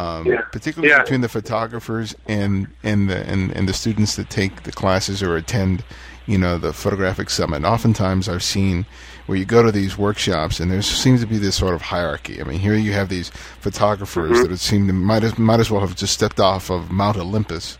Um, 0.00 0.26
Yeah. 0.26 0.40
particularly 0.52 0.90
Yeah. 0.92 1.02
between 1.02 1.20
the 1.20 1.28
photographers 1.28 2.14
and 2.26 2.68
and 2.82 3.08
the 3.10 3.18
and, 3.28 3.50
and 3.56 3.68
the 3.68 3.72
students 3.72 4.16
that 4.16 4.30
take 4.30 4.62
the 4.62 4.72
classes 4.72 5.22
or 5.22 5.36
attend 5.36 5.82
you 6.26 6.38
know 6.38 6.58
the 6.58 6.72
photographic 6.72 7.28
summit 7.30 7.64
oftentimes 7.64 8.28
i've 8.28 8.42
seen 8.42 8.86
where 9.26 9.36
you 9.38 9.44
go 9.44 9.62
to 9.62 9.72
these 9.72 9.98
workshops 9.98 10.60
and 10.60 10.70
there 10.70 10.82
seems 10.82 11.20
to 11.20 11.26
be 11.26 11.38
this 11.38 11.56
sort 11.56 11.74
of 11.74 11.82
hierarchy 11.82 12.40
i 12.40 12.44
mean 12.44 12.60
here 12.60 12.74
you 12.74 12.92
have 12.92 13.08
these 13.08 13.30
photographers 13.60 14.30
Mhm. 14.38 14.42
that 14.42 14.52
it 14.52 14.60
seem 14.60 14.86
to 14.86 14.92
might 14.92 15.24
as, 15.24 15.38
might 15.38 15.60
as 15.60 15.70
well 15.70 15.80
have 15.80 15.96
just 15.96 16.12
stepped 16.12 16.38
off 16.40 16.70
of 16.70 16.90
mount 16.90 17.16
olympus 17.16 17.78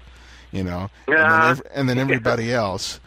you 0.53 0.64
know 0.64 0.90
and, 1.07 1.16
then 1.59 1.62
and 1.74 1.88
then 1.88 1.99
everybody 2.07 2.53
else 2.53 2.99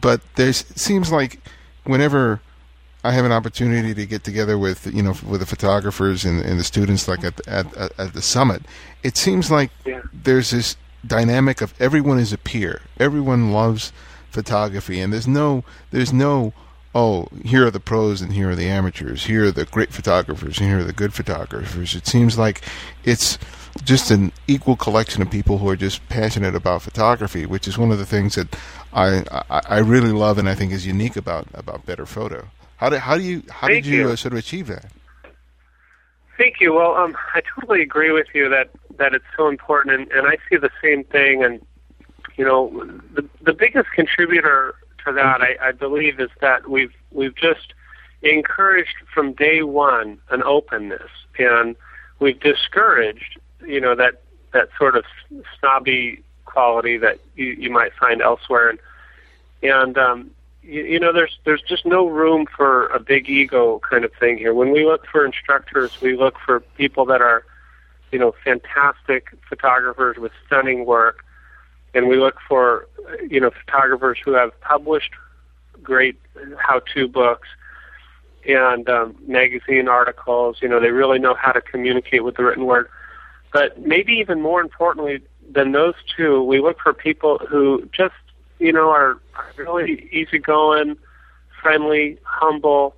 but 0.00 0.20
there 0.36 0.52
seems 0.52 1.10
like 1.10 1.40
whenever 1.84 2.40
I 3.04 3.12
have 3.12 3.26
an 3.26 3.32
opportunity 3.32 3.92
to 3.94 4.06
get 4.06 4.24
together 4.24 4.56
with 4.58 4.86
you 4.92 5.02
know 5.02 5.14
with 5.28 5.40
the 5.40 5.46
photographers 5.46 6.24
and, 6.24 6.40
and 6.40 6.58
the 6.58 6.64
students 6.64 7.06
like 7.06 7.22
at, 7.22 7.46
at 7.46 7.66
at 7.98 8.14
the 8.14 8.22
summit. 8.22 8.62
It 9.02 9.16
seems 9.16 9.50
like 9.50 9.70
Yeah. 9.84 10.00
there's 10.12 10.50
this 10.50 10.76
dynamic 11.06 11.60
of 11.60 11.74
everyone 11.78 12.18
is 12.18 12.32
a 12.32 12.38
peer. 12.38 12.80
Everyone 12.98 13.52
loves 13.52 13.92
photography, 14.30 15.00
and 15.00 15.12
there's 15.12 15.28
no 15.28 15.64
there's 15.90 16.12
no 16.12 16.54
oh, 16.96 17.26
here 17.44 17.66
are 17.66 17.70
the 17.72 17.80
pros 17.80 18.22
and 18.22 18.32
here 18.32 18.50
are 18.50 18.54
the 18.54 18.68
amateurs. 18.68 19.24
Here 19.26 19.46
are 19.46 19.50
the 19.52 19.64
great 19.64 19.92
photographers 19.92 20.58
and 20.58 20.68
here 20.68 20.78
are 20.78 20.84
the 20.84 20.92
good 20.92 21.12
photographers. 21.12 21.94
It 21.96 22.06
seems 22.06 22.38
like 22.38 22.62
it's 23.02 23.36
just 23.82 24.12
an 24.12 24.30
equal 24.46 24.76
collection 24.76 25.20
of 25.20 25.28
people 25.28 25.58
who 25.58 25.68
are 25.68 25.74
just 25.76 26.08
passionate 26.08 26.54
about 26.54 26.82
photography, 26.82 27.46
which 27.46 27.66
is 27.66 27.76
one 27.76 27.90
of 27.90 27.98
the 27.98 28.06
things 28.06 28.36
that 28.36 28.56
I 28.94 29.24
I, 29.50 29.60
I 29.76 29.78
really 29.80 30.12
love 30.12 30.38
and 30.38 30.48
I 30.48 30.54
think 30.54 30.72
is 30.72 30.86
unique 30.86 31.16
about 31.16 31.48
about 31.52 31.84
Better 31.84 32.06
Photo. 32.06 32.48
How 32.76 32.88
did 32.88 33.00
how 33.00 33.16
do 33.16 33.22
you 33.22 33.42
how 33.48 33.68
Thank 33.68 33.84
did 33.84 33.92
you, 33.92 34.02
you. 34.02 34.08
Uh, 34.10 34.16
sort 34.16 34.32
of 34.32 34.38
achieve 34.38 34.66
that? 34.66 34.86
Thank 36.36 36.60
you. 36.60 36.74
Well, 36.74 36.94
um, 36.96 37.16
I 37.34 37.42
totally 37.54 37.82
agree 37.82 38.10
with 38.10 38.26
you 38.34 38.48
that 38.48 38.70
that 38.98 39.14
it's 39.14 39.24
so 39.36 39.48
important, 39.48 39.94
and, 39.94 40.10
and 40.12 40.26
I 40.26 40.36
see 40.48 40.56
the 40.56 40.70
same 40.82 41.04
thing. 41.04 41.44
And 41.44 41.64
you 42.36 42.44
know, 42.44 42.70
the 43.14 43.28
the 43.42 43.52
biggest 43.52 43.90
contributor 43.94 44.74
to 45.04 45.12
that, 45.12 45.40
I, 45.42 45.56
I 45.68 45.72
believe, 45.72 46.18
is 46.18 46.30
that 46.40 46.68
we've 46.68 46.92
we've 47.12 47.34
just 47.36 47.74
encouraged 48.22 48.96
from 49.12 49.32
day 49.34 49.62
one 49.62 50.18
an 50.30 50.42
openness, 50.42 51.10
and 51.38 51.76
we've 52.18 52.40
discouraged, 52.40 53.38
you 53.64 53.80
know, 53.80 53.94
that 53.94 54.22
that 54.52 54.70
sort 54.76 54.96
of 54.96 55.04
snobby 55.58 56.22
quality 56.44 56.96
that 56.96 57.18
you, 57.36 57.46
you 57.46 57.70
might 57.70 57.92
find 57.94 58.20
elsewhere, 58.20 58.70
and 58.70 58.78
and 59.62 59.98
um, 59.98 60.30
you, 60.64 60.84
you 60.84 61.00
know, 61.00 61.12
there's 61.12 61.38
there's 61.44 61.62
just 61.62 61.84
no 61.86 62.06
room 62.06 62.46
for 62.56 62.86
a 62.88 62.98
big 62.98 63.28
ego 63.28 63.80
kind 63.88 64.04
of 64.04 64.12
thing 64.14 64.38
here. 64.38 64.54
When 64.54 64.72
we 64.72 64.84
look 64.84 65.06
for 65.06 65.24
instructors, 65.24 66.00
we 66.00 66.16
look 66.16 66.36
for 66.44 66.60
people 66.60 67.04
that 67.06 67.20
are, 67.20 67.44
you 68.12 68.18
know, 68.18 68.34
fantastic 68.44 69.28
photographers 69.48 70.16
with 70.18 70.32
stunning 70.46 70.86
work, 70.86 71.24
and 71.92 72.08
we 72.08 72.16
look 72.16 72.38
for, 72.48 72.88
you 73.28 73.40
know, 73.40 73.50
photographers 73.50 74.18
who 74.24 74.32
have 74.32 74.58
published 74.60 75.12
great 75.82 76.18
how-to 76.58 77.08
books 77.08 77.48
and 78.46 78.88
um, 78.88 79.16
magazine 79.26 79.88
articles. 79.88 80.58
You 80.62 80.68
know, 80.68 80.80
they 80.80 80.90
really 80.90 81.18
know 81.18 81.34
how 81.34 81.52
to 81.52 81.60
communicate 81.60 82.24
with 82.24 82.36
the 82.36 82.44
written 82.44 82.64
word. 82.64 82.88
But 83.52 83.80
maybe 83.80 84.12
even 84.14 84.40
more 84.40 84.60
importantly 84.60 85.20
than 85.50 85.72
those 85.72 85.94
two, 86.16 86.42
we 86.42 86.60
look 86.60 86.78
for 86.80 86.92
people 86.92 87.38
who 87.38 87.88
just, 87.92 88.14
you 88.58 88.72
know, 88.72 88.90
are, 88.90 89.18
really 89.56 90.08
easygoing, 90.12 90.96
friendly, 91.60 92.18
humble. 92.24 92.94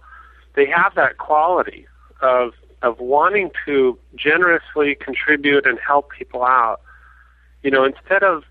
They 0.54 0.66
have 0.66 0.94
that 0.94 1.18
quality 1.18 1.86
of 2.20 2.52
of 2.82 3.00
wanting 3.00 3.50
to 3.64 3.98
generously 4.14 4.94
contribute 4.94 5.66
and 5.66 5.78
help 5.78 6.11
people 6.11 6.44
out. 6.44 6.80
You 7.62 7.70
know, 7.70 7.84
instead 7.84 8.22
of 8.22 8.44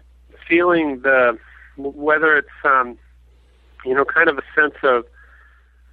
feeling 0.47 1.01
the 1.01 1.37
whether 1.77 2.37
it's 2.37 2.49
um, 2.63 2.97
you 3.85 3.93
know 3.93 4.05
kind 4.05 4.29
of 4.29 4.37
a 4.37 4.43
sense 4.55 4.75
of 4.83 5.05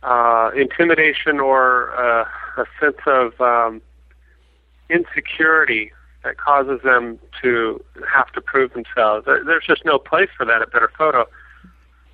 uh, 0.02 0.50
intimidation 0.56 1.40
or 1.40 1.92
uh, 1.98 2.24
a 2.56 2.64
sense 2.80 2.98
of 3.06 3.40
um, 3.40 3.80
insecurity 4.88 5.92
that 6.25 6.39
causes 6.39 6.81
them 6.83 7.18
to 7.43 7.83
have 8.12 8.31
to 8.33 8.41
prove 8.41 8.73
themselves. 8.73 9.27
There's 9.27 9.66
just 9.66 9.85
no 9.85 9.99
place 9.99 10.29
for 10.37 10.47
that 10.47 10.62
at 10.62 10.73
Better 10.73 10.91
Photo. 10.97 11.27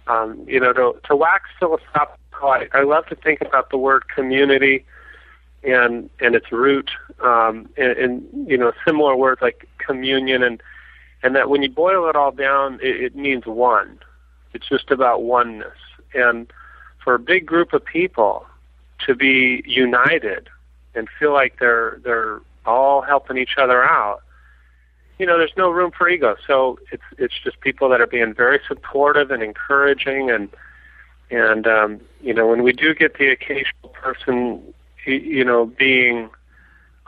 Um, 0.07 0.43
you 0.47 0.59
know, 0.59 0.73
to, 0.73 0.99
to 1.05 1.17
wax 1.17 1.45
philosophical, 1.59 2.49
I, 2.49 2.69
I 2.73 2.83
love 2.83 3.07
to 3.07 3.15
think 3.15 3.41
about 3.43 3.71
the 3.71 3.77
word 3.77 4.09
community 4.09 4.85
and 5.63 6.09
and 6.21 6.35
its 6.35 6.51
root, 6.53 6.91
um, 7.21 7.69
and, 7.77 7.99
and 7.99 8.49
you 8.49 8.57
know, 8.57 8.73
similar 8.87 9.17
words 9.17 9.43
like 9.43 9.69
communion, 9.79 10.43
and 10.43 10.63
and 11.23 11.35
that 11.35 11.51
when 11.51 11.63
you 11.63 11.69
boil 11.69 12.09
it 12.09 12.17
all 12.17 12.31
down, 12.31 12.79
it, 12.81 12.97
it 13.03 13.17
means 13.17 13.45
one. 13.45 13.99
It's 14.55 14.69
just 14.69 14.91
about 14.91 15.23
oneness, 15.23 15.77
and 16.15 16.51
for 17.03 17.15
a 17.15 17.19
big 17.19 17.45
group 17.45 17.73
of 17.73 17.85
people 17.85 18.47
to 19.07 19.15
be 19.15 19.63
united 19.67 20.49
and 20.95 21.09
feel 21.19 21.33
like 21.33 21.59
they're 21.59 22.01
they're 22.05 22.41
all 22.69 23.03
helping 23.03 23.39
each 23.39 23.57
other 23.57 23.83
out, 23.83 24.23
you 25.19 25.27
know, 25.27 25.37
there's 25.37 25.57
no 25.57 25.71
room 25.71 25.91
for 25.97 26.09
ego. 26.09 26.37
So 26.47 26.79
it's 26.93 27.03
it's 27.19 27.35
just 27.43 27.61
people 27.61 27.89
that 27.89 28.01
are 28.01 28.07
being 28.07 28.35
very 28.35 28.61
supportive 28.69 29.31
and 29.31 29.43
encouraging, 29.43 30.31
and 30.31 30.49
and 31.31 31.67
um, 31.67 32.01
you 32.21 32.33
know, 32.33 32.47
when 32.47 32.63
we 32.63 32.73
do 32.73 32.95
get 32.95 33.19
the 33.19 33.29
occasional 33.29 33.89
person, 33.93 34.63
you 35.05 35.45
know, 35.45 35.67
being 35.67 36.31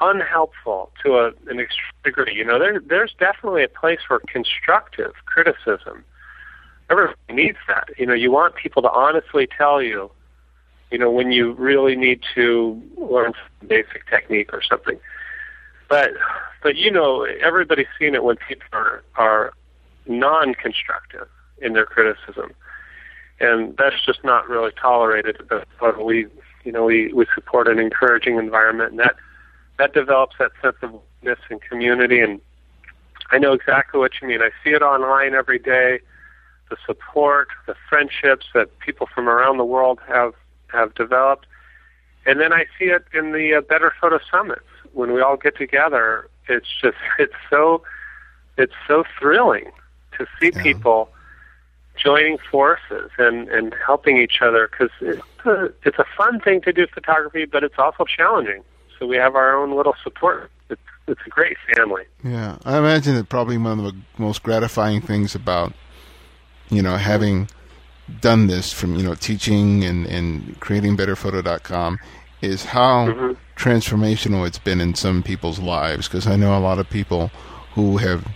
unhelpful 0.00 0.90
to 1.04 1.18
a, 1.18 1.26
an 1.48 1.60
extreme 1.60 2.00
degree, 2.02 2.34
you 2.34 2.44
know, 2.44 2.58
there 2.58 2.80
there's 2.80 3.14
definitely 3.18 3.62
a 3.62 3.68
place 3.68 4.00
for 4.06 4.20
constructive 4.26 5.12
criticism. 5.26 6.04
Everybody 6.90 7.32
needs 7.32 7.58
that. 7.68 7.90
You 7.96 8.06
know, 8.06 8.14
you 8.14 8.32
want 8.32 8.56
people 8.56 8.82
to 8.82 8.90
honestly 8.90 9.46
tell 9.46 9.80
you, 9.80 10.10
you 10.90 10.98
know, 10.98 11.12
when 11.12 11.30
you 11.30 11.52
really 11.52 11.94
need 11.94 12.22
to 12.34 12.82
learn 12.96 13.34
basic 13.68 14.08
technique 14.10 14.52
or 14.52 14.62
something. 14.62 14.98
But 15.90 16.12
but 16.62 16.76
you 16.76 16.90
know, 16.90 17.24
everybody's 17.24 17.88
seen 17.98 18.14
it 18.14 18.22
when 18.24 18.36
people 18.36 18.68
are 18.72 19.02
are 19.16 19.52
non-constructive 20.06 21.28
in 21.58 21.74
their 21.74 21.84
criticism, 21.84 22.52
and 23.40 23.76
that's 23.76 24.00
just 24.06 24.24
not 24.24 24.48
really 24.48 24.70
tolerated. 24.80 25.42
But 25.48 26.02
we 26.02 26.28
you 26.64 26.72
know 26.72 26.84
we 26.84 27.12
we 27.12 27.26
support 27.34 27.66
an 27.66 27.80
encouraging 27.80 28.38
environment, 28.38 28.92
and 28.92 29.00
that 29.00 29.16
that 29.78 29.92
develops 29.92 30.36
that 30.38 30.52
sense 30.62 30.76
of 30.80 30.92
oneness 30.92 31.40
and 31.50 31.60
community. 31.60 32.20
And 32.20 32.40
I 33.32 33.38
know 33.38 33.52
exactly 33.52 33.98
what 33.98 34.12
you 34.22 34.28
mean. 34.28 34.42
I 34.42 34.50
see 34.62 34.70
it 34.70 34.82
online 34.82 35.34
every 35.34 35.58
day. 35.58 35.98
The 36.68 36.76
support, 36.86 37.48
the 37.66 37.74
friendships 37.88 38.46
that 38.54 38.78
people 38.78 39.08
from 39.12 39.28
around 39.28 39.56
the 39.56 39.64
world 39.64 39.98
have 40.06 40.34
have 40.68 40.94
developed, 40.94 41.46
and 42.26 42.40
then 42.40 42.52
I 42.52 42.66
see 42.78 42.84
it 42.84 43.06
in 43.12 43.32
the 43.32 43.54
uh, 43.54 43.60
Better 43.62 43.92
Photo 44.00 44.20
Summits 44.30 44.69
when 44.92 45.12
we 45.12 45.20
all 45.20 45.36
get 45.36 45.56
together. 45.56 46.28
It's 46.48 46.66
just 46.82 46.96
it's 47.18 47.34
so 47.48 47.82
it's 48.56 48.74
so 48.88 49.04
thrilling 49.18 49.70
to 50.18 50.26
see 50.40 50.50
Yeah. 50.54 50.62
people 50.62 51.10
joining 51.96 52.38
forces 52.50 53.10
and 53.18 53.48
and 53.48 53.74
helping 53.86 54.16
each 54.18 54.40
other 54.42 54.68
because 54.70 54.90
it's 55.00 55.20
a, 55.44 55.68
it's 55.84 55.98
a 55.98 56.04
fun 56.16 56.40
thing 56.40 56.60
to 56.62 56.72
do 56.72 56.86
photography, 56.92 57.44
but 57.44 57.62
it's 57.64 57.78
also 57.78 58.04
challenging. 58.04 58.62
So 58.98 59.06
we 59.06 59.16
have 59.16 59.34
our 59.34 59.56
own 59.56 59.76
little 59.76 59.94
support. 60.02 60.50
It's 60.68 60.80
it's 61.06 61.20
a 61.26 61.30
great 61.30 61.56
family. 61.74 62.04
Yeah, 62.24 62.58
I 62.64 62.78
imagine 62.78 63.14
that 63.16 63.28
probably 63.28 63.58
one 63.58 63.78
of 63.78 63.84
the 63.84 63.96
most 64.18 64.42
gratifying 64.42 65.00
things 65.00 65.34
about 65.34 65.72
you 66.68 66.82
know 66.82 66.96
having 66.96 67.48
done 68.20 68.46
this 68.48 68.72
from 68.72 68.96
you 68.96 69.02
know 69.02 69.14
teaching 69.14 69.84
and 69.84 70.06
and 70.06 70.58
creating 70.60 70.96
betterphoto.com 70.96 71.98
is 72.42 72.64
how 72.64 73.06
Mhm. 73.06 73.36
Transformational 73.60 74.46
it's 74.46 74.58
been 74.58 74.80
in 74.80 74.94
some 74.94 75.22
people's 75.22 75.58
lives 75.58 76.08
because 76.08 76.26
I 76.26 76.34
know 76.36 76.56
a 76.56 76.58
lot 76.60 76.78
of 76.78 76.88
people 76.88 77.30
who 77.74 77.98
have 77.98 78.26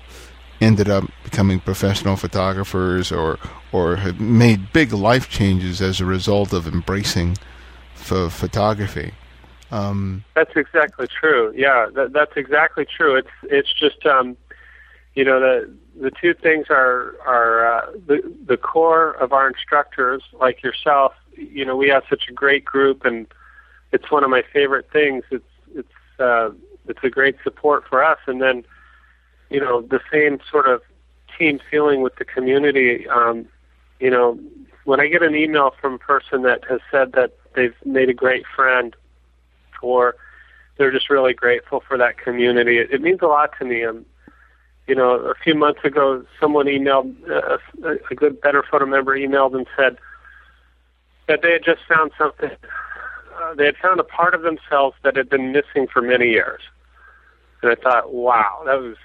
ended 0.61 0.91
up 0.91 1.05
becoming 1.25 1.61
professional 1.61 2.17
photographers 2.17 3.11
or 3.11 3.39
or 3.73 3.97
have 3.97 4.21
made 4.21 4.73
big 4.73 4.93
life 4.93 5.31
changes 5.31 5.81
as 5.81 6.01
a 6.01 6.05
result 6.05 6.53
of 6.53 6.69
embracing 6.69 7.39
ph- 7.97 8.31
photography. 8.31 9.13
Um, 9.71 10.25
That's 10.35 10.55
exactly 10.55 11.09
true. 11.09 11.53
Yeah, 11.57 11.89
that, 11.95 12.13
that's 12.13 12.37
exactly 12.37 12.85
true. 12.85 13.17
It's 13.17 13.35
it's 13.45 13.73
just 13.73 14.05
um, 14.05 14.37
you 15.15 15.25
know 15.25 15.41
the 15.41 15.75
the 16.01 16.11
two 16.11 16.35
things 16.35 16.67
are 16.69 17.17
are 17.27 17.79
uh, 17.79 17.93
the 18.07 18.35
the 18.47 18.59
core 18.59 19.13
of 19.13 19.33
our 19.33 19.49
instructors 19.49 20.23
like 20.35 20.63
yourself. 20.63 21.15
You 21.33 21.65
know, 21.65 21.77
we 21.77 21.89
have 21.89 22.05
such 22.11 22.29
a 22.29 22.33
great 22.33 22.65
group, 22.65 23.05
and 23.07 23.27
it's 23.95 24.11
one 24.11 24.25
of 24.25 24.31
my 24.31 24.43
favorite 24.53 24.91
things. 24.93 25.25
It's 25.31 25.45
it's 25.75 26.21
uh, 26.21 26.51
it's 26.89 26.99
a 27.03 27.09
great 27.09 27.37
support 27.45 27.85
for 27.89 28.05
us, 28.05 28.19
and 28.27 28.43
then 28.43 28.65
you 29.51 29.61
know 29.61 29.81
the 29.81 30.01
same 30.13 30.41
sort 30.51 30.67
of 30.67 30.83
team 31.39 31.61
feeling 31.71 32.03
with 32.03 32.17
the 32.17 32.25
community. 32.25 33.09
Um, 33.09 33.47
you 34.01 34.11
know, 34.11 34.39
when 34.85 35.01
I 35.01 35.07
get 35.07 35.23
an 35.23 35.35
email 35.35 35.73
from 35.81 35.95
a 35.95 35.99
person 35.99 36.43
that 36.43 36.65
has 36.69 36.81
said 36.91 37.13
that 37.13 37.33
they've 37.55 37.75
made 37.85 38.11
a 38.11 38.15
great 38.15 38.45
friend 38.55 38.97
or 39.81 40.17
they're 40.77 40.91
just 40.91 41.09
really 41.09 41.33
grateful 41.33 41.83
for 41.87 41.97
that 41.97 42.19
community. 42.19 42.79
It, 42.79 42.91
it 42.91 43.01
means 43.01 43.21
a 43.23 43.27
lot 43.27 43.51
to 43.59 43.65
me. 43.65 43.85
Um, 43.85 44.05
you 44.89 44.95
know, 44.95 45.15
a 45.15 45.35
few 45.43 45.55
months 45.55 45.81
ago, 45.85 46.27
someone 46.41 46.67
emailed 46.67 47.15
uh, 47.31 47.59
a, 47.85 47.97
a 48.11 48.15
good 48.15 48.41
Better 48.41 48.65
Photo 48.69 48.85
member 48.87 49.17
emailed 49.17 49.55
and 49.55 49.67
said 49.77 49.97
that 51.29 51.41
they 51.43 51.53
had 51.53 51.65
just 51.65 51.81
found 51.89 52.11
something. 52.19 52.51
They 53.57 53.67
had 53.67 53.77
found 53.77 54.01
a 54.01 54.05
part 54.05 54.35
of 54.35 54.43
themselves 54.43 54.97
that 55.03 55.17
had 55.17 55.29
been 55.29 55.53
missing 55.53 55.87
for 55.87 56.03
many 56.03 56.31
years, 56.31 56.63
and 57.63 57.71
I 57.71 57.75
thought, 57.77 58.13
wow, 58.13 58.63
that 58.67 58.81
was 58.81 58.97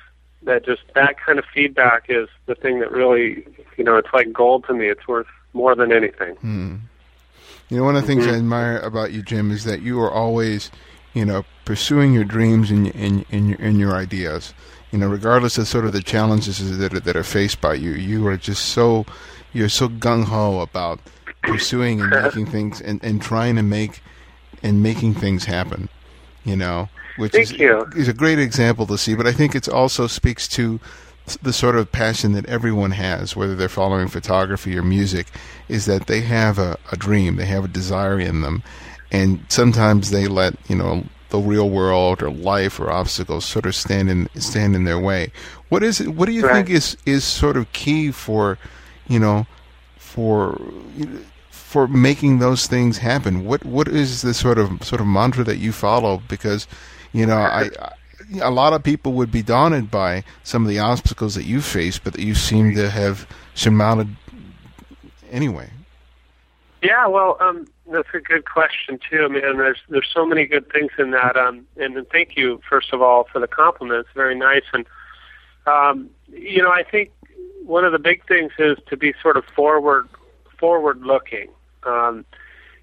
that 0.44 0.66
just 0.66 0.82
that 0.96 1.16
kind 1.20 1.38
of 1.38 1.46
feedback 1.54 2.06
is 2.10 2.30
the 2.46 2.56
thing 2.56 2.80
that 2.80 2.92
really, 2.92 3.46
you 3.78 3.84
know, 3.84 3.98
it's 3.98 4.08
like 4.14 4.32
gold 4.32 4.66
to 4.68 4.74
me. 4.74 4.88
It's 4.88 5.08
worth 5.08 5.28
more 5.54 5.76
than 5.76 5.92
anything. 5.92 6.36
Hmm. 6.36 6.76
You 7.70 7.78
know, 7.78 7.84
one 7.84 7.96
of 7.96 8.02
the 8.02 8.08
things 8.08 8.26
Mhm. 8.26 8.34
I 8.34 8.38
admire 8.38 8.80
about 8.80 9.12
you, 9.12 9.22
Jim, 9.22 9.52
is 9.52 9.64
that 9.66 9.82
you 9.82 10.00
are 10.02 10.10
always, 10.12 10.72
you 11.14 11.26
know, 11.26 11.46
pursuing 11.66 12.14
your 12.14 12.24
dreams 12.24 12.72
and 12.72 12.88
and 12.96 13.26
and 13.32 13.50
your, 13.50 13.58
and 13.60 13.80
your 13.80 13.94
ideas. 13.96 14.54
You 14.92 14.98
know, 14.98 15.08
regardless 15.08 15.58
of 15.60 15.68
sort 15.68 15.86
of 15.86 15.94
the 15.94 16.02
challenges 16.02 16.78
that 16.80 16.94
are, 16.94 17.00
that 17.00 17.16
are 17.16 17.24
faced 17.24 17.62
by 17.62 17.76
you, 17.76 17.92
you 17.92 18.26
are 18.28 18.38
just 18.38 18.66
so 18.70 19.06
you're 19.54 19.70
so 19.70 19.88
gung 19.90 20.24
ho 20.24 20.62
about 20.62 21.00
pursuing 21.44 22.02
and 22.02 22.10
making 22.24 22.46
things 22.48 22.82
and, 22.82 23.04
and 23.04 23.22
trying 23.22 23.56
to 23.56 23.64
make 23.64 24.02
and 24.64 24.84
making 24.84 25.16
things 25.16 25.46
happen. 25.46 25.90
You 26.44 26.56
know, 26.56 26.90
which 27.18 27.34
Thank 27.34 27.52
is 27.54 27.60
you. 27.60 27.88
is 27.96 28.08
a 28.08 28.14
great 28.14 28.40
example 28.40 28.86
to 28.88 28.98
see. 28.98 29.16
But 29.16 29.28
I 29.28 29.34
think 29.34 29.56
it 29.56 29.68
also 29.70 30.08
speaks 30.08 30.48
to 30.50 30.80
the 31.44 31.54
sort 31.54 31.76
of 31.76 31.92
passion 31.92 32.32
that 32.34 32.46
everyone 32.48 32.92
has, 32.92 33.36
whether 33.36 33.56
they're 33.56 33.70
following 33.70 34.08
photography 34.08 34.78
or 34.78 34.82
music, 34.84 35.28
is 35.68 35.86
that 35.86 36.08
they 36.08 36.22
have 36.22 36.58
a, 36.58 36.78
a 36.92 36.98
dream, 36.98 37.36
they 37.36 37.46
have 37.46 37.66
a 37.66 37.68
desire 37.68 38.20
in 38.20 38.42
them, 38.42 38.64
and 39.12 39.46
sometimes 39.50 40.10
they 40.10 40.28
let 40.28 40.56
you 40.68 40.76
know 40.76 41.04
the 41.30 41.38
real 41.40 41.70
world 41.70 42.24
or 42.24 42.32
life 42.32 42.80
or 42.80 42.90
obstacles 42.90 43.46
sort 43.46 43.66
of 43.68 43.76
stand 43.76 44.10
in 44.10 44.28
stand 44.36 44.76
in 44.76 44.86
their 44.86 45.00
way. 45.00 45.32
What 45.70 45.84
is 45.84 46.02
it? 46.02 46.10
What 46.16 46.26
do 46.26 46.32
you 46.32 46.44
Right. 46.44 46.66
think 46.66 46.70
is 46.70 46.98
is 47.06 47.24
sort 47.24 47.58
of 47.58 47.72
key 47.74 48.12
for, 48.12 48.58
you 49.08 49.20
know, 49.20 49.46
for 49.98 50.60
for 51.70 51.88
making 51.88 52.40
those 52.40 52.66
things 52.66 52.98
happen? 52.98 53.46
What 53.46 53.64
what 53.64 53.88
is 53.88 54.24
the 54.24 54.34
sort 54.34 54.58
of 54.58 54.84
sort 54.84 55.02
of 55.02 55.06
mantra 55.06 55.44
that 55.44 55.58
you 55.58 55.72
follow? 55.72 56.22
Because, 56.28 56.68
you 57.14 57.26
know, 57.26 57.38
I. 57.38 57.70
I 57.80 57.94
a 58.44 58.52
lot 58.52 58.74
of 58.74 58.84
people 58.84 59.14
would 59.14 59.32
be 59.32 59.42
daunted 59.42 59.90
by 59.90 60.24
some 60.44 60.62
of 60.62 60.70
the 60.70 60.78
obstacles 60.78 61.34
that 61.34 61.46
you 61.46 61.62
face, 61.62 61.98
but 61.98 62.14
that 62.14 62.22
you 62.22 62.36
seem 62.36 62.76
to 62.76 62.88
have 62.88 63.28
surmounted 63.56 64.08
anyway. 65.32 65.68
Yeah, 66.84 67.08
well, 67.08 67.38
um, 67.40 67.68
that's 67.92 68.08
a 68.14 68.20
good 68.20 68.46
question 68.46 69.00
too, 69.10 69.30
man. 69.30 69.58
There's 69.58 69.80
there's 69.90 70.12
so 70.14 70.28
many 70.28 70.46
good 70.46 70.72
things 70.72 70.92
in 71.00 71.10
that, 71.12 71.36
um, 71.38 71.66
and, 71.78 72.06
thank 72.12 72.38
you 72.38 72.62
first 72.70 72.94
of 72.94 73.02
all 73.02 73.24
for 73.32 73.40
the 73.40 73.48
compliment. 73.48 74.06
It's 74.06 74.16
very 74.16 74.36
nice, 74.36 74.66
and 74.74 74.86
um, 75.66 76.10
you 76.28 76.62
know, 76.62 76.72
I 76.72 76.84
think 76.84 77.12
one 77.66 77.84
of 77.84 77.94
the 77.94 78.00
big 78.00 78.28
things 78.28 78.52
is 78.60 78.78
to 78.90 78.96
be 78.96 79.14
sort 79.24 79.38
of 79.38 79.46
forward 79.56 80.08
forward 80.60 81.02
looking. 81.02 81.50
Um, 81.84 82.26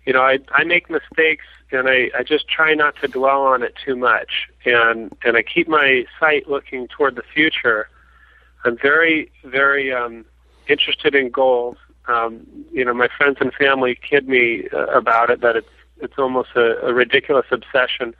you 0.05 0.13
know, 0.13 0.23
I 0.23 0.39
I 0.51 0.65
make 0.65 0.89
mistakes, 0.91 1.45
and 1.73 1.89
I 1.89 2.11
I 2.17 2.23
just 2.23 2.49
try 2.49 2.75
not 2.75 2.97
to 3.01 3.09
dwell 3.09 3.43
on 3.43 3.63
it 3.63 3.75
too 3.85 3.97
much, 3.97 4.49
and 4.65 5.17
and 5.25 5.37
I 5.37 5.43
keep 5.43 5.69
my 5.69 6.07
sight 6.19 6.49
looking 6.49 6.89
toward 6.89 7.17
the 7.17 7.25
future. 7.35 7.89
I'm 8.65 8.77
very 8.79 9.31
very 9.45 9.93
um, 9.93 10.25
interested 10.69 11.15
in 11.15 11.31
goals 11.31 11.77
um, 12.09 12.47
you 12.73 12.85
know, 12.85 12.95
my 12.95 13.09
friends 13.09 13.39
and 13.41 13.53
family 13.53 13.97
kid 13.97 14.29
me 14.29 14.69
uh, 14.73 14.87
about 14.87 15.31
it 15.31 15.41
that 15.41 15.57
it's 15.57 15.69
it's 15.99 16.19
almost 16.19 16.51
a, 16.57 16.79
a 16.87 16.93
ridiculous 16.93 17.47
obsession. 17.51 18.15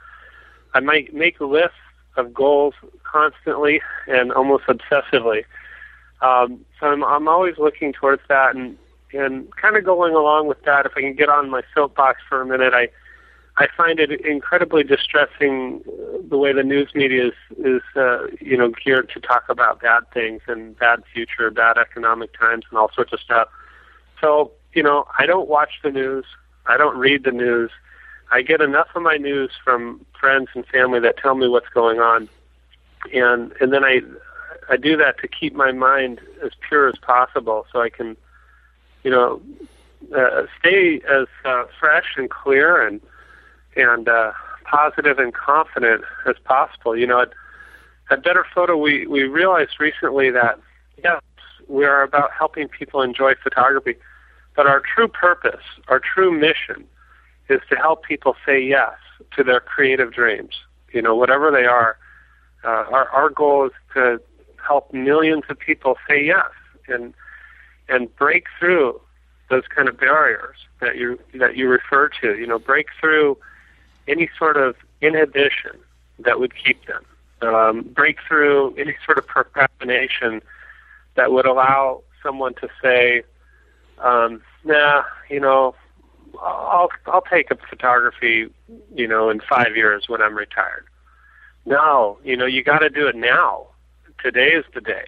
I 0.73 0.79
might 0.79 1.13
make 1.13 1.39
lists 1.39 1.77
of 2.15 2.33
goals 2.33 2.73
constantly 3.03 3.81
and 4.07 4.31
almost 4.31 4.65
obsessively. 4.65 5.45
Um, 6.21 6.65
so 6.79 6.87
I'm 6.87 7.03
I'm 7.03 7.27
always 7.27 7.57
looking 7.57 7.93
towards 7.93 8.21
that 8.27 8.55
and 8.55 8.77
and 9.13 9.53
kind 9.55 9.77
of 9.77 9.85
going 9.85 10.13
along 10.13 10.47
with 10.47 10.61
that. 10.63 10.85
If 10.85 10.93
I 10.95 11.01
can 11.01 11.15
get 11.15 11.29
on 11.29 11.49
my 11.49 11.61
soapbox 11.73 12.21
for 12.27 12.41
a 12.41 12.45
minute, 12.45 12.73
I 12.73 12.89
I 13.59 13.67
find 13.75 13.99
it 13.99 14.11
incredibly 14.21 14.83
distressing 14.83 15.81
uh, 15.87 16.17
the 16.29 16.37
way 16.37 16.53
the 16.53 16.63
news 16.63 16.93
media 16.93 17.27
is 17.27 17.33
is 17.57 17.81
uh, 17.95 18.27
you 18.39 18.57
know 18.57 18.71
geared 18.83 19.09
to 19.09 19.19
talk 19.19 19.45
about 19.49 19.81
bad 19.81 20.03
things 20.13 20.41
and 20.47 20.77
bad 20.77 21.03
future, 21.13 21.49
bad 21.49 21.77
economic 21.77 22.37
times, 22.37 22.65
and 22.69 22.77
all 22.77 22.91
sorts 22.93 23.13
of 23.13 23.19
stuff. 23.19 23.47
So, 24.21 24.51
you 24.73 24.83
know, 24.83 25.05
I 25.17 25.25
don't 25.25 25.47
watch 25.47 25.79
the 25.83 25.91
news. 25.91 26.25
I 26.65 26.77
don't 26.77 26.97
read 26.97 27.23
the 27.23 27.31
news. 27.31 27.71
I 28.31 28.41
get 28.41 28.61
enough 28.61 28.87
of 28.95 29.01
my 29.01 29.17
news 29.17 29.51
from 29.63 30.05
friends 30.19 30.49
and 30.53 30.65
family 30.65 30.99
that 30.99 31.17
tell 31.17 31.35
me 31.35 31.47
what's 31.47 31.69
going 31.69 31.99
on. 31.99 32.29
And 33.13 33.53
and 33.61 33.71
then 33.73 33.83
I 33.83 34.01
I 34.69 34.77
do 34.77 34.97
that 34.97 35.19
to 35.21 35.27
keep 35.27 35.55
my 35.55 35.71
mind 35.71 36.19
as 36.43 36.51
pure 36.67 36.89
as 36.89 36.97
possible 36.97 37.65
so 37.71 37.81
I 37.81 37.89
can 37.89 38.17
you 39.03 39.11
know 39.11 39.41
uh, 40.15 40.43
stay 40.59 41.01
as 41.09 41.27
uh, 41.45 41.65
fresh 41.79 42.15
and 42.17 42.29
clear 42.29 42.85
and 42.85 43.01
and 43.75 44.07
uh, 44.09 44.31
positive 44.63 45.19
and 45.19 45.33
confident 45.33 46.03
as 46.25 46.35
possible. 46.43 46.95
You 46.95 47.07
know, 47.07 47.21
at, 47.21 47.29
at 48.09 48.23
Better 48.23 48.45
Photo, 48.53 48.77
we 48.77 49.07
we 49.07 49.23
realized 49.23 49.79
recently 49.79 50.29
that 50.31 50.59
yes, 51.03 51.21
we 51.67 51.85
are 51.85 52.03
about 52.03 52.31
helping 52.37 52.67
people 52.67 53.01
enjoy 53.01 53.33
photography, 53.41 53.95
but 54.55 54.67
our 54.67 54.81
true 54.81 55.07
purpose, 55.07 55.63
our 55.87 55.99
true 55.99 56.31
mission, 56.31 56.85
is 57.49 57.61
to 57.69 57.75
help 57.75 58.03
people 58.03 58.35
say 58.45 58.61
yes 58.61 58.93
to 59.35 59.43
their 59.43 59.59
creative 59.59 60.13
dreams. 60.13 60.55
You 60.93 61.01
know, 61.01 61.15
whatever 61.15 61.51
they 61.51 61.65
are. 61.65 61.97
Uh, 62.63 62.85
our 62.91 63.07
our 63.09 63.29
goal 63.29 63.67
is 63.67 63.71
to 63.93 64.19
help 64.65 64.91
millions 64.93 65.43
of 65.49 65.57
people 65.57 65.95
say 66.09 66.23
yes 66.23 66.51
and 66.87 67.13
and 67.89 68.13
break 68.15 68.45
through 68.59 68.99
those 69.49 69.63
kind 69.73 69.87
of 69.87 69.97
barriers 69.99 70.57
that 70.81 70.97
you 70.97 71.19
that 71.35 71.55
you 71.55 71.69
refer 71.69 72.09
to. 72.21 72.37
You 72.37 72.47
know, 72.47 72.59
break 72.59 72.87
through 72.99 73.37
any 74.07 74.29
sort 74.37 74.57
of 74.57 74.75
inhibition 75.01 75.77
that 76.19 76.39
would 76.39 76.53
keep 76.55 76.85
them. 76.85 77.03
Um, 77.41 77.81
break 77.83 78.17
through 78.27 78.75
any 78.75 78.95
sort 79.05 79.17
of 79.17 79.27
procrastination 79.27 80.41
that 81.15 81.31
would 81.31 81.45
allow 81.45 82.03
someone 82.23 82.53
to 82.55 82.69
say, 82.81 83.23
um, 83.99 84.41
"Nah, 84.63 85.03
you 85.29 85.39
know, 85.39 85.75
I'll 86.41 86.89
I'll 87.05 87.21
take 87.21 87.51
up 87.51 87.59
photography, 87.69 88.49
you 88.95 89.07
know, 89.07 89.29
in 89.29 89.39
five 89.39 89.75
years 89.75 90.09
when 90.09 90.21
I'm 90.21 90.35
retired." 90.35 90.85
No, 91.65 92.17
you 92.23 92.37
know, 92.37 92.45
you 92.45 92.63
got 92.63 92.79
to 92.79 92.89
do 92.89 93.07
it 93.07 93.15
now. 93.15 93.67
Today 94.23 94.53
is 94.53 94.65
the 94.73 94.81
day. 94.81 95.05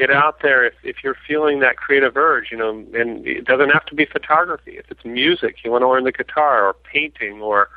Get 0.00 0.10
out 0.10 0.40
there 0.40 0.64
if 0.64 0.72
if 0.82 1.04
you're 1.04 1.16
feeling 1.28 1.60
that 1.60 1.76
creative 1.76 2.16
urge, 2.16 2.50
you 2.50 2.56
know, 2.56 2.70
and 2.70 3.26
it 3.26 3.44
doesn't 3.44 3.68
have 3.68 3.84
to 3.84 3.94
be 3.94 4.06
photography. 4.06 4.78
If 4.78 4.90
it's 4.90 5.04
music, 5.04 5.56
you 5.62 5.70
want 5.70 5.82
to 5.82 5.90
learn 5.90 6.04
the 6.04 6.12
guitar 6.12 6.66
or 6.66 6.72
painting 6.72 7.42
or 7.42 7.68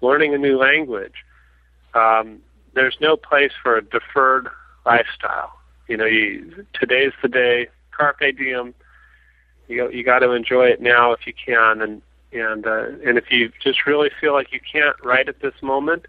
learning 0.00 0.34
a 0.34 0.38
new 0.38 0.58
language. 0.58 1.24
Um, 1.94 2.40
there's 2.74 2.96
no 3.00 3.16
place 3.16 3.52
for 3.62 3.76
a 3.76 3.82
deferred 3.82 4.48
lifestyle. 4.84 5.52
You 5.86 5.96
know, 5.96 6.06
you, 6.06 6.66
today's 6.72 7.12
the 7.22 7.28
day. 7.28 7.68
Carpe 7.92 8.36
diem. 8.36 8.74
You 9.68 9.88
you 9.92 10.02
got 10.02 10.18
to 10.20 10.32
enjoy 10.32 10.66
it 10.66 10.80
now 10.80 11.12
if 11.12 11.24
you 11.24 11.32
can, 11.32 11.82
and 11.82 12.02
and 12.32 12.66
uh, 12.66 12.86
and 13.06 13.16
if 13.16 13.30
you 13.30 13.52
just 13.62 13.86
really 13.86 14.10
feel 14.20 14.32
like 14.32 14.52
you 14.52 14.58
can't 14.60 14.96
right 15.04 15.28
at 15.28 15.38
this 15.40 15.54
moment, 15.62 16.06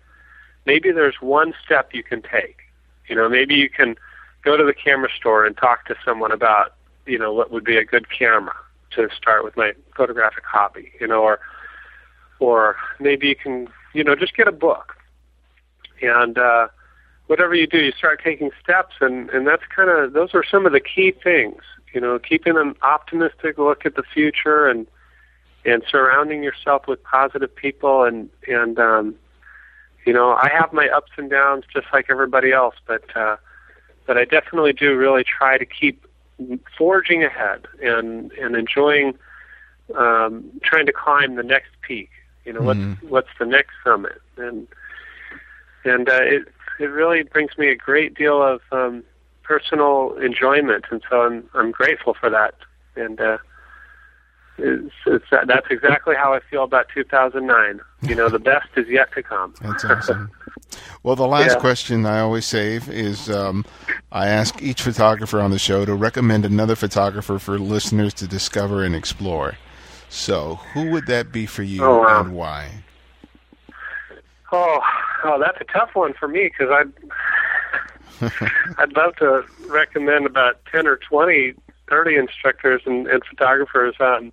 maybe 0.65 0.91
there's 0.91 1.21
one 1.21 1.53
step 1.63 1.93
you 1.93 2.01
can 2.01 2.23
take. 2.23 2.57
You 3.07 3.15
know, 3.15 3.29
maybe 3.29 3.53
you 3.53 3.69
can 3.69 3.95
go 4.43 4.57
to 4.57 4.63
the 4.63 4.73
camera 4.73 5.09
store 5.15 5.45
and 5.45 5.55
talk 5.57 5.85
to 5.85 5.95
someone 6.03 6.31
about 6.31 6.75
you 7.05 7.17
know 7.17 7.33
what 7.33 7.51
would 7.51 7.63
be 7.63 7.77
a 7.77 7.85
good 7.85 8.07
camera 8.09 8.55
to 8.91 9.07
start 9.15 9.43
with 9.43 9.55
my 9.55 9.73
photographic 9.95 10.43
hobby. 10.45 10.91
You 10.99 11.07
know, 11.07 11.23
or 11.23 11.39
or 12.39 12.75
maybe 12.99 13.27
you 13.27 13.35
can 13.35 13.67
you 13.93 14.03
know 14.03 14.15
just 14.15 14.35
get 14.35 14.47
a 14.47 14.51
book 14.51 14.95
and 16.01 16.37
uh, 16.37 16.67
whatever 17.27 17.55
you 17.55 17.67
do, 17.67 17.79
you 17.79 17.91
start 17.91 18.21
taking 18.23 18.51
steps, 18.61 18.95
and 18.99 19.29
and 19.29 19.47
that's 19.47 19.63
kind 19.73 19.89
of 19.89 20.13
those 20.13 20.33
are 20.33 20.43
some 20.43 20.65
of 20.65 20.71
the 20.71 20.79
key 20.79 21.11
things. 21.23 21.61
You 21.93 22.01
know, 22.01 22.19
keeping 22.19 22.57
an 22.57 22.75
optimistic 22.81 23.57
look 23.57 23.85
at 23.85 23.95
the 23.95 24.03
future, 24.13 24.67
and 24.67 24.87
and 25.65 25.83
surrounding 25.89 26.43
yourself 26.43 26.87
with 26.87 27.03
positive 27.03 27.55
people, 27.55 28.03
and 28.03 28.29
and 28.47 28.79
um, 28.79 29.15
you 30.05 30.13
know, 30.13 30.33
I 30.33 30.49
have 30.51 30.73
my 30.73 30.87
ups 30.89 31.11
and 31.17 31.29
downs 31.29 31.65
just 31.71 31.87
like 31.93 32.07
everybody 32.09 32.51
else, 32.51 32.75
but 32.87 33.03
uh, 33.15 33.37
but 34.05 34.17
I 34.17 34.25
definitely 34.25 34.73
do 34.73 34.95
really 34.95 35.23
try 35.23 35.57
to 35.57 35.65
keep 35.65 36.05
forging 36.77 37.23
ahead 37.23 37.65
and 37.81 38.31
and 38.33 38.55
enjoying 38.55 39.17
um, 39.95 40.43
trying 40.63 40.85
to 40.85 40.93
climb 40.93 41.35
the 41.35 41.43
next 41.43 41.71
peak. 41.81 42.09
You 42.45 42.53
know, 42.53 42.61
Mhm. 42.61 42.65
what's 42.65 42.85
what's 43.01 43.29
the 43.39 43.45
next 43.45 43.73
summit, 43.83 44.21
and 44.37 44.67
and 45.83 46.09
uh, 46.09 46.21
it 46.21 46.43
it 46.79 46.85
really 46.85 47.23
brings 47.23 47.57
me 47.57 47.69
a 47.69 47.75
great 47.75 48.13
deal 48.15 48.41
of 48.41 48.61
um, 48.71 49.03
personal 49.43 50.15
enjoyment, 50.17 50.85
and 50.91 51.01
so 51.09 51.21
I'm 51.21 51.49
I'm 51.53 51.71
grateful 51.71 52.13
for 52.13 52.29
that. 52.29 52.55
And 52.95 53.19
uh, 53.21 53.37
it's, 54.61 54.93
it's 55.07 55.25
that's 55.47 55.67
exactly 55.69 56.15
how 56.15 56.33
I 56.33 56.39
feel 56.49 56.63
about 56.63 56.87
2009. 56.93 57.79
You 58.07 58.15
know, 58.15 58.29
the 58.29 58.39
best 58.39 58.67
is 58.75 58.87
yet 58.87 59.11
to 59.13 59.23
come. 59.23 59.53
That's 59.61 59.85
awesome. 59.85 60.29
Well, 61.03 61.17
the 61.17 61.27
last 61.27 61.55
Yeah. 61.55 61.59
question 61.59 62.05
I 62.05 62.19
always 62.21 62.45
save 62.45 62.87
is 62.87 63.29
um, 63.29 63.65
I 64.11 64.27
ask 64.27 64.61
each 64.61 64.81
photographer 64.81 65.41
on 65.41 65.51
the 65.51 65.59
show 65.59 65.83
to 65.83 65.93
recommend 65.93 66.45
another 66.45 66.75
photographer 66.75 67.39
for 67.39 67.59
listeners 67.59 68.13
to 68.15 68.27
discover 68.27 68.83
and 68.85 68.95
explore. 68.95 69.57
So, 70.09 70.55
who 70.73 70.89
would 70.91 71.07
that 71.07 71.31
be 71.33 71.45
for 71.45 71.63
you 71.63 71.83
Oh, 71.83 71.99
wow. 71.99 72.21
and 72.21 72.33
why? 72.35 72.69
Oh, 74.51 74.81
oh, 75.25 75.39
that's 75.39 75.57
a 75.59 75.65
tough 75.65 75.89
one 75.93 76.13
for 76.13 76.27
me 76.27 76.49
because 76.57 76.71
I'd 76.71 78.31
I'd 78.77 78.95
love 78.95 79.15
to 79.17 79.43
recommend 79.67 80.25
about 80.25 80.63
ten 80.71 80.87
or 80.87 80.97
20, 80.97 81.53
30 81.89 82.15
instructors 82.15 82.81
and, 82.85 83.07
and 83.07 83.23
photographers. 83.25 83.95
Um, 83.99 84.31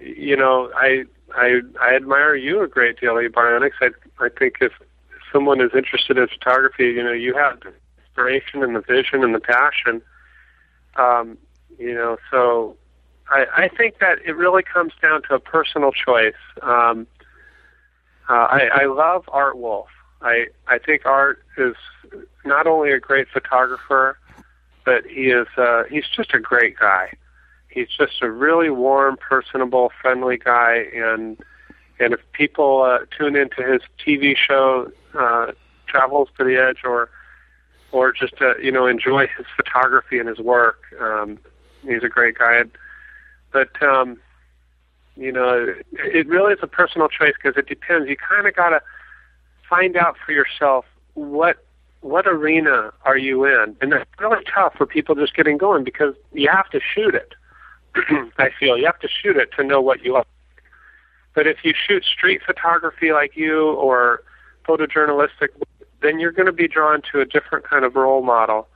you 0.00 0.36
know, 0.36 0.70
I 0.74 1.04
I 1.34 1.60
I 1.80 1.94
admire 1.94 2.34
you 2.34 2.62
a 2.62 2.68
great 2.68 3.00
deal. 3.00 3.14
Ibarionex. 3.14 3.72
I 3.80 3.90
I 4.18 4.28
think 4.28 4.56
if 4.60 4.72
someone 5.32 5.60
is 5.60 5.70
interested 5.74 6.18
in 6.18 6.28
photography, 6.28 6.86
you 6.86 7.02
know, 7.02 7.12
you 7.12 7.34
have 7.34 7.60
the 7.60 7.72
inspiration 7.98 8.62
and 8.62 8.74
the 8.74 8.80
vision 8.80 9.22
and 9.22 9.34
the 9.34 9.40
passion. 9.40 10.02
Um, 10.96 11.36
you 11.78 11.94
know, 11.94 12.16
so 12.30 12.76
I, 13.28 13.46
I 13.56 13.68
think 13.68 13.98
that 13.98 14.18
it 14.24 14.36
really 14.36 14.62
comes 14.62 14.92
down 15.02 15.22
to 15.24 15.34
a 15.34 15.38
personal 15.40 15.92
choice. 15.92 16.34
Um, 16.62 17.06
uh, 18.28 18.32
I, 18.32 18.68
I 18.72 18.86
love 18.86 19.28
Art 19.28 19.58
Wolfe. 19.58 19.88
I 20.22 20.46
I 20.66 20.78
think 20.78 21.04
Art 21.04 21.42
is 21.58 21.76
not 22.44 22.66
only 22.66 22.90
a 22.90 22.98
great 22.98 23.28
photographer, 23.28 24.18
but 24.84 25.04
he 25.06 25.30
is 25.30 25.46
uh, 25.56 25.84
he's 25.90 26.06
just 26.08 26.32
a 26.34 26.40
great 26.40 26.78
guy. 26.78 27.12
He's 27.76 27.88
just 27.88 28.22
a 28.22 28.30
really 28.30 28.70
warm, 28.70 29.18
personable, 29.18 29.92
friendly 30.00 30.38
guy, 30.38 30.86
and 30.94 31.36
and 32.00 32.14
if 32.14 32.20
people 32.32 32.80
uh, 32.80 33.00
tune 33.16 33.36
into 33.36 33.62
his 33.62 33.82
TV 34.02 34.34
show, 34.34 34.90
uh, 35.12 35.52
Travels 35.86 36.30
to 36.38 36.44
the 36.44 36.56
Edge, 36.56 36.78
or 36.84 37.10
or 37.92 38.12
just 38.12 38.32
uh, 38.40 38.56
you 38.56 38.72
know 38.72 38.86
enjoy 38.86 39.26
his 39.26 39.44
photography 39.54 40.18
and 40.18 40.26
his 40.26 40.38
work, 40.38 40.84
um, 40.98 41.38
he's 41.82 42.02
a 42.02 42.08
great 42.08 42.38
guy. 42.38 42.62
But 43.52 43.82
um, 43.82 44.16
you 45.14 45.30
know, 45.30 45.74
it 45.92 46.26
really 46.28 46.54
is 46.54 46.60
a 46.62 46.66
personal 46.66 47.08
choice 47.08 47.34
because 47.36 47.58
it 47.58 47.68
depends. 47.68 48.08
You 48.08 48.16
kind 48.16 48.46
of 48.46 48.56
got 48.56 48.70
to 48.70 48.80
find 49.68 49.98
out 49.98 50.16
for 50.24 50.32
yourself 50.32 50.86
what 51.12 51.58
what 52.00 52.26
arena 52.26 52.94
are 53.04 53.18
you 53.18 53.44
in, 53.44 53.76
and 53.82 53.92
that's 53.92 54.08
really 54.18 54.42
tough 54.44 54.72
for 54.78 54.86
people 54.86 55.14
just 55.14 55.36
getting 55.36 55.58
going 55.58 55.84
because 55.84 56.14
you 56.32 56.48
have 56.48 56.70
to 56.70 56.80
shoot 56.80 57.14
it. 57.14 57.34
I 58.38 58.50
feel 58.58 58.76
you 58.76 58.86
have 58.86 59.00
to 59.00 59.08
shoot 59.08 59.36
it 59.36 59.50
to 59.56 59.64
know 59.64 59.80
what 59.80 60.04
you 60.04 60.14
like. 60.14 60.26
But 61.34 61.46
if 61.46 61.58
you 61.64 61.74
shoot 61.74 62.04
street 62.04 62.40
photography 62.44 63.12
like 63.12 63.36
you 63.36 63.72
or 63.72 64.22
photojournalistic, 64.66 65.48
then 66.02 66.18
you're 66.18 66.32
going 66.32 66.46
to 66.46 66.52
be 66.52 66.68
drawn 66.68 67.02
to 67.12 67.20
a 67.20 67.24
different 67.24 67.64
kind 67.64 67.84
of 67.84 67.94
role 67.94 68.22
model. 68.22 68.68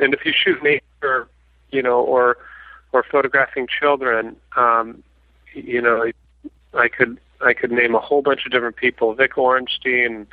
And 0.00 0.14
if 0.14 0.24
you 0.24 0.32
shoot 0.32 0.62
nature, 0.62 1.28
you 1.70 1.82
know, 1.82 2.00
or 2.00 2.38
or 2.92 3.04
photographing 3.10 3.66
children, 3.66 4.36
um, 4.56 5.02
you 5.54 5.82
know, 5.82 6.10
I 6.74 6.88
could 6.88 7.18
I 7.40 7.52
could 7.52 7.72
name 7.72 7.94
a 7.94 8.00
whole 8.00 8.22
bunch 8.22 8.46
of 8.46 8.52
different 8.52 8.76
people: 8.76 9.14
Vik 9.14 9.34
Orenstein, 9.34 10.26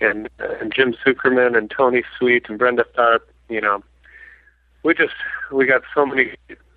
and 0.00 0.28
and 0.38 0.72
Jim 0.74 0.94
Zuckerman, 1.04 1.56
and 1.56 1.70
Tony 1.70 2.02
Sweet, 2.18 2.48
and 2.48 2.58
Brenda 2.58 2.86
Tharp. 2.96 3.20
You 3.48 3.60
know, 3.60 3.82
we 4.84 4.94
just 4.94 5.14
we 5.52 5.66
got 5.66 5.82
so 5.94 6.06
many 6.06 6.34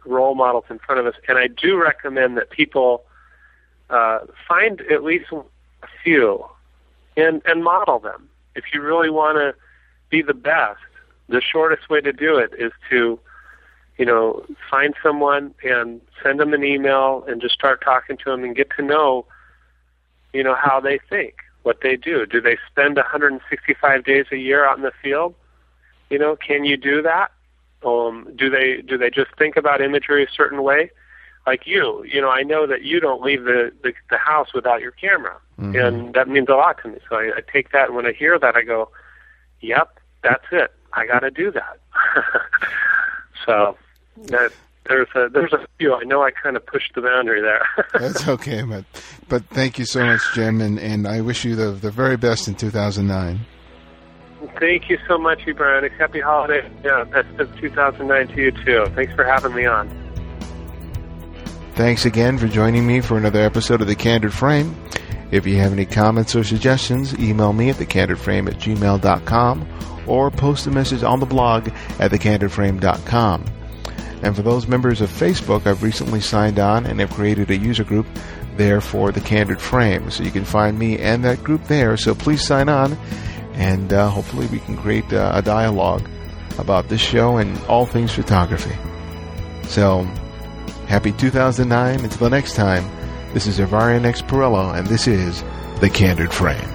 role 0.08 0.36
models 0.36 0.66
in 0.70 0.80
front 0.80 1.00
of 1.00 1.06
us, 1.06 1.16
and 1.28 1.38
I 1.38 1.48
do 1.48 1.82
recommend 1.82 2.38
that 2.38 2.50
people 2.50 3.04
uh, 3.90 4.20
find 4.48 4.82
at 4.92 5.04
least 5.04 5.32
a 5.32 5.44
few 6.04 6.46
and 7.16 7.42
and 7.46 7.64
model 7.64 8.00
them. 8.00 8.28
If 8.56 8.66
you 8.74 8.82
really 8.82 9.10
want 9.10 9.38
to 9.38 9.56
be 10.10 10.22
the 10.22 10.34
best, 10.34 10.80
the 11.30 11.42
shortest 11.42 11.90
way 11.90 12.02
to 12.02 12.14
do 12.14 12.38
it 12.38 12.52
is 12.58 12.72
to 12.90 13.20
you 13.98 14.06
know, 14.06 14.46
find 14.70 14.94
someone 15.02 15.54
and 15.64 16.02
send 16.22 16.40
them 16.40 16.54
an 16.54 16.64
email 16.64 17.24
and 17.28 17.42
just 17.42 17.56
start 17.56 17.82
talking 17.84 18.18
to 18.18 18.26
them 18.26 18.44
and 18.44 18.56
get 18.56 18.70
to 18.78 18.84
know, 18.84 19.26
you 20.34 20.44
know, 20.44 20.56
how 20.56 20.80
they 20.80 21.00
think, 21.10 21.36
what 21.64 21.82
they 21.82 21.96
do. 21.96 22.26
Do 22.26 22.40
they 22.40 22.58
spend 22.70 22.98
165 22.98 24.04
days 24.06 24.26
a 24.32 24.38
year 24.38 24.66
out 24.66 24.78
in 24.78 24.84
the 24.84 24.92
field? 25.02 25.34
You 26.10 26.20
know, 26.20 26.36
can 26.36 26.64
you 26.64 26.78
do 26.78 27.02
that? 27.02 27.32
Um, 27.86 28.28
do 28.36 28.50
they 28.50 28.82
do 28.82 28.98
they 28.98 29.10
just 29.10 29.36
think 29.38 29.56
about 29.56 29.82
imagery 29.82 30.24
a 30.24 30.30
certain 30.30 30.64
way? 30.64 30.92
Like 31.46 31.66
you, 31.66 32.04
you 32.04 32.20
know, 32.20 32.30
I 32.30 32.44
know 32.44 32.68
that 32.68 32.84
you 32.84 33.00
don't 33.00 33.22
leave 33.22 33.44
the 33.44 33.72
the, 33.84 33.94
the 34.10 34.18
house 34.18 34.54
without 34.54 34.82
your 34.82 34.92
camera, 34.92 35.38
mm-hmm. 35.60 35.76
and 35.76 36.14
that 36.14 36.28
means 36.28 36.50
a 36.50 36.56
lot 36.56 36.82
to 36.84 36.90
me. 36.90 37.00
So 37.10 37.16
I, 37.16 37.38
I 37.38 37.42
take 37.52 37.72
that, 37.72 37.88
and 37.88 37.96
when 37.96 38.06
I 38.06 38.12
hear 38.12 38.38
that, 38.38 38.56
I 38.56 38.64
go, 38.64 38.90
"Yep, 39.62 40.00
that's 40.24 40.46
it. 40.52 40.74
I 40.94 41.06
got 41.06 41.20
to 41.20 41.32
do 41.32 41.52
that." 41.52 41.80
so 43.46 43.78
that 44.26 44.52
there's 44.88 45.08
a 45.16 45.30
there's 45.30 45.54
a 45.54 45.66
few. 45.78 45.96
I 45.96 46.04
know 46.04 46.24
I 46.24 46.32
kind 46.32 46.58
of 46.58 46.66
pushed 46.66 46.96
the 46.96 47.02
boundary 47.02 47.42
there. 47.42 47.66
That's 47.94 48.28
okay, 48.28 48.62
but 48.64 48.86
but 49.28 49.46
thank 49.46 49.80
you 49.80 49.86
so 49.86 50.06
much, 50.06 50.22
Jim, 50.34 50.62
and, 50.62 50.80
and 50.80 51.08
I 51.08 51.22
wish 51.22 51.46
you 51.46 51.56
the 51.56 51.72
the 51.72 51.92
very 51.92 52.18
best 52.18 52.48
in 52.48 52.56
2009. 52.56 53.40
Thank 54.60 54.90
you 54.90 54.98
so 55.08 55.18
much, 55.18 55.42
Brian. 55.56 55.90
Happy 55.92 56.20
holiday. 56.20 56.70
Yeah, 56.84 57.04
best 57.06 57.40
of 57.40 57.56
2009 57.60 58.36
to 58.36 58.42
you 58.42 58.52
too. 58.52 58.86
Thanks 58.94 59.14
for 59.14 59.24
having 59.24 59.54
me 59.56 59.66
on. 59.66 59.90
Thanks 61.74 62.06
again 62.06 62.38
for 62.38 62.48
joining 62.48 62.88
me 62.88 63.02
for 63.02 63.18
another 63.18 63.42
episode 63.42 63.82
of 63.82 63.88
The 63.88 63.96
Candid 63.96 64.34
Frame. 64.34 64.76
If 65.32 65.46
you 65.46 65.58
have 65.58 65.74
any 65.74 65.86
comments 65.86 66.36
or 66.36 66.44
suggestions, 66.44 67.14
email 67.20 67.54
me 67.54 67.70
at 67.70 67.76
thecandidframe 67.76 68.48
at 68.48 68.58
gmail.com 68.60 70.04
or 70.08 70.32
post 70.32 70.66
a 70.68 70.72
message 70.72 71.04
on 71.04 71.20
the 71.20 71.26
blog 71.26 71.68
at 72.00 72.12
thecandidframe.com. 72.12 73.46
And 74.24 74.36
for 74.36 74.42
those 74.42 74.68
members 74.68 75.02
of 75.02 75.10
Facebook, 75.10 75.68
I've 75.68 75.84
recently 75.84 76.22
signed 76.22 76.60
on 76.60 76.86
and 76.86 77.00
have 77.00 77.12
created 77.12 77.52
a 77.52 77.58
user 77.58 77.84
group 77.84 78.08
there 78.56 78.82
for 78.82 79.12
the 79.12 79.22
Candid 79.22 79.62
Frame. 79.62 80.10
So 80.10 80.24
you 80.24 80.32
can 80.32 80.46
find 80.46 80.80
me 80.80 80.98
and 80.98 81.24
that 81.24 81.44
group 81.44 81.64
there. 81.66 81.98
So 81.98 82.16
please 82.16 82.42
sign 82.42 82.70
on, 82.70 82.98
and 83.58 83.92
uh, 83.92 84.10
hopefully 84.10 84.48
we 84.48 84.60
can 84.60 84.78
create 84.78 85.12
uh, 85.12 85.32
a 85.34 85.42
dialogue 85.42 86.08
about 86.60 86.88
this 86.90 87.02
show 87.02 87.38
and 87.38 87.58
all 87.66 87.86
things 87.86 88.14
photography. 88.14 88.76
So, 89.64 90.04
happy 90.88 91.12
2009. 91.12 92.04
Until 92.04 92.30
next 92.30 92.56
time, 92.56 92.86
this 93.34 93.48
is 93.48 93.60
Ibarionex 93.60 94.06
X 94.06 94.22
Perello, 94.22 94.78
and 94.78 94.88
this 94.88 95.08
is 95.08 95.44
The 95.82 95.90
Candid 95.90 96.32
Frame. 96.32 96.70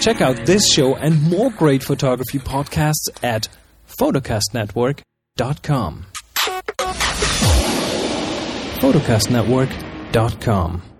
Check 0.00 0.20
out 0.22 0.36
this 0.46 0.72
show 0.72 0.96
and 0.96 1.22
more 1.28 1.50
great 1.50 1.82
photography 1.82 2.38
podcasts 2.38 3.10
at 3.22 3.48
photocastnetwork.com. 3.88 6.06
photocastnetwork.com 8.80 10.97